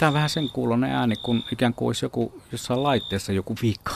Tämä 0.00 0.08
on 0.08 0.14
vähän 0.14 0.30
sen 0.30 0.48
kuulonen 0.48 0.90
ääni, 0.90 1.16
kun 1.16 1.44
ikään 1.52 1.74
kuin 1.74 1.86
olisi 1.86 2.04
joku 2.04 2.42
jossain 2.52 2.82
laitteessa 2.82 3.32
joku 3.32 3.54
vika. 3.62 3.94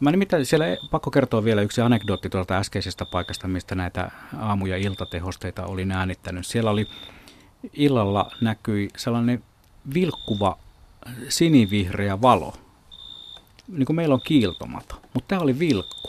Mä 0.00 0.10
nimittäin 0.10 0.46
siellä 0.46 0.64
pakko 0.90 1.10
kertoa 1.10 1.44
vielä 1.44 1.62
yksi 1.62 1.80
anekdootti 1.80 2.30
tuolta 2.30 2.56
äskeisestä 2.58 3.04
paikasta, 3.04 3.48
mistä 3.48 3.74
näitä 3.74 4.10
aamu- 4.38 4.66
ja 4.66 4.76
iltatehosteita 4.76 5.66
olin 5.66 5.92
äänittänyt. 5.92 6.46
Siellä 6.46 6.70
oli 6.70 6.86
illalla 7.72 8.30
näkyi 8.40 8.88
sellainen 8.96 9.44
vilkkuva 9.94 10.58
sinivihreä 11.28 12.22
valo. 12.22 12.54
Niin 13.68 13.86
kuin 13.86 13.96
meillä 13.96 14.14
on 14.14 14.22
kiiltomato, 14.24 14.94
mutta 15.14 15.28
tämä 15.28 15.40
oli 15.40 15.58
vilkkuva. 15.58 16.01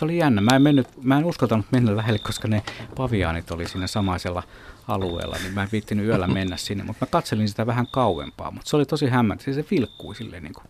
Se 0.00 0.04
oli 0.04 0.16
jännä. 0.16 0.40
Mä 0.40 0.56
en, 0.56 0.62
mennyt, 0.62 0.88
mä 1.02 1.18
en 1.18 1.24
uskaltanut 1.24 1.66
mennä 1.72 1.96
lähelle, 1.96 2.18
koska 2.18 2.48
ne 2.48 2.62
paviaanit 2.96 3.50
oli 3.50 3.68
siinä 3.68 3.86
samaisella 3.86 4.42
alueella, 4.88 5.36
niin 5.42 5.54
mä 5.54 5.62
en 5.62 5.68
viittinyt 5.72 6.06
yöllä 6.06 6.26
mennä 6.26 6.56
sinne, 6.56 6.84
mutta 6.84 7.06
mä 7.06 7.10
katselin 7.10 7.48
sitä 7.48 7.66
vähän 7.66 7.86
kauempaa, 7.92 8.50
mutta 8.50 8.70
se 8.70 8.76
oli 8.76 8.86
tosi 8.86 9.06
hämmentä, 9.06 9.44
se, 9.44 9.52
se 9.52 9.64
vilkkui 9.70 10.14
silleen 10.14 10.42
niin 10.42 10.54
kuin, 10.54 10.64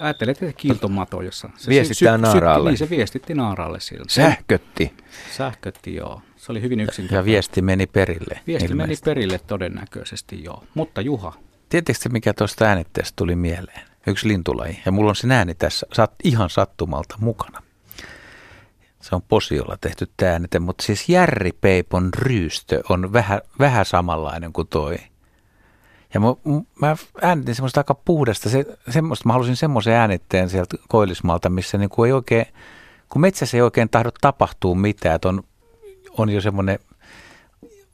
ajattelin, 0.00 0.32
että 0.32 0.52
kiiltomato, 0.56 1.22
jossa 1.22 1.50
se 1.56 1.70
Viestittää 1.70 2.16
sy- 2.16 2.22
naaraalle. 2.22 2.70
Niin, 2.70 2.78
se 2.78 2.90
viestitti 2.90 3.34
naaraalle 3.34 3.80
siltä. 3.80 4.04
Sähkötti. 4.08 4.94
Sähkötti, 5.36 5.94
joo. 5.94 6.22
Se 6.36 6.52
oli 6.52 6.62
hyvin 6.62 6.80
yksinkertainen. 6.80 7.20
Ja 7.20 7.24
viesti 7.24 7.62
meni 7.62 7.86
perille. 7.86 8.40
Viesti 8.46 8.66
ilmeisesti. 8.68 8.74
meni 8.74 9.14
perille 9.14 9.38
todennäköisesti, 9.38 10.44
joo. 10.44 10.64
Mutta 10.74 11.00
Juha. 11.00 11.32
Tiedättekö 11.68 12.08
mikä 12.08 12.34
tuosta 12.34 12.64
äänitteestä 12.64 13.12
tuli 13.16 13.36
mieleen? 13.36 13.80
Yksi 14.06 14.28
lintulaji. 14.28 14.82
Ja 14.86 14.92
mulla 14.92 15.10
on 15.10 15.16
sen 15.16 15.32
ääni 15.32 15.54
tässä 15.54 15.86
sat, 15.92 16.12
ihan 16.24 16.50
sattumalta 16.50 17.16
mukana. 17.20 17.65
Se 19.00 19.14
on 19.14 19.22
posiolla 19.22 19.76
tehty 19.80 20.08
täänite, 20.16 20.58
mutta 20.58 20.84
siis 20.84 21.08
järripeipon 21.08 22.10
ryystö 22.14 22.82
on 22.88 23.12
vähän, 23.12 23.40
vähän 23.58 23.84
samanlainen 23.84 24.52
kuin 24.52 24.68
toi. 24.68 24.96
Ja 26.14 26.20
mä, 26.20 26.26
mä 26.80 26.96
äänitin 27.22 27.54
semmoista 27.54 27.80
aika 27.80 27.94
puhdasta, 27.94 28.50
se, 28.50 28.64
semmoista, 28.90 29.28
mä 29.28 29.32
halusin 29.32 29.56
semmoisen 29.56 29.94
äänitteen 29.94 30.50
sieltä 30.50 30.76
Koillismaalta, 30.88 31.50
missä 31.50 31.78
niin 31.78 31.88
kuin 31.88 32.08
ei 32.08 32.12
oikein, 32.12 32.46
kun 33.08 33.20
metsässä 33.20 33.56
ei 33.56 33.62
oikein 33.62 33.88
tahdo 33.88 34.10
tapahtua 34.20 34.74
mitään, 34.74 35.14
että 35.14 35.28
on, 35.28 35.42
on 36.18 36.28
jo 36.28 36.40
semmoinen 36.40 36.78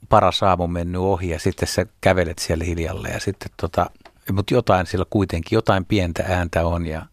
paras 0.09 0.43
aamu 0.43 0.67
mennyt 0.67 1.01
ohi 1.01 1.29
ja 1.29 1.39
sitten 1.39 1.67
sä 1.67 1.85
kävelet 2.01 2.39
siellä 2.39 2.63
hiljalle 2.63 3.09
ja 3.09 3.19
sitten 3.19 3.51
tota, 3.61 3.89
mutta 4.31 4.53
jotain 4.53 4.85
siellä 4.85 5.05
kuitenkin, 5.09 5.55
jotain 5.55 5.85
pientä 5.85 6.23
ääntä 6.27 6.65
on 6.65 6.85
ja, 6.85 7.05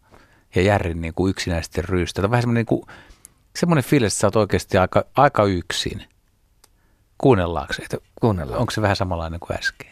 ja 0.55 0.61
järrin 0.61 1.01
niin 1.01 1.13
kuin. 1.13 1.33
Tämä 1.45 2.25
on 2.25 2.31
vähän 2.31 2.41
semmoinen 2.41 2.59
niin 2.59 2.65
kuin 2.65 2.85
semmoinen 3.55 3.83
fiilis, 3.83 4.13
että 4.13 4.19
sä 4.19 4.27
oot 4.27 4.35
oikeasti 4.35 4.77
aika, 4.77 5.05
aika 5.15 5.45
yksin. 5.45 6.05
Kuunnellaanko 7.17 7.73
se? 7.73 7.83
Kuunnellaan. 8.21 8.59
Onko 8.59 8.71
se 8.71 8.81
vähän 8.81 8.95
samanlainen 8.95 9.39
kuin 9.39 9.57
äsken? 9.57 9.91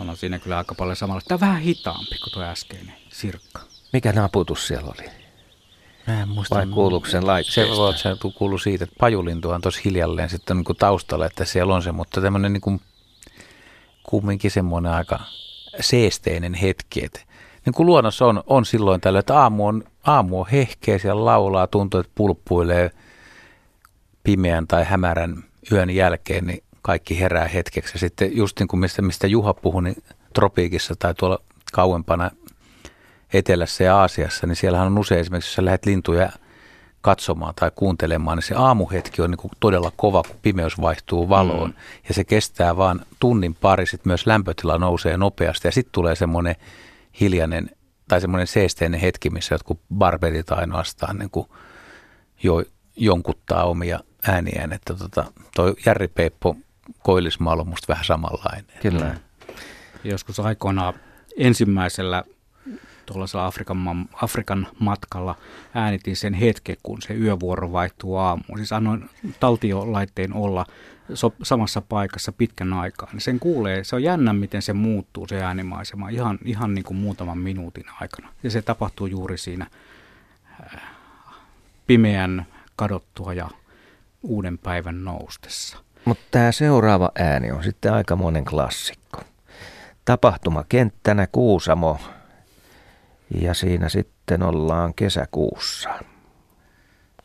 on 0.00 0.10
siinä 0.24 0.38
kyllä 0.38 0.58
aika 0.58 0.74
paljon 0.74 0.96
samalla. 0.96 1.20
Tämä 1.28 1.36
on 1.36 1.40
vähän 1.40 1.62
hitaampi 1.62 2.18
kuin 2.18 2.32
tuo 2.32 2.42
äskeinen 2.42 2.94
sirkka. 3.08 3.60
Mikä 3.92 4.12
naputus 4.12 4.66
siellä 4.66 4.92
oli? 4.98 5.10
Mä 6.06 6.22
en 6.22 6.28
muista. 6.28 6.54
Vai 6.54 6.66
kuuluuko 6.66 7.06
sen 7.06 7.26
laitteesta? 7.26 7.74
Se, 7.74 7.78
voi, 7.78 7.98
se 7.98 8.08
kuuluu 8.38 8.58
siitä, 8.58 8.84
että 8.84 8.96
pajulintu 9.00 9.50
on 9.50 9.60
tuossa 9.60 9.80
hiljalleen 9.84 10.30
sitten 10.30 10.56
niin 10.56 10.64
kuin 10.64 10.76
taustalla, 10.76 11.26
että 11.26 11.44
siellä 11.44 11.74
on 11.74 11.82
se, 11.82 11.92
mutta 11.92 12.20
tämmöinen 12.20 12.52
niin 12.52 12.60
kuin, 12.60 12.80
kumminkin 14.02 14.50
semmoinen 14.50 14.92
aika 14.92 15.20
seesteinen 15.80 16.54
hetki, 16.54 17.04
että 17.04 17.20
niin 17.66 17.74
kuin 17.74 17.86
luonnossa 17.86 18.26
on, 18.26 18.42
on 18.46 18.64
silloin 18.64 19.00
tällä, 19.00 19.18
että 19.18 19.38
aamu 19.38 19.66
on, 19.66 19.84
aamu 20.04 20.40
on 20.40 20.46
hehkeä, 20.52 20.98
siellä 20.98 21.24
laulaa, 21.24 21.66
tuntuu, 21.66 22.00
että 22.00 22.12
pulppuilee 22.14 22.90
pimeän 24.22 24.66
tai 24.66 24.84
hämärän 24.84 25.44
yön 25.72 25.90
jälkeen, 25.90 26.46
niin 26.46 26.64
kaikki 26.86 27.20
herää 27.20 27.48
hetkeksi. 27.48 27.94
Ja 27.94 27.98
sitten 27.98 28.36
just 28.36 28.58
niin 28.58 28.68
kuin 28.68 28.80
mistä, 28.80 29.02
mistä 29.02 29.26
Juha 29.26 29.54
puhui, 29.54 29.82
niin 29.82 30.02
tropiikissa 30.34 30.94
tai 30.98 31.14
tuolla 31.14 31.38
kauempana 31.72 32.30
etelässä 33.32 33.84
ja 33.84 33.96
Aasiassa, 33.96 34.46
niin 34.46 34.56
siellähän 34.56 34.86
on 34.86 34.98
usein 34.98 35.20
esimerkiksi, 35.20 35.48
jos 35.48 35.54
sä 35.54 35.64
lähdet 35.64 35.86
lintuja 35.86 36.30
katsomaan 37.00 37.54
tai 37.54 37.70
kuuntelemaan, 37.74 38.36
niin 38.36 38.42
se 38.42 38.54
aamuhetki 38.54 39.22
on 39.22 39.30
niin 39.30 39.38
kuin 39.38 39.50
todella 39.60 39.92
kova, 39.96 40.22
kun 40.22 40.36
pimeys 40.42 40.80
vaihtuu 40.80 41.28
valoon. 41.28 41.70
Mm. 41.70 41.76
Ja 42.08 42.14
se 42.14 42.24
kestää 42.24 42.76
vaan 42.76 43.00
tunnin 43.20 43.54
pari, 43.54 43.86
sitten 43.86 44.10
myös 44.10 44.26
lämpötila 44.26 44.78
nousee 44.78 45.16
nopeasti 45.16 45.68
ja 45.68 45.72
sitten 45.72 45.92
tulee 45.92 46.14
semmoinen 46.14 46.56
hiljainen 47.20 47.70
tai 48.08 48.20
semmoinen 48.20 48.46
seesteinen 48.46 49.00
hetki, 49.00 49.30
missä 49.30 49.54
jotkut 49.54 49.80
barberit 49.94 50.52
ainoastaan 50.52 51.18
niin 51.18 51.30
kuin 51.30 51.48
jo, 52.42 52.62
jonkuttaa 52.96 53.64
omia 53.64 54.00
ääniään. 54.28 54.72
Että 54.72 54.94
tota, 54.94 55.24
toi 55.54 55.74
Järri 55.86 56.08
Peippo 56.08 56.56
Koillismaalla 57.02 57.60
on 57.60 57.68
musta 57.68 57.88
vähän 57.88 58.04
samanlainen. 58.04 58.64
Kyllä. 58.82 59.16
Joskus 60.04 60.40
aikoinaan 60.40 60.94
ensimmäisellä 61.36 62.24
tuollaisella 63.06 63.46
Afrikan, 63.46 64.08
Afrikan 64.12 64.66
matkalla 64.78 65.36
äänitin 65.74 66.16
sen 66.16 66.34
hetken, 66.34 66.76
kun 66.82 67.02
se 67.02 67.14
yövuoro 67.14 67.72
vaihtuu 67.72 68.16
aamuun. 68.16 68.58
Siis 68.58 68.72
annoin 68.72 69.10
taltiolaitteen 69.40 70.34
olla 70.34 70.66
so, 71.14 71.32
samassa 71.42 71.80
paikassa 71.80 72.32
pitkän 72.32 72.72
aikaa. 72.72 73.08
Niin 73.12 73.20
sen 73.20 73.40
kuulee, 73.40 73.84
se 73.84 73.96
on 73.96 74.02
jännä, 74.02 74.32
miten 74.32 74.62
se 74.62 74.72
muuttuu 74.72 75.26
se 75.26 75.42
äänimaisema 75.42 76.08
ihan, 76.08 76.38
ihan 76.44 76.74
niin 76.74 76.84
kuin 76.84 76.96
muutaman 76.96 77.38
minuutin 77.38 77.84
aikana. 78.00 78.28
Ja 78.42 78.50
se 78.50 78.62
tapahtuu 78.62 79.06
juuri 79.06 79.38
siinä 79.38 79.66
äh, 80.60 80.82
pimeän 81.86 82.46
kadottua 82.76 83.34
ja 83.34 83.50
uuden 84.22 84.58
päivän 84.58 85.04
noustessa. 85.04 85.78
Mutta 86.04 86.24
tämä 86.30 86.52
seuraava 86.52 87.10
ääni 87.18 87.50
on 87.50 87.64
sitten 87.64 87.92
aikamoinen 87.92 88.44
klassikko. 88.44 89.20
Tapahtumakenttänä 90.04 91.26
Kuusamo 91.32 91.98
ja 93.40 93.54
siinä 93.54 93.88
sitten 93.88 94.42
ollaan 94.42 94.94
kesäkuussa. 94.94 95.90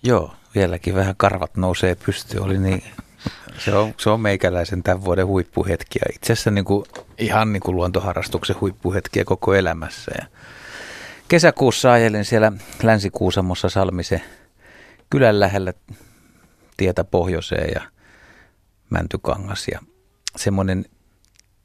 Joo, 0.03 0.33
vieläkin 0.55 0.95
vähän 0.95 1.15
karvat 1.17 1.57
nousee 1.57 1.95
pystyyn. 2.05 2.43
Oli 2.43 2.57
niin, 2.57 2.83
se, 3.57 3.75
on, 3.75 3.93
se 3.97 4.09
on 4.09 4.21
meikäläisen 4.21 4.83
tämän 4.83 5.05
vuoden 5.05 5.27
huippuhetkiä. 5.27 6.03
Itse 6.15 6.33
asiassa 6.33 6.51
niin 6.51 6.65
kuin, 6.65 6.85
ihan 7.17 7.53
niin 7.53 7.61
kuin 7.61 7.75
luontoharrastuksen 7.75 8.55
huippuhetkiä 8.61 9.25
koko 9.25 9.53
elämässä. 9.53 10.11
Ja 10.19 10.25
kesäkuussa 11.27 11.91
ajelin 11.91 12.25
siellä 12.25 12.51
Länsi-Kuusamossa 12.83 13.69
Salmisen 13.69 14.21
kylän 15.09 15.39
lähellä 15.39 15.73
tietä 16.77 17.03
pohjoiseen 17.03 17.71
ja 17.75 17.81
Mäntykangas. 18.89 19.67
Ja 19.71 19.79
semmoinen 20.35 20.85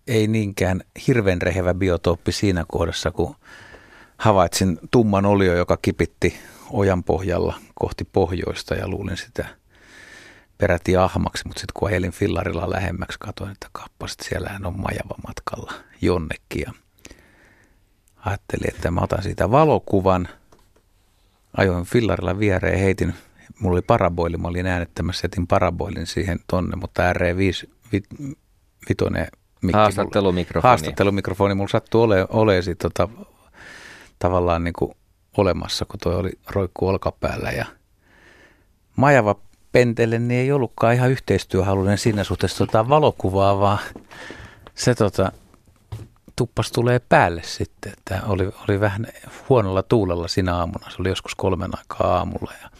ei 0.06 0.26
niinkään 0.26 0.80
hirveän 1.06 1.42
rehevä 1.42 1.74
biotooppi 1.74 2.32
siinä 2.32 2.64
kohdassa, 2.68 3.10
kun 3.10 3.36
havaitsin 4.16 4.78
tumman 4.90 5.26
olio, 5.26 5.56
joka 5.56 5.76
kipitti 5.82 6.36
ojan 6.70 7.04
pohjalla 7.04 7.54
kohti 7.74 8.04
pohjoista 8.04 8.74
ja 8.74 8.88
luulin 8.88 9.16
sitä 9.16 9.46
peräti 10.58 10.96
ahmaksi, 10.96 11.46
mutta 11.46 11.60
sitten 11.60 11.72
kun 11.78 11.88
ajelin 11.88 12.12
fillarilla 12.12 12.70
lähemmäksi, 12.70 13.18
katsoin, 13.18 13.50
että 13.50 13.66
kappasit, 13.72 14.20
siellähän 14.20 14.66
on 14.66 14.80
majava 14.80 15.14
matkalla 15.26 15.72
jonnekin 16.00 16.62
ja 16.66 16.72
ajattelin, 18.16 18.74
että 18.74 18.90
mä 18.90 19.00
otan 19.00 19.22
siitä 19.22 19.50
valokuvan, 19.50 20.28
ajoin 21.56 21.84
fillarilla 21.84 22.38
viereen, 22.38 22.78
heitin, 22.78 23.14
mulla 23.60 23.74
oli 23.74 23.82
paraboili, 23.82 24.36
mä 24.36 24.48
olin 24.48 24.66
äänettämässä, 24.66 25.24
jätin 25.24 25.46
paraboilin 25.46 26.06
siihen 26.06 26.38
tonne, 26.46 26.76
mutta 26.76 27.12
RE5 27.12 27.70
vit, 27.92 28.06
vitonen 28.88 29.26
mikki. 29.62 29.78
Haastattelumikrofoni. 29.78 30.70
Haastattelumikrofoni, 30.70 31.54
mulla 31.54 31.68
sattuu 31.68 32.02
ole, 32.02 32.26
ole 32.30 32.62
sit, 32.62 32.78
tota, 32.78 33.08
tavallaan 34.18 34.64
niin 34.64 34.74
kuin 34.78 34.92
olemassa, 35.36 35.84
kun 35.84 36.00
toi 36.00 36.14
oli 36.14 36.32
roikku 36.50 36.88
olkapäällä 36.88 37.50
ja 37.50 37.66
majava 38.96 39.36
pentele, 39.72 40.18
niin 40.18 40.40
ei 40.40 40.52
ollutkaan 40.52 40.94
ihan 40.94 41.10
yhteistyöhaluinen 41.10 41.98
siinä 41.98 42.24
suhteessa 42.24 42.66
tota 42.66 42.88
valokuvaa, 42.88 43.60
vaan 43.60 43.78
se 44.74 44.94
tota, 44.94 45.32
tuppas 46.36 46.72
tulee 46.72 46.98
päälle 46.98 47.42
sitten. 47.44 47.92
Että 47.92 48.22
oli, 48.26 48.50
oli 48.68 48.80
vähän 48.80 49.06
huonolla 49.48 49.82
tuulella 49.82 50.28
siinä 50.28 50.56
aamuna. 50.56 50.90
Se 50.90 50.96
oli 51.00 51.08
joskus 51.08 51.34
kolmen 51.34 51.70
aikaa 51.78 52.16
aamulla. 52.16 52.52
Ja 52.62 52.70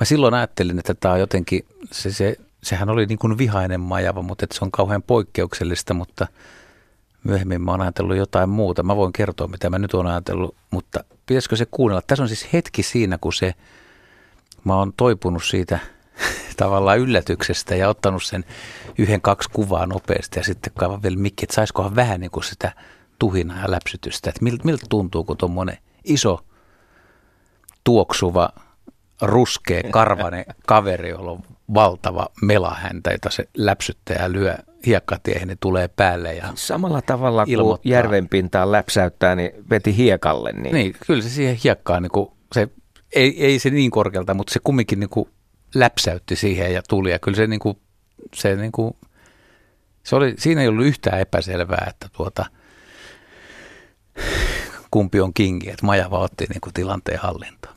mä 0.00 0.04
silloin 0.04 0.34
ajattelin, 0.34 0.78
että 0.78 0.94
tämä 0.94 1.14
on 1.14 1.20
jotenkin, 1.20 1.66
se, 1.92 2.12
se, 2.12 2.36
sehän 2.62 2.90
oli 2.90 3.06
niin 3.06 3.18
kuin 3.18 3.38
vihainen 3.38 3.80
majava, 3.80 4.22
mutta 4.22 4.44
että 4.44 4.58
se 4.58 4.64
on 4.64 4.70
kauhean 4.70 5.02
poikkeuksellista, 5.02 5.94
mutta 5.94 6.26
myöhemmin 7.24 7.62
mä 7.62 7.70
oon 7.70 7.80
ajatellut 7.80 8.16
jotain 8.16 8.48
muuta. 8.48 8.82
Mä 8.82 8.96
voin 8.96 9.12
kertoa, 9.12 9.48
mitä 9.48 9.70
mä 9.70 9.78
nyt 9.78 9.94
oon 9.94 10.06
ajatellut, 10.06 10.54
mutta 10.70 11.04
pitäisikö 11.26 11.56
se 11.56 11.66
kuunnella? 11.70 12.02
Tässä 12.06 12.22
on 12.22 12.28
siis 12.28 12.52
hetki 12.52 12.82
siinä, 12.82 13.18
kun 13.18 13.32
se, 13.32 13.54
mä 14.64 14.76
oon 14.76 14.92
toipunut 14.96 15.44
siitä– 15.44 15.78
tavallaan 16.56 16.98
yllätyksestä 16.98 17.74
ja 17.76 17.88
ottanut 17.88 18.22
sen 18.22 18.44
yhden, 18.98 19.20
kaksi 19.20 19.50
kuvaa 19.52 19.86
nopeasti 19.86 20.38
ja 20.38 20.44
sitten 20.44 20.72
kaivan 20.78 21.02
vielä 21.02 21.16
mikki, 21.16 21.44
että 21.44 21.54
saisikohan 21.54 21.96
vähän 21.96 22.20
niin 22.20 22.30
kuin 22.30 22.44
sitä 22.44 22.72
tuhinaa 23.18 23.62
ja 23.62 23.70
läpsytystä, 23.70 24.30
että 24.30 24.44
miltä, 24.44 24.64
miltä 24.64 24.86
tuntuu, 24.88 25.24
kun 25.24 25.36
tuommoinen 25.36 25.78
iso 26.04 26.44
tuoksuva 27.84 28.48
ruskea 29.22 29.82
karvane 29.90 30.44
kaveri, 30.66 31.08
jolla 31.08 31.30
on 31.30 31.42
valtava 31.74 32.26
melahäntä, 32.42 33.10
jota 33.10 33.30
se 33.30 33.48
läpsyttää 33.56 34.22
ja 34.22 34.32
lyö 34.32 34.54
hiekkatiehen, 34.86 35.48
niin 35.48 35.58
tulee 35.60 35.88
päälle. 35.88 36.34
Ja 36.34 36.48
Samalla 36.54 37.02
tavalla 37.02 37.44
ilmoittaa. 37.46 37.82
kuin 37.82 37.90
järven 37.92 38.28
pintaan 38.28 38.72
läpsäyttää, 38.72 39.36
niin 39.36 39.50
veti 39.70 39.96
hiekalle. 39.96 40.52
Niin, 40.52 40.74
niin 40.74 40.94
kyllä 41.06 41.22
se 41.22 41.28
siihen 41.28 41.56
hiekkaan, 41.64 42.02
niin 42.02 42.10
kuin, 42.10 42.28
se, 42.52 42.68
ei, 43.14 43.44
ei 43.44 43.58
se 43.58 43.70
niin 43.70 43.90
korkealta, 43.90 44.34
mutta 44.34 44.52
se 44.52 44.60
kumminkin 44.64 45.00
niin 45.00 45.10
kuin 45.10 45.28
läpsäytti 45.74 46.36
siihen 46.36 46.74
ja 46.74 46.82
tuli. 46.88 47.10
Ja 47.10 47.18
kyllä 47.18 47.36
se, 47.36 47.46
niin 47.46 47.60
kuin, 47.60 47.78
se, 48.34 48.56
niin 48.56 48.72
kuin, 48.72 48.96
se 50.02 50.16
oli, 50.16 50.34
siinä 50.38 50.62
ei 50.62 50.68
ollut 50.68 50.86
yhtään 50.86 51.20
epäselvää, 51.20 51.86
että 51.90 52.08
tuota, 52.16 52.46
kumpi 54.90 55.20
on 55.20 55.34
kingi, 55.34 55.70
että 55.70 55.86
Majava 55.86 56.18
otti 56.18 56.46
niin 56.48 56.60
kuin 56.60 56.74
tilanteen 56.74 57.18
hallintaan. 57.18 57.75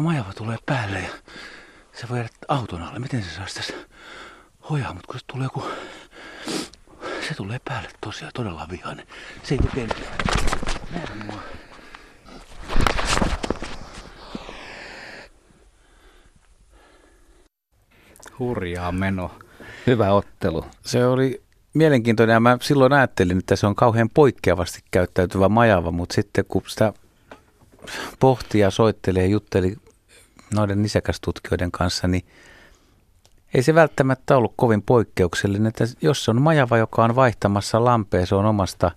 Tuo 0.00 0.10
majava 0.10 0.32
tulee 0.32 0.58
päälle 0.66 0.98
ja 0.98 1.10
se 1.92 2.08
voi 2.08 2.18
jäädä 2.18 2.30
auton 2.48 2.82
alle. 2.82 2.98
Miten 2.98 3.22
se 3.22 3.30
saisi 3.30 3.54
tässä 3.54 3.74
hojaa, 4.70 4.94
mutta 4.94 5.06
kun 5.06 5.20
se 5.20 5.26
tulee 5.26 5.44
joku... 5.44 5.64
Se 7.28 7.34
tulee 7.36 7.60
päälle 7.64 7.88
tosiaan 8.00 8.32
todella 8.34 8.66
vihainen. 8.70 9.06
Se 9.42 9.54
ei 9.54 9.58
tekee 9.58 9.88
nähdä 10.92 11.14
mua. 11.24 11.42
Hurjaa 18.38 18.92
meno. 18.92 19.30
Hyvä 19.86 20.12
ottelu. 20.12 20.64
Se 20.86 21.06
oli 21.06 21.42
mielenkiintoinen 21.74 22.34
ja 22.34 22.40
mä 22.40 22.58
silloin 22.62 22.92
ajattelin, 22.92 23.38
että 23.38 23.56
se 23.56 23.66
on 23.66 23.74
kauhean 23.74 24.08
poikkeavasti 24.14 24.80
käyttäytyvä 24.90 25.48
majava, 25.48 25.90
mutta 25.90 26.14
sitten 26.14 26.44
kun 26.48 26.62
sitä 26.66 26.92
pohti 28.20 28.58
ja 28.58 28.70
soitteli 28.70 29.18
ja 29.18 29.26
jutteli 29.26 29.76
noiden 30.54 30.82
nisäkästutkijoiden 30.82 31.70
kanssa, 31.70 32.08
niin 32.08 32.24
ei 33.54 33.62
se 33.62 33.74
välttämättä 33.74 34.36
ollut 34.36 34.52
kovin 34.56 34.82
poikkeuksellinen, 34.82 35.66
että 35.66 35.84
jos 36.02 36.24
se 36.24 36.30
on 36.30 36.42
majava, 36.42 36.78
joka 36.78 37.04
on 37.04 37.16
vaihtamassa 37.16 37.84
lampea, 37.84 38.26
se 38.26 38.34
on 38.34 38.46
omasta 38.46 38.90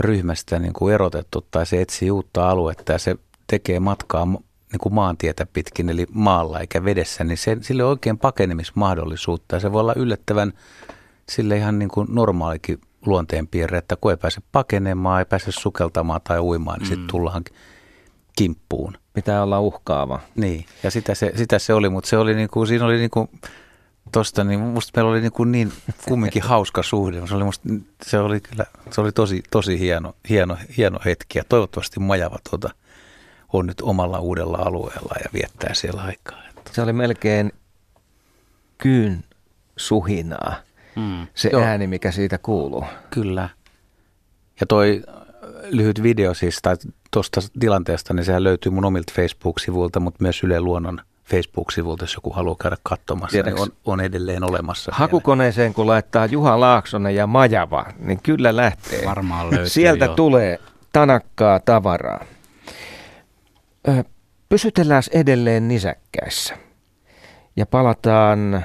ryhmästä 0.00 0.58
niin 0.58 0.72
kuin 0.72 0.94
erotettu 0.94 1.46
tai 1.50 1.66
se 1.66 1.80
etsii 1.80 2.10
uutta 2.10 2.50
aluetta 2.50 2.92
ja 2.92 2.98
se 2.98 3.16
tekee 3.46 3.80
matkaa 3.80 4.24
niin 4.24 4.80
kuin 4.80 4.94
maantietä 4.94 5.46
pitkin, 5.46 5.88
eli 5.88 6.06
maalla 6.12 6.60
eikä 6.60 6.84
vedessä, 6.84 7.24
niin 7.24 7.38
se, 7.38 7.56
sille 7.60 7.84
on 7.84 7.90
oikein 7.90 8.18
pakenemismahdollisuutta 8.18 9.56
ja 9.56 9.60
se 9.60 9.72
voi 9.72 9.80
olla 9.80 9.94
yllättävän 9.96 10.52
sille 11.28 11.56
ihan 11.56 11.78
niin 11.78 11.88
kuin 11.88 12.08
normaalikin 12.10 12.80
luonteenpiirre, 13.06 13.78
että 13.78 13.96
kun 14.00 14.10
ei 14.10 14.16
pääse 14.16 14.40
pakenemaan, 14.52 15.18
ei 15.18 15.24
pääse 15.24 15.52
sukeltamaan 15.52 16.20
tai 16.24 16.40
uimaan, 16.40 16.78
niin 16.78 16.88
mm. 16.88 16.88
sitten 16.88 17.06
tullaan 17.06 17.42
kimppuun. 18.36 18.98
Pitää 19.12 19.42
olla 19.42 19.60
uhkaava. 19.60 20.20
Niin, 20.34 20.66
ja 20.82 20.90
sitä 20.90 21.14
se, 21.14 21.32
sitä 21.36 21.58
se 21.58 21.74
oli, 21.74 21.88
mutta 21.88 22.10
se 22.10 22.16
oli 22.16 22.34
niin 22.34 22.48
kuin, 22.48 22.66
siinä 22.66 22.84
oli 22.84 22.96
niin 22.96 23.10
kuin, 23.10 23.28
tosta, 24.12 24.44
niin 24.44 24.60
musta 24.60 24.92
meillä 24.96 25.10
oli 25.10 25.20
niin, 25.20 25.32
kuin 25.32 25.52
niin 25.52 25.72
kumminkin 26.08 26.42
hauska 26.52 26.82
suhde. 26.82 27.26
Se 27.26 27.34
oli, 27.34 27.44
musta, 27.44 27.68
se 28.02 28.18
oli 28.18 28.40
kyllä, 28.40 28.66
se 28.90 29.00
oli 29.00 29.12
tosi, 29.12 29.42
tosi 29.50 29.78
hieno, 29.78 30.14
hieno, 30.28 30.56
hieno 30.76 30.98
hetki 31.04 31.38
ja 31.38 31.44
toivottavasti 31.48 32.00
Majava 32.00 32.38
tuota, 32.50 32.70
on 33.52 33.66
nyt 33.66 33.80
omalla 33.80 34.18
uudella 34.18 34.58
alueella 34.58 35.14
ja 35.24 35.30
viettää 35.32 35.74
siellä 35.74 36.02
aikaa. 36.02 36.42
Se 36.70 36.82
oli 36.82 36.92
melkein 36.92 37.52
kyyn 38.78 39.24
suhinaa, 39.76 40.54
mm. 40.96 41.26
se 41.34 41.50
Joo. 41.52 41.62
ääni, 41.62 41.86
mikä 41.86 42.10
siitä 42.10 42.38
kuuluu. 42.38 42.84
Kyllä. 43.10 43.48
Ja 44.60 44.66
toi 44.66 45.02
lyhyt 45.70 46.02
video 46.02 46.34
siis, 46.34 46.58
tai 46.62 46.76
tuosta 47.10 47.40
tilanteesta, 47.60 48.14
niin 48.14 48.24
sehän 48.24 48.44
löytyy 48.44 48.72
mun 48.72 48.84
omilta 48.84 49.12
Facebook-sivuilta, 49.16 50.00
mutta 50.00 50.22
myös 50.22 50.44
Yle 50.44 50.60
Luonnon 50.60 51.00
Facebook-sivulta, 51.30 52.04
jos 52.04 52.14
joku 52.14 52.30
haluaa 52.30 52.56
käydä 52.60 52.76
katsomassa, 52.82 53.42
niin 53.42 53.60
on, 53.60 53.68
on 53.84 54.00
edelleen 54.00 54.44
olemassa. 54.44 54.92
Hakukoneeseen 54.94 55.74
kun 55.74 55.86
laittaa 55.86 56.26
Juha 56.26 56.60
Laaksonen 56.60 57.14
ja 57.14 57.26
Majava, 57.26 57.86
niin 57.98 58.20
kyllä 58.22 58.56
lähtee. 58.56 59.04
Varmaan 59.04 59.50
löytyy 59.50 59.68
Sieltä 59.68 60.04
jo. 60.04 60.14
tulee 60.14 60.58
tanakkaa 60.92 61.60
tavaraa. 61.60 62.24
Pysytellään 64.48 65.02
edelleen 65.12 65.68
nisäkkäissä 65.68 66.56
ja 67.56 67.66
palataan 67.66 68.64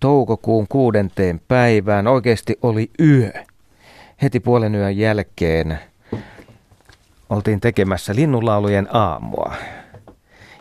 toukokuun 0.00 0.66
kuudenteen 0.68 1.40
päivään. 1.48 2.06
Oikeasti 2.06 2.58
oli 2.62 2.90
yö. 3.00 3.32
Heti 4.24 4.40
puolen 4.40 4.74
yön 4.74 4.96
jälkeen 4.96 5.78
oltiin 7.30 7.60
tekemässä 7.60 8.14
linnunlaulujen 8.14 8.88
aamua 8.96 9.54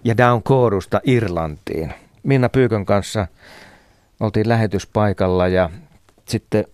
ja 0.04 0.18
Down 0.18 0.44
Koorusta 0.44 1.02
Irlantiin. 1.04 1.94
Minna 2.24 2.50
Pyykön 2.50 2.86
kanssa 2.86 3.28
oltiin 4.20 4.50
lähetyspaikalla 4.50 5.48
ja 5.48 5.70
sitten 6.28 6.66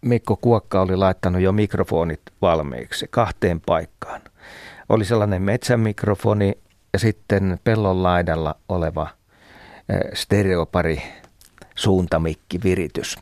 Mikko 0.00 0.36
Kuokka 0.36 0.80
oli 0.80 0.96
laittanut 0.96 1.42
jo 1.42 1.52
mikrofonit 1.52 2.20
valmiiksi 2.42 3.06
kahteen 3.10 3.60
paikkaan. 3.60 4.20
Oli 4.88 5.04
sellainen 5.04 5.42
metsämikrofoni 5.42 6.58
ja 6.92 6.98
sitten 6.98 7.58
pellon 7.64 8.02
laidalla 8.02 8.54
oleva 8.68 9.08
stereopari 10.14 11.02
suuntamikki 11.74 12.60
viritys. 12.64 13.16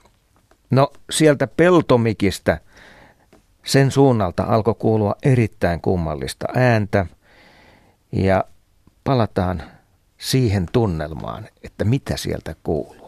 No 0.71 0.93
sieltä 1.11 1.47
peltomikistä 1.47 2.61
sen 3.67 3.91
suunnalta 3.91 4.43
alkoi 4.43 4.75
kuulua 4.79 5.15
erittäin 5.23 5.81
kummallista 5.81 6.47
ääntä 6.55 7.07
ja 8.13 8.45
palataan 9.05 9.63
siihen 10.19 10.67
tunnelmaan, 10.73 11.49
että 11.63 11.85
mitä 11.85 12.17
sieltä 12.17 12.55
kuuluu. 12.63 13.06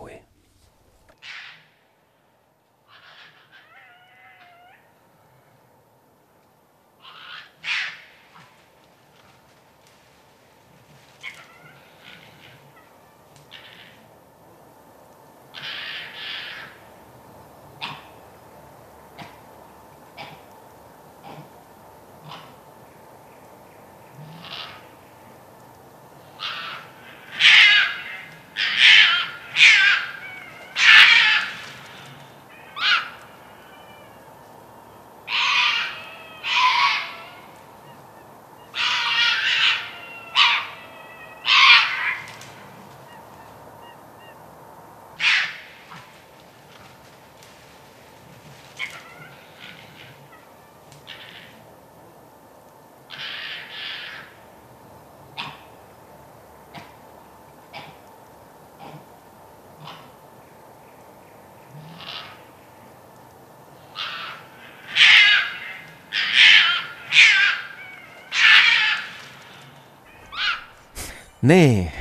Niin, 71.49 71.93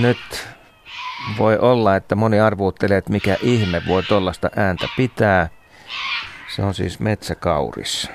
nyt 0.00 0.48
voi 1.38 1.58
olla, 1.58 1.96
että 1.96 2.14
moni 2.14 2.40
arvuuttelee, 2.40 2.98
että 2.98 3.12
mikä 3.12 3.36
ihme 3.42 3.82
voi 3.88 4.02
tuollaista 4.02 4.50
ääntä 4.56 4.88
pitää. 4.96 5.48
Se 6.56 6.62
on 6.62 6.74
siis 6.74 7.00
metsäkauris. 7.00 8.10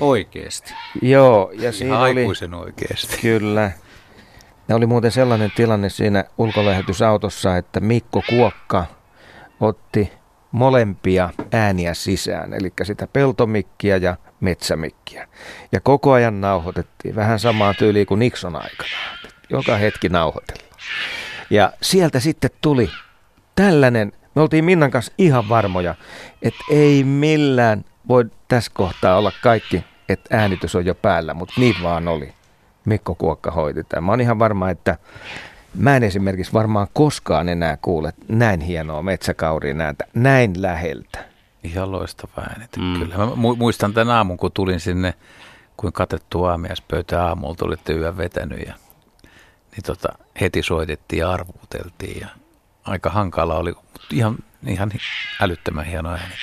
Oikeesti? 0.00 0.74
Joo. 1.02 1.50
Ja 1.54 1.72
siinä 1.72 1.98
oli, 1.98 2.20
aikuisen 2.20 2.54
oikeesti. 2.54 3.18
Kyllä. 3.22 3.70
Ja 4.68 4.76
oli 4.76 4.86
muuten 4.86 5.10
sellainen 5.10 5.52
tilanne 5.56 5.88
siinä 5.88 6.24
ulkolähetysautossa, 6.38 7.56
että 7.56 7.80
Mikko 7.80 8.22
Kuokka 8.28 8.84
otti 9.60 10.12
molempia 10.52 11.30
ääniä 11.52 11.94
sisään, 11.94 12.54
eli 12.54 12.72
sitä 12.82 13.06
peltomikkiä 13.06 13.96
ja 13.96 14.16
metsämikkiä. 14.40 15.28
Ja 15.72 15.80
koko 15.80 16.12
ajan 16.12 16.40
nauhoitettiin 16.40 17.16
vähän 17.16 17.38
samaa 17.38 17.74
tyyliä 17.74 18.04
kuin 18.04 18.18
Nixon 18.18 18.56
aikana. 18.56 18.93
Joka 19.56 19.76
hetki 19.76 20.08
nauhoitellaan. 20.08 20.68
Ja 21.50 21.72
sieltä 21.82 22.20
sitten 22.20 22.50
tuli 22.60 22.90
tällainen, 23.54 24.12
me 24.34 24.42
oltiin 24.42 24.64
Minnan 24.64 24.90
kanssa 24.90 25.12
ihan 25.18 25.48
varmoja, 25.48 25.94
että 26.42 26.64
ei 26.70 27.04
millään 27.04 27.84
voi 28.08 28.24
tässä 28.48 28.70
kohtaa 28.74 29.18
olla 29.18 29.32
kaikki, 29.42 29.84
että 30.08 30.36
äänitys 30.36 30.74
on 30.74 30.86
jo 30.86 30.94
päällä, 30.94 31.34
mutta 31.34 31.54
niin 31.56 31.74
vaan 31.82 32.08
oli. 32.08 32.32
Mikko 32.84 33.14
Kuokka 33.14 33.50
hoiti 33.50 33.84
tämän. 33.84 34.04
Mä 34.04 34.12
oon 34.12 34.20
ihan 34.20 34.38
varma, 34.38 34.70
että 34.70 34.98
mä 35.74 35.96
en 35.96 36.02
esimerkiksi 36.02 36.52
varmaan 36.52 36.86
koskaan 36.92 37.48
enää 37.48 37.78
kuule 37.82 38.12
näin 38.28 38.60
hienoa 38.60 39.02
metsäkauriin 39.02 39.80
ääntä 39.80 40.04
näin 40.14 40.62
läheltä. 40.62 41.24
Ihan 41.64 41.92
loistava 41.92 42.42
ääni. 42.42 42.64
Mm. 42.78 42.98
Kyllä. 42.98 43.16
Mä 43.16 43.26
muistan 43.56 43.94
tämän 43.94 44.16
aamun, 44.16 44.36
kun 44.36 44.52
tulin 44.52 44.80
sinne, 44.80 45.14
kun 45.76 45.92
katettu 45.92 46.44
aamiaispöytä 46.44 47.24
aamulta, 47.24 47.64
olitte 47.64 47.92
yön 47.92 48.16
vetänyt 48.16 48.66
ja 48.66 48.74
niin 49.76 49.84
tota, 49.84 50.08
heti 50.40 50.62
soitettiin 50.62 51.20
ja 51.20 51.30
arvuuteltiin 51.30 52.20
ja 52.20 52.28
aika 52.84 53.10
hankala 53.10 53.54
oli, 53.54 53.72
mutta 53.72 54.00
ihan, 54.12 54.38
ihan 54.66 54.92
älyttömän 55.40 55.84
hieno 55.84 56.10
ääni. 56.10 56.34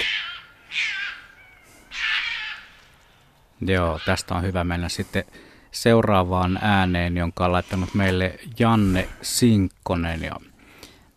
Joo, 3.61 3.99
tästä 4.05 4.35
on 4.35 4.43
hyvä 4.43 4.63
mennä 4.63 4.89
sitten 4.89 5.23
seuraavaan 5.71 6.59
ääneen, 6.61 7.17
jonka 7.17 7.45
on 7.45 7.51
laittanut 7.51 7.93
meille 7.93 8.39
Janne 8.59 9.09
Sinkkonen. 9.21 10.21
Ja 10.21 10.35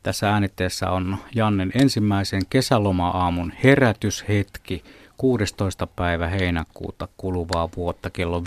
tässä 0.02 0.30
äänitteessä 0.30 0.90
on 0.90 1.18
Jannen 1.34 1.72
ensimmäisen 1.74 2.42
kesäloma-aamun 2.50 3.52
herätyshetki 3.64 4.84
16. 5.16 5.86
päivä 5.86 6.28
heinäkuuta 6.28 7.08
kuluvaa 7.16 7.68
vuotta 7.76 8.10
kello 8.10 8.42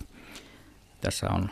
5.50. 0.00 0.06
Tässä 1.00 1.26
on 1.30 1.50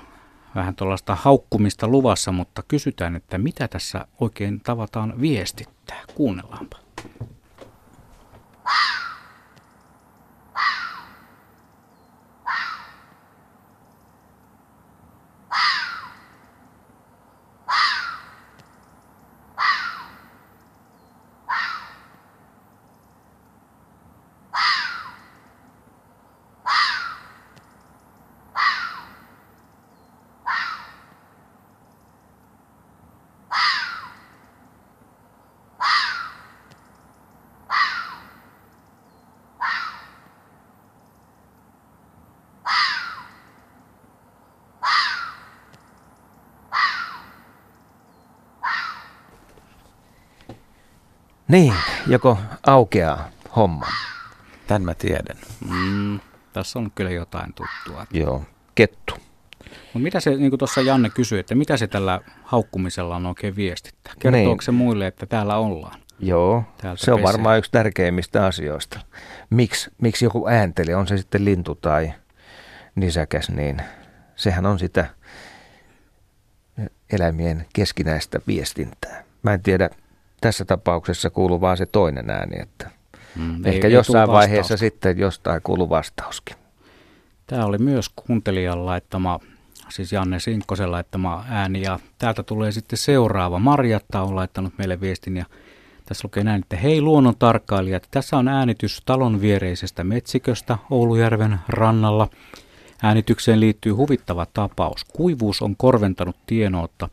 vähän 0.54 0.74
haukkumista 1.14 1.88
luvassa, 1.88 2.32
mutta 2.32 2.62
kysytään, 2.68 3.16
että 3.16 3.38
mitä 3.38 3.68
tässä 3.68 4.06
oikein 4.20 4.60
tavataan 4.60 5.20
viestittää. 5.20 6.02
Kuunnellaanpa. 6.14 6.78
Niin, 51.52 51.74
joko 52.06 52.38
aukeaa 52.66 53.28
homma. 53.56 53.86
Tän 54.66 54.82
mä 54.82 54.94
tiedän. 54.94 55.36
Mm, 55.70 56.20
tässä 56.52 56.78
on 56.78 56.90
kyllä 56.94 57.10
jotain 57.10 57.54
tuttua. 57.54 58.06
Joo, 58.10 58.44
kettu. 58.74 59.14
Mutta 59.60 59.98
mitä 59.98 60.20
se, 60.20 60.30
niin 60.30 60.50
kuin 60.50 60.58
tuossa 60.58 60.80
Janne 60.80 61.10
kysyi, 61.10 61.38
että 61.38 61.54
mitä 61.54 61.76
se 61.76 61.86
tällä 61.86 62.20
haukkumisella 62.44 63.16
on 63.16 63.26
oikein 63.26 63.56
viestittää? 63.56 64.12
Kertooko 64.18 64.48
niin. 64.48 64.62
se 64.62 64.72
muille, 64.72 65.06
että 65.06 65.26
täällä 65.26 65.56
ollaan? 65.56 66.00
Joo, 66.18 66.64
Täältä 66.78 67.04
se 67.04 67.12
on 67.12 67.18
pesee. 67.18 67.32
varmaan 67.32 67.58
yksi 67.58 67.70
tärkeimmistä 67.70 68.46
asioista. 68.46 69.00
Miks, 69.50 69.90
miksi 70.02 70.24
joku 70.24 70.48
äänteli, 70.48 70.94
on 70.94 71.06
se 71.06 71.16
sitten 71.16 71.44
lintu 71.44 71.74
tai 71.74 72.12
nisäkäs, 72.94 73.50
niin 73.50 73.82
sehän 74.36 74.66
on 74.66 74.78
sitä 74.78 75.06
eläimien 77.12 77.66
keskinäistä 77.72 78.40
viestintää. 78.46 79.24
Mä 79.42 79.54
en 79.54 79.62
tiedä, 79.62 79.90
tässä 80.42 80.64
tapauksessa 80.64 81.30
kuuluu 81.30 81.60
vaan 81.60 81.76
se 81.76 81.86
toinen 81.86 82.30
ääni, 82.30 82.62
että 82.62 82.90
mm, 83.36 83.66
ehkä 83.66 83.86
ei, 83.86 83.92
jossain 83.94 84.30
ei 84.30 84.34
vaiheessa 84.34 84.76
sitten 84.76 85.18
jostain 85.18 85.60
kuuluu 85.62 85.90
vastauskin. 85.90 86.56
Tämä 87.46 87.64
oli 87.64 87.78
myös 87.78 88.08
kuuntelijan 88.08 88.86
laittama, 88.86 89.40
siis 89.88 90.12
Janne 90.12 90.40
Sinkkosen 90.40 90.90
laittama 90.90 91.44
ääni 91.48 91.82
ja 91.82 91.98
täältä 92.18 92.42
tulee 92.42 92.72
sitten 92.72 92.98
seuraava. 92.98 93.58
Marjatta 93.58 94.22
on 94.22 94.36
laittanut 94.36 94.72
meille 94.78 95.00
viestin 95.00 95.36
ja 95.36 95.44
tässä 96.04 96.22
lukee 96.24 96.44
näin, 96.44 96.62
että 96.62 96.76
hei 96.76 97.00
luonnon 97.00 97.36
tarkkailijat, 97.38 98.08
tässä 98.10 98.36
on 98.36 98.48
äänitys 98.48 99.02
talon 99.06 99.40
viereisestä 99.40 100.04
metsiköstä 100.04 100.78
Oulujärven 100.90 101.58
rannalla. 101.68 102.28
Äänitykseen 103.02 103.60
liittyy 103.60 103.92
huvittava 103.92 104.46
tapaus. 104.46 105.04
Kuivuus 105.04 105.62
on 105.62 105.76
korventanut 105.76 106.36
tienoutta 106.46 107.08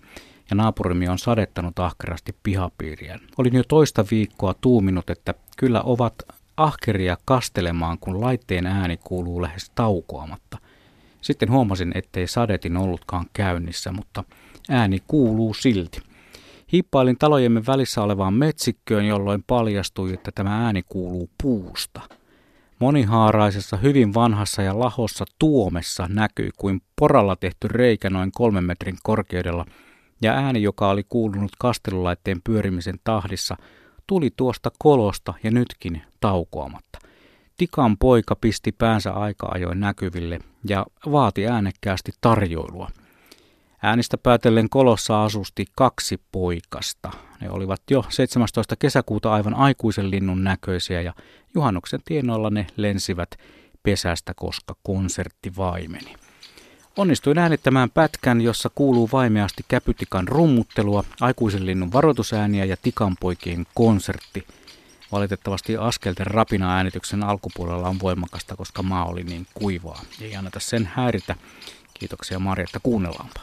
ja 0.49 0.55
naapurimme 0.55 1.09
on 1.09 1.19
sadettanut 1.19 1.79
ahkerasti 1.79 2.35
pihapiiriä. 2.43 3.19
Olin 3.37 3.55
jo 3.55 3.63
toista 3.67 4.05
viikkoa 4.11 4.53
tuuminut, 4.61 5.09
että 5.09 5.33
kyllä 5.57 5.81
ovat 5.81 6.13
ahkeria 6.57 7.17
kastelemaan, 7.25 7.97
kun 7.99 8.21
laitteen 8.21 8.65
ääni 8.65 8.97
kuuluu 8.97 9.41
lähes 9.41 9.71
taukoamatta. 9.75 10.57
Sitten 11.21 11.51
huomasin, 11.51 11.91
ettei 11.95 12.27
sadetin 12.27 12.77
ollutkaan 12.77 13.25
käynnissä, 13.33 13.91
mutta 13.91 14.23
ääni 14.69 15.03
kuuluu 15.07 15.53
silti. 15.53 16.01
Hiippailin 16.71 17.17
talojemme 17.17 17.65
välissä 17.67 18.01
olevaan 18.01 18.33
metsikköön, 18.33 19.05
jolloin 19.05 19.43
paljastui, 19.47 20.13
että 20.13 20.31
tämä 20.35 20.65
ääni 20.65 20.83
kuuluu 20.89 21.29
puusta. 21.43 22.01
Monihaaraisessa, 22.79 23.77
hyvin 23.77 24.13
vanhassa 24.13 24.61
ja 24.61 24.79
lahossa 24.79 25.25
tuomessa 25.39 26.07
näkyi 26.09 26.49
kuin 26.57 26.81
poralla 26.95 27.35
tehty 27.35 27.67
reikä 27.67 28.09
noin 28.09 28.31
kolmen 28.31 28.63
metrin 28.63 28.97
korkeudella, 29.03 29.65
ja 30.21 30.33
ääni, 30.33 30.63
joka 30.63 30.89
oli 30.89 31.03
kuulunut 31.09 31.51
kastelulaitteen 31.59 32.41
pyörimisen 32.43 32.99
tahdissa, 33.03 33.57
tuli 34.07 34.29
tuosta 34.35 34.71
kolosta 34.79 35.33
ja 35.43 35.51
nytkin 35.51 36.01
taukoamatta. 36.19 36.99
Tikan 37.57 37.97
poika 37.97 38.35
pisti 38.35 38.71
päänsä 38.71 39.11
aika 39.11 39.47
ajoin 39.51 39.79
näkyville 39.79 40.39
ja 40.69 40.85
vaati 41.11 41.47
äänekkäästi 41.47 42.11
tarjoilua. 42.21 42.89
Äänistä 43.83 44.17
päätellen 44.17 44.69
kolossa 44.69 45.23
asusti 45.23 45.65
kaksi 45.75 46.21
poikasta. 46.31 47.11
Ne 47.41 47.49
olivat 47.49 47.81
jo 47.91 48.05
17. 48.09 48.75
kesäkuuta 48.75 49.33
aivan 49.33 49.53
aikuisen 49.53 50.11
linnun 50.11 50.43
näköisiä 50.43 51.01
ja 51.01 51.13
juhannuksen 51.55 51.99
tienoilla 52.05 52.49
ne 52.49 52.67
lensivät 52.75 53.29
pesästä, 53.83 54.33
koska 54.35 54.75
konsertti 54.83 55.51
vaimeni. 55.57 56.15
Onnistuin 56.97 57.37
äänittämään 57.37 57.89
pätkän, 57.89 58.41
jossa 58.41 58.69
kuuluu 58.75 59.09
vaimeasti 59.11 59.65
käpytikan 59.67 60.27
rummuttelua, 60.27 61.03
aikuisen 61.21 61.65
linnun 61.65 61.93
varoitusääniä 61.93 62.65
ja 62.65 62.77
tikanpoikien 62.81 63.65
konsertti. 63.73 64.47
Valitettavasti 65.11 65.77
askelten 65.77 66.27
rapina 66.27 66.75
äänityksen 66.75 67.23
alkupuolella 67.23 67.89
on 67.89 67.99
voimakasta, 67.99 68.55
koska 68.55 68.83
maa 68.83 69.05
oli 69.05 69.23
niin 69.23 69.47
kuivaa. 69.53 70.01
Ei 70.21 70.35
anneta 70.35 70.59
sen 70.59 70.89
häiritä. 70.93 71.35
Kiitoksia 71.93 72.39
Marja, 72.39 72.63
että 72.63 72.79
kuunnellaanpa. 72.83 73.41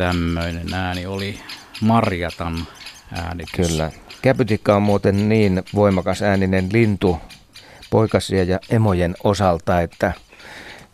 Tämmöinen 0.00 0.74
ääni 0.74 1.06
oli 1.06 1.40
Marjatan 1.80 2.66
ääni. 3.12 3.44
Kyllä. 3.56 3.90
Käpytikka 4.22 4.76
on 4.76 4.82
muuten 4.82 5.28
niin 5.28 5.62
voimakas 5.74 6.22
ääninen 6.22 6.68
lintu 6.72 7.18
poikasia 7.90 8.44
ja 8.44 8.58
emojen 8.70 9.14
osalta, 9.24 9.80
että 9.80 10.12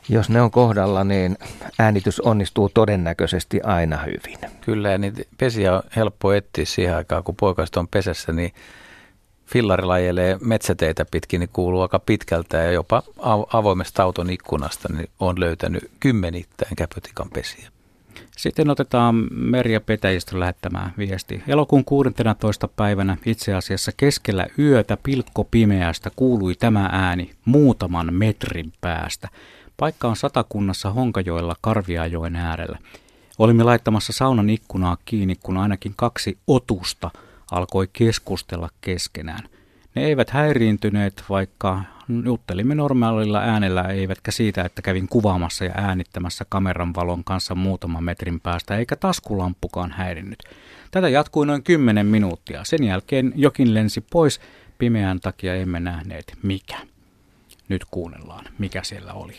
jos 0.09 0.31
ne 0.31 0.43
on 0.43 0.51
kohdalla, 0.51 1.05
niin 1.05 1.39
äänitys 1.79 2.21
onnistuu 2.21 2.69
todennäköisesti 2.69 3.61
aina 3.63 3.97
hyvin. 3.97 4.39
Kyllä, 4.61 4.91
ja 4.91 4.99
niitä 4.99 5.23
pesiä 5.39 5.75
on 5.75 5.83
helppo 5.97 6.33
etsiä 6.33 6.65
siihen 6.65 6.97
aikaan, 6.97 7.25
kun 7.25 7.37
poikaset 7.37 7.77
on 7.77 7.89
pesässä, 7.89 8.33
niin 8.33 8.53
fillarilajelee 9.47 10.39
metsäteitä 10.41 11.05
pitkin, 11.11 11.41
niin 11.41 11.51
kuuluu 11.53 11.83
aika 11.83 11.99
pitkältä 11.99 12.57
ja 12.57 12.73
jopa 12.73 13.03
avoimesta 13.53 14.03
auton 14.03 14.31
ikkunasta 14.31 14.89
niin 14.93 15.11
on 15.21 15.41
löytänyt 15.41 15.91
kymmenittäin 16.01 16.77
käpytikan 16.77 17.31
pesiä. 17.31 17.76
Sitten 18.37 18.71
otetaan 18.71 19.29
Merja 19.31 19.81
Petäjistä 19.81 20.41
lähettämään 20.41 20.93
viesti. 20.99 21.43
Elokuun 21.49 21.85
16. 21.85 22.69
päivänä 22.69 23.17
itse 23.27 23.55
asiassa 23.55 23.93
keskellä 23.97 24.47
yötä 24.59 24.97
pilkko 25.03 25.45
pimeästä 25.45 26.11
kuului 26.17 26.55
tämä 26.55 26.89
ääni 26.93 27.31
muutaman 27.45 28.15
metrin 28.15 28.73
päästä. 28.81 29.29
Paikka 29.77 30.09
on 30.09 30.17
satakunnassa 30.17 30.91
Honkajoella 30.91 31.57
Karviajoen 31.61 32.37
äärellä. 32.37 32.79
Olimme 33.39 33.63
laittamassa 33.63 34.13
saunan 34.13 34.51
ikkunaa 34.51 34.97
kiinni, 35.05 35.35
kun 35.43 35.57
ainakin 35.57 35.93
kaksi 35.97 36.39
otusta 36.47 37.11
alkoi 37.51 37.89
keskustella 37.93 38.69
keskenään. 38.81 39.49
Ne 39.97 40.05
eivät 40.05 40.31
häiriintyneet, 40.31 41.25
vaikka 41.29 41.83
juttelimme 42.25 42.75
normaalilla 42.75 43.39
äänellä, 43.39 43.83
eivätkä 43.83 44.31
siitä, 44.31 44.63
että 44.65 44.83
kävin 44.83 45.09
kuvaamassa 45.09 45.65
ja 45.65 45.73
äänittämässä 45.75 46.45
kameran 46.49 46.95
valon 46.95 47.25
kanssa 47.25 47.55
muutaman 47.55 48.05
metrin 48.05 48.41
päästä, 48.41 48.77
eikä 48.77 48.97
taskulamppukaan 48.97 49.91
häirinnyt. 49.91 50.39
Tätä 50.91 51.09
jatkui 51.09 51.47
noin 51.47 51.63
10 51.63 52.07
minuuttia. 52.07 52.65
Sen 52.65 52.85
jälkeen 52.85 53.33
jokin 53.37 53.75
lensi 53.75 54.01
pois, 54.01 54.41
pimeän 54.79 55.21
takia 55.21 55.55
emme 55.55 55.81
nähneet 55.81 56.33
mikä. 56.43 56.77
Nyt 57.69 57.85
kuunnellaan, 57.91 58.45
mikä 58.59 58.83
siellä 58.83 59.13
oli. 59.13 59.37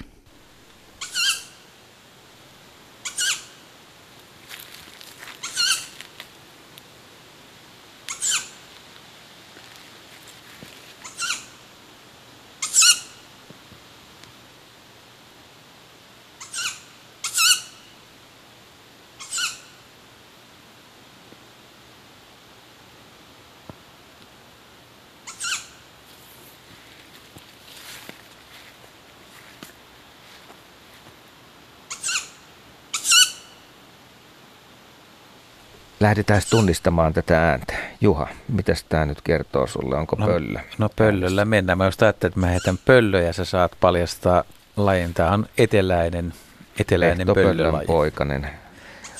Lähdetään 36.07 36.41
tunnistamaan 36.49 37.13
tätä 37.13 37.49
ääntä. 37.49 37.73
Juha, 38.01 38.27
mitä 38.49 38.73
tämä 38.89 39.05
nyt 39.05 39.21
kertoo 39.21 39.67
sulle? 39.67 39.95
Onko 39.95 40.15
no, 40.19 40.25
pöllö? 40.25 40.59
No 40.77 40.89
pöllöllä 40.95 41.45
mennään. 41.45 41.77
Mä 41.77 41.85
just 41.85 42.01
ajattelin, 42.01 42.31
että 42.31 42.39
mä 42.39 42.47
heitän 42.47 42.77
pöllö 42.85 43.21
ja 43.21 43.33
sä 43.33 43.45
saat 43.45 43.71
paljastaa 43.79 44.43
lajin. 44.77 45.13
Tämä 45.13 45.31
on 45.31 45.45
eteläinen, 45.57 46.33
eteläinen 46.79 47.27
pöllölaji. 47.27 47.87
poikainen. 47.87 48.49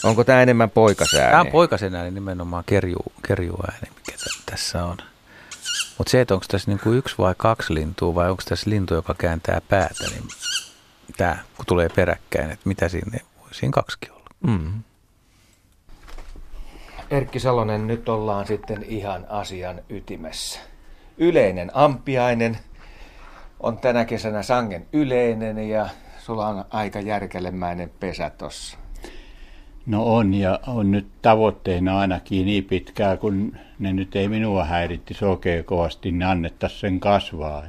Onko 0.04 0.24
tämä 0.24 0.42
enemmän 0.42 0.70
poikasääni? 0.70 1.30
Tämä 1.30 1.42
on 1.42 1.48
poikasen 1.48 1.96
ääni 1.96 2.12
nimenomaan 2.12 2.64
kerju, 2.66 3.00
kerjuääni, 3.28 3.88
mikä 3.96 4.18
tässä 4.46 4.86
on. 4.86 4.98
Mutta 5.98 6.12
se, 6.12 6.22
että 6.22 6.34
onko 6.34 6.46
tässä 6.50 6.72
niinku 6.72 6.92
yksi 6.92 7.16
vai 7.18 7.34
kaksi 7.38 7.74
lintua 7.74 8.16
vai 8.16 8.30
onko 8.30 8.44
tässä 8.50 8.70
lintu, 8.70 8.94
joka 8.94 9.14
kääntää 9.18 9.62
päätä, 9.70 10.04
niin 10.10 10.24
tämä 11.18 11.38
kun 11.58 11.66
tulee 11.66 11.90
peräkkäin, 11.90 12.52
että 12.52 12.70
mitä 12.70 12.90
siinä 12.90 13.20
voi 13.40 13.50
siinä 13.52 13.72
kaksikin 13.72 14.12
olla. 14.12 14.30
Mm. 14.48 14.84
Erkki 17.12 17.40
Salonen, 17.40 17.88
nyt 17.88 18.10
ollaan 18.10 18.48
sitten 18.48 18.84
ihan 18.88 19.26
asian 19.30 19.82
ytimessä. 19.90 20.60
Yleinen 21.18 21.72
ampiainen 21.74 22.58
on 23.60 23.78
tänä 23.78 24.06
kesänä 24.06 24.44
sangen 24.44 24.86
yleinen 24.94 25.70
ja 25.70 25.90
sulla 26.20 26.48
on 26.48 26.66
aika 26.70 27.00
järkelemäinen 27.00 27.92
pesä 28.00 28.30
tossa. 28.30 28.78
No 29.86 30.16
on 30.16 30.34
ja 30.34 30.60
on 30.68 30.92
nyt 30.92 31.08
tavoitteena 31.22 32.00
ainakin 32.00 32.46
niin 32.46 32.64
pitkään, 32.64 33.18
kun 33.18 33.58
ne 33.80 33.94
nyt 33.94 34.16
ei 34.16 34.28
minua 34.28 34.66
häiritti 34.66 35.14
sokea 35.14 35.64
kovasti, 35.64 36.12
niin 36.12 36.24
annettaisiin 36.24 36.80
sen 36.80 37.00
kasvaa. 37.00 37.64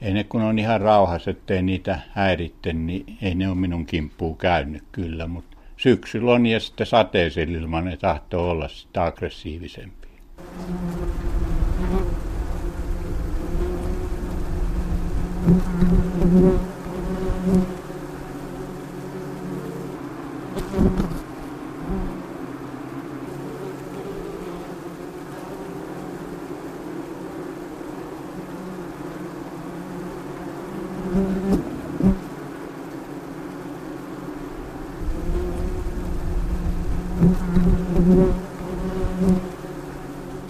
Ei 0.00 0.14
ne 0.14 0.24
kun 0.24 0.42
on 0.42 0.58
ihan 0.58 0.80
rauhassa, 0.80 1.30
ettei 1.30 1.62
niitä 1.62 1.98
häiritte, 2.10 2.72
niin 2.72 3.16
ei 3.22 3.34
ne 3.34 3.48
ole 3.48 3.56
minun 3.56 3.86
kimppuun 3.86 4.36
käynyt 4.36 4.84
kyllä, 4.92 5.26
mutta 5.26 5.55
syksyllä 5.86 6.32
on 6.32 6.46
ja 6.46 6.60
sitten 6.60 6.86
sateisella 6.86 7.58
ilman 7.58 7.84
ne 7.84 7.96
tahtoo 7.96 8.50
olla 8.50 8.68
sitä 8.68 9.04
aggressiivisempia. 9.04 10.10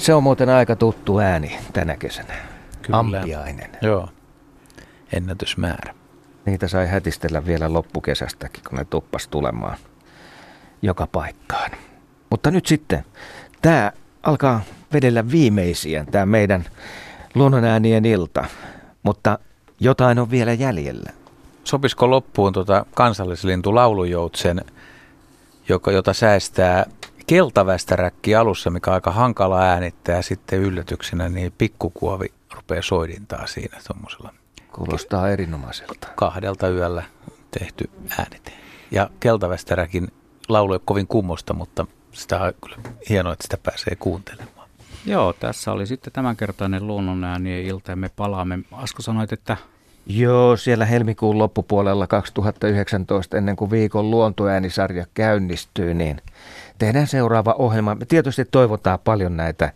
Se 0.07 0.15
on 0.15 0.23
muuten 0.23 0.49
aika 0.49 0.77
tuttu 0.77 1.19
ääni 1.19 1.59
tänä 1.73 1.97
kesänä. 1.97 2.35
Kyllä. 2.83 2.99
Ampiainen. 2.99 3.71
Joo, 3.83 4.09
ennätysmäärä. 5.13 5.95
Niitä 6.45 6.69
sai 6.69 6.87
hätistellä 6.87 7.47
vielä 7.47 7.73
loppukesästäkin, 7.73 8.65
kun 8.69 8.79
ne 8.79 8.85
tuppas 8.85 9.29
tulemaan 9.29 9.79
joka 10.83 11.07
paikkaan. 11.07 11.71
Mutta 12.31 12.51
nyt 12.51 12.67
sitten, 12.67 13.05
tämä 13.63 13.93
alkaa 14.23 14.61
vedellä 14.93 15.31
viimeisiä, 15.31 16.05
tämä 16.11 16.27
meidän 16.27 16.65
luonnonäänien 17.35 18.05
ilta, 18.05 18.45
mutta 19.03 19.39
jotain 19.81 20.19
on 20.19 20.31
vielä 20.31 20.53
jäljellä. 20.53 21.11
Sopisiko 21.65 22.11
loppuun 22.11 22.53
tuota 22.53 22.87
kansallislintu 22.95 23.75
laulujoutsen, 23.75 24.65
joka, 25.69 25.93
jota 25.93 26.13
säästää 26.13 26.87
keltavästäräkki 27.27 28.35
alussa, 28.35 28.71
mikä 28.71 28.91
on 28.91 28.95
aika 28.95 29.11
hankala 29.11 29.61
äänittää 29.61 30.17
ja 30.17 30.23
sitten 30.23 30.59
yllätyksenä 30.59 31.29
niin 31.29 31.53
pikkukuovi 31.59 32.33
rupeaa 32.55 32.83
soidintaa 32.83 33.47
siinä 33.47 33.79
tuommoisella. 33.87 34.35
Kuulostaa 34.73 35.29
erinomaiselta. 35.29 36.09
Kahdelta 36.17 36.69
yöllä 36.69 37.03
tehty 37.59 37.91
äänite. 38.19 38.53
Ja 38.91 39.11
keltavästäräkin 39.21 40.09
laulu 40.49 40.73
ei 40.73 40.81
kovin 40.85 41.07
kummosta, 41.07 41.55
mutta 41.55 41.87
sitä 42.13 42.41
on 42.41 42.53
kyllä 42.65 42.77
hienoa, 43.09 43.33
että 43.33 43.43
sitä 43.43 43.57
pääsee 43.57 43.97
kuuntelemaan. 43.97 44.69
Joo, 45.07 45.33
tässä 45.33 45.73
oli 45.73 45.87
sitten 45.87 46.13
tämänkertainen 46.13 46.87
luonnonäänien 46.87 47.65
ilta 47.65 47.93
ja 47.93 47.97
me 47.97 48.11
palaamme. 48.17 48.59
Asko 48.73 49.03
sanoit, 49.03 49.33
että 49.33 49.57
Joo, 50.09 50.57
siellä 50.57 50.85
helmikuun 50.85 51.39
loppupuolella 51.39 52.07
2019, 52.07 53.37
ennen 53.37 53.57
kuin 53.57 53.71
viikon 53.71 54.11
luontoäänisarja 54.11 55.07
käynnistyy, 55.15 55.95
niin 55.95 56.23
tehdään 56.79 57.07
seuraava 57.07 57.55
ohjelma. 57.59 57.95
Me 57.95 58.05
tietysti 58.05 58.45
toivotaan 58.45 58.99
paljon 58.99 59.37
näitä 59.37 59.73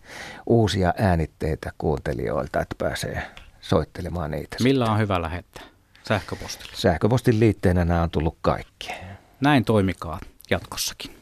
uusia 0.47 0.94
äänitteitä 0.98 1.72
kuuntelijoilta, 1.78 2.60
että 2.60 2.74
pääsee 2.78 3.22
soittelemaan 3.60 4.31
niitä. 4.31 4.56
Millä 4.62 4.85
on 4.85 4.98
hyvä 4.98 5.22
lähettää? 5.22 5.62
Sähköpostilla. 6.09 6.72
Sähköpostin 6.74 7.40
liitteenä 7.40 7.85
nämä 7.85 8.02
on 8.02 8.10
tullut 8.10 8.39
kaikki. 8.43 8.93
Näin 9.40 9.64
toimikaa 9.64 10.20
jatkossakin. 10.51 11.19